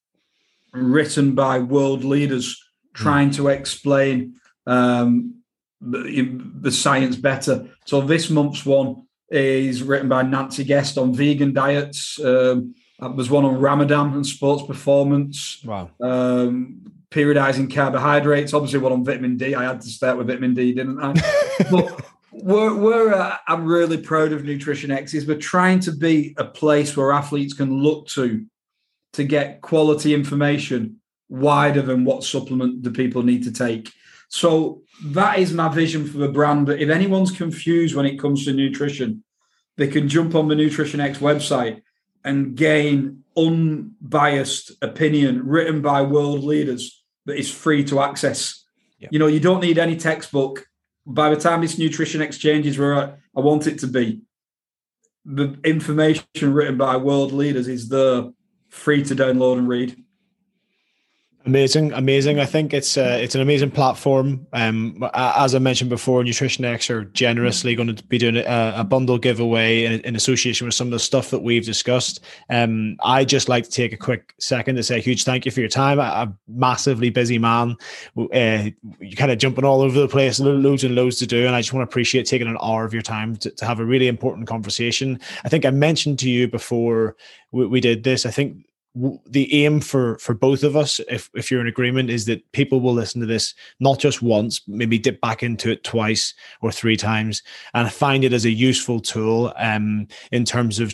written 0.72 1.34
by 1.34 1.58
world 1.58 2.04
leaders 2.04 2.58
trying 2.94 3.30
to 3.32 3.48
explain 3.48 4.34
um, 4.66 5.42
the, 5.80 6.40
the, 6.60 6.70
science 6.70 7.16
better. 7.16 7.68
So 7.86 8.00
this 8.00 8.30
month's 8.30 8.64
one 8.64 9.06
is 9.28 9.82
written 9.82 10.08
by 10.08 10.22
Nanci 10.22 10.66
Guest 10.66 10.98
on 10.98 11.14
vegan 11.14 11.52
diets. 11.52 12.18
Um, 12.22 12.74
there's 13.16 13.30
one 13.30 13.44
on 13.44 13.60
Ramadan 13.60 14.12
and 14.12 14.26
sports 14.26 14.62
performance. 14.66 15.62
Wow. 15.64 15.90
Um, 16.00 16.89
periodizing 17.10 17.72
carbohydrates. 17.72 18.54
Obviously, 18.54 18.78
one 18.78 18.92
on 18.92 19.04
vitamin 19.04 19.36
D. 19.36 19.54
I 19.54 19.64
had 19.64 19.80
to 19.80 19.88
start 19.88 20.16
with 20.16 20.28
vitamin 20.28 20.54
D, 20.54 20.72
didn't 20.72 21.00
I? 21.00 21.12
but 21.70 22.00
we're, 22.32 22.74
we're 22.74 23.12
uh, 23.12 23.36
I'm 23.46 23.66
really 23.66 23.98
proud 23.98 24.32
of 24.32 24.44
Nutrition 24.44 24.90
X. 24.90 25.14
Is 25.14 25.26
we're 25.26 25.38
trying 25.38 25.80
to 25.80 25.92
be 25.92 26.34
a 26.38 26.44
place 26.44 26.96
where 26.96 27.12
athletes 27.12 27.54
can 27.54 27.82
look 27.82 28.06
to 28.08 28.46
to 29.14 29.24
get 29.24 29.60
quality 29.60 30.14
information 30.14 31.00
wider 31.28 31.82
than 31.82 32.04
what 32.04 32.24
supplement 32.24 32.82
do 32.82 32.90
people 32.90 33.22
need 33.22 33.44
to 33.44 33.52
take. 33.52 33.92
So 34.28 34.82
that 35.06 35.38
is 35.38 35.52
my 35.52 35.68
vision 35.68 36.06
for 36.06 36.18
the 36.18 36.28
brand. 36.28 36.66
But 36.66 36.80
if 36.80 36.88
anyone's 36.88 37.32
confused 37.32 37.96
when 37.96 38.06
it 38.06 38.20
comes 38.20 38.44
to 38.44 38.52
nutrition, 38.52 39.24
they 39.76 39.88
can 39.88 40.08
jump 40.08 40.34
on 40.34 40.48
the 40.48 40.54
Nutrition 40.54 41.00
X 41.00 41.18
website 41.18 41.82
and 42.24 42.54
gain 42.54 43.24
unbiased 43.36 44.72
opinion 44.82 45.46
written 45.46 45.80
by 45.80 46.02
world 46.02 46.44
leaders 46.44 46.99
that 47.26 47.38
is 47.38 47.52
free 47.52 47.84
to 47.84 48.00
access. 48.00 48.64
Yeah. 48.98 49.08
You 49.10 49.18
know, 49.18 49.26
you 49.26 49.40
don't 49.40 49.60
need 49.60 49.78
any 49.78 49.96
textbook. 49.96 50.66
By 51.06 51.30
the 51.30 51.40
time 51.40 51.62
this 51.62 51.78
nutrition 51.78 52.20
exchange 52.20 52.66
is 52.66 52.78
where 52.78 52.94
I, 52.94 53.14
I 53.36 53.40
want 53.40 53.66
it 53.66 53.78
to 53.80 53.86
be, 53.86 54.22
the 55.24 55.58
information 55.64 56.24
written 56.40 56.76
by 56.76 56.96
world 56.96 57.32
leaders 57.32 57.68
is 57.68 57.88
there, 57.88 58.30
free 58.68 59.02
to 59.04 59.14
download 59.14 59.58
and 59.58 59.68
read. 59.68 60.02
Amazing, 61.46 61.94
amazing. 61.94 62.38
I 62.38 62.44
think 62.44 62.74
it's 62.74 62.98
uh, 62.98 63.18
it's 63.18 63.34
an 63.34 63.40
amazing 63.40 63.70
platform. 63.70 64.46
Um, 64.52 65.02
as 65.14 65.54
I 65.54 65.58
mentioned 65.58 65.88
before, 65.88 66.22
Nutrition 66.22 66.66
X 66.66 66.90
are 66.90 67.04
generously 67.04 67.74
going 67.74 67.94
to 67.96 68.04
be 68.04 68.18
doing 68.18 68.36
a, 68.36 68.74
a 68.76 68.84
bundle 68.84 69.16
giveaway 69.16 69.86
in, 69.86 70.00
in, 70.00 70.16
association 70.16 70.66
with 70.66 70.74
some 70.74 70.88
of 70.88 70.90
the 70.90 70.98
stuff 70.98 71.30
that 71.30 71.38
we've 71.38 71.64
discussed. 71.64 72.20
Um, 72.50 72.98
I 73.02 73.24
just 73.24 73.48
like 73.48 73.64
to 73.64 73.70
take 73.70 73.94
a 73.94 73.96
quick 73.96 74.34
second 74.38 74.76
to 74.76 74.82
say 74.82 74.98
a 74.98 75.00
huge 75.00 75.24
thank 75.24 75.46
you 75.46 75.50
for 75.50 75.60
your 75.60 75.70
time. 75.70 75.98
I, 75.98 76.22
am 76.22 76.38
massively 76.46 77.08
busy 77.08 77.38
man. 77.38 77.74
Uh, 78.18 78.68
you're 79.00 79.16
kind 79.16 79.32
of 79.32 79.38
jumping 79.38 79.64
all 79.64 79.80
over 79.80 79.98
the 79.98 80.08
place, 80.08 80.40
loads 80.40 80.84
and 80.84 80.94
loads 80.94 81.18
to 81.20 81.26
do, 81.26 81.46
and 81.46 81.56
I 81.56 81.62
just 81.62 81.72
want 81.72 81.88
to 81.88 81.90
appreciate 81.90 82.26
taking 82.26 82.48
an 82.48 82.58
hour 82.60 82.84
of 82.84 82.92
your 82.92 83.02
time 83.02 83.36
to, 83.36 83.50
to 83.50 83.64
have 83.64 83.80
a 83.80 83.84
really 83.84 84.08
important 84.08 84.46
conversation. 84.46 85.18
I 85.42 85.48
think 85.48 85.64
I 85.64 85.70
mentioned 85.70 86.18
to 86.18 86.28
you 86.28 86.48
before 86.48 87.16
we, 87.50 87.66
we 87.66 87.80
did 87.80 88.04
this. 88.04 88.26
I 88.26 88.30
think 88.30 88.66
the 88.94 89.64
aim 89.64 89.80
for 89.80 90.18
for 90.18 90.34
both 90.34 90.64
of 90.64 90.76
us 90.76 91.00
if 91.08 91.30
if 91.34 91.50
you're 91.50 91.60
in 91.60 91.68
agreement 91.68 92.10
is 92.10 92.24
that 92.24 92.50
people 92.52 92.80
will 92.80 92.92
listen 92.92 93.20
to 93.20 93.26
this 93.26 93.54
not 93.78 94.00
just 94.00 94.20
once 94.20 94.62
maybe 94.66 94.98
dip 94.98 95.20
back 95.20 95.44
into 95.44 95.70
it 95.70 95.84
twice 95.84 96.34
or 96.60 96.72
three 96.72 96.96
times 96.96 97.42
and 97.74 97.92
find 97.92 98.24
it 98.24 98.32
as 98.32 98.44
a 98.44 98.50
useful 98.50 98.98
tool 98.98 99.52
um 99.58 100.08
in 100.32 100.44
terms 100.44 100.80
of 100.80 100.92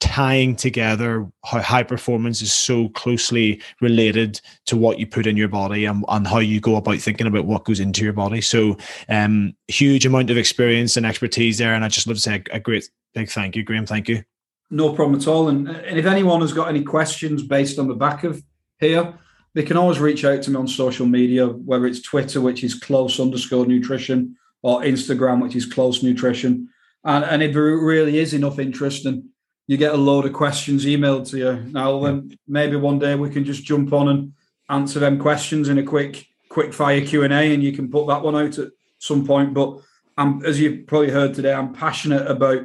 tying 0.00 0.54
together 0.54 1.26
how 1.44 1.60
high 1.60 1.82
performance 1.82 2.42
is 2.42 2.52
so 2.52 2.88
closely 2.90 3.60
related 3.80 4.40
to 4.66 4.76
what 4.76 4.98
you 4.98 5.06
put 5.06 5.26
in 5.26 5.36
your 5.36 5.48
body 5.48 5.86
and, 5.86 6.04
and 6.08 6.26
how 6.26 6.38
you 6.38 6.60
go 6.60 6.76
about 6.76 6.98
thinking 6.98 7.26
about 7.26 7.46
what 7.46 7.64
goes 7.64 7.80
into 7.80 8.04
your 8.04 8.12
body. 8.12 8.40
So 8.40 8.76
um 9.08 9.54
huge 9.68 10.06
amount 10.06 10.30
of 10.30 10.36
experience 10.36 10.96
and 10.96 11.06
expertise 11.06 11.58
there 11.58 11.74
and 11.74 11.84
i 11.84 11.88
just 11.88 12.06
love 12.06 12.16
to 12.16 12.22
say 12.22 12.42
a, 12.50 12.56
a 12.56 12.60
great 12.60 12.88
big 13.14 13.28
thank 13.30 13.56
you 13.56 13.62
graeme. 13.62 13.86
Thank 13.86 14.08
you 14.08 14.22
no 14.70 14.92
problem 14.92 15.20
at 15.20 15.28
all. 15.28 15.48
And, 15.48 15.68
and 15.68 15.98
if 15.98 16.06
anyone 16.06 16.40
has 16.40 16.52
got 16.52 16.68
any 16.68 16.82
questions 16.82 17.42
based 17.42 17.78
on 17.78 17.88
the 17.88 17.94
back 17.94 18.24
of 18.24 18.42
here, 18.78 19.14
they 19.54 19.62
can 19.62 19.76
always 19.76 19.98
reach 19.98 20.24
out 20.24 20.42
to 20.42 20.50
me 20.50 20.56
on 20.56 20.68
social 20.68 21.06
media, 21.06 21.46
whether 21.46 21.86
it's 21.86 22.02
Twitter, 22.02 22.40
which 22.40 22.62
is 22.62 22.78
close 22.78 23.18
underscore 23.18 23.66
nutrition, 23.66 24.36
or 24.62 24.82
Instagram, 24.82 25.42
which 25.42 25.56
is 25.56 25.64
close 25.64 26.02
nutrition. 26.02 26.68
And, 27.04 27.24
and 27.24 27.42
if 27.42 27.54
there 27.54 27.62
really 27.62 28.18
is 28.18 28.34
enough 28.34 28.58
interest 28.58 29.06
and 29.06 29.24
you 29.66 29.76
get 29.76 29.94
a 29.94 29.96
load 29.96 30.26
of 30.26 30.32
questions 30.32 30.84
emailed 30.84 31.28
to 31.30 31.38
you, 31.38 31.72
now 31.72 32.00
then 32.00 32.36
maybe 32.46 32.76
one 32.76 32.98
day 32.98 33.14
we 33.14 33.30
can 33.30 33.44
just 33.44 33.64
jump 33.64 33.92
on 33.92 34.08
and 34.08 34.32
answer 34.68 34.98
them 34.98 35.18
questions 35.18 35.68
in 35.68 35.78
a 35.78 35.82
quick 35.82 36.26
quick 36.48 36.72
fire 36.72 37.04
Q 37.04 37.22
and 37.22 37.34
A, 37.34 37.52
and 37.52 37.62
you 37.62 37.72
can 37.72 37.90
put 37.90 38.06
that 38.06 38.22
one 38.22 38.34
out 38.34 38.58
at 38.58 38.70
some 38.98 39.26
point. 39.26 39.52
But 39.52 39.78
I'm, 40.16 40.44
as 40.44 40.58
you've 40.58 40.86
probably 40.86 41.10
heard 41.10 41.34
today, 41.34 41.52
I'm 41.52 41.74
passionate 41.74 42.26
about 42.26 42.62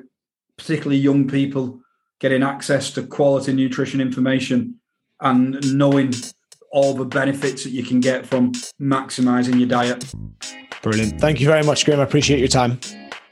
particularly 0.58 0.98
young 0.98 1.28
people 1.28 1.81
getting 2.22 2.44
access 2.44 2.92
to 2.92 3.04
quality 3.04 3.52
nutrition 3.52 4.00
information 4.00 4.76
and 5.20 5.76
knowing 5.76 6.14
all 6.72 6.94
the 6.94 7.04
benefits 7.04 7.66
that 7.66 7.72
you 7.72 7.84
can 7.84 8.00
get 8.00 8.26
from 8.26 8.54
maximizing 8.80 9.60
your 9.60 9.68
diet. 9.68 10.06
Brilliant. 10.82 11.20
Thank 11.20 11.42
you 11.42 11.48
very 11.48 11.64
much, 11.64 11.84
Graeme. 11.84 12.00
I 12.00 12.04
appreciate 12.04 12.40
your 12.40 12.48
time. 12.48 12.80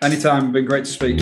Anytime. 0.02 0.46
It's 0.46 0.54
been 0.54 0.66
great 0.66 0.86
to 0.86 0.92
speak. 0.92 1.22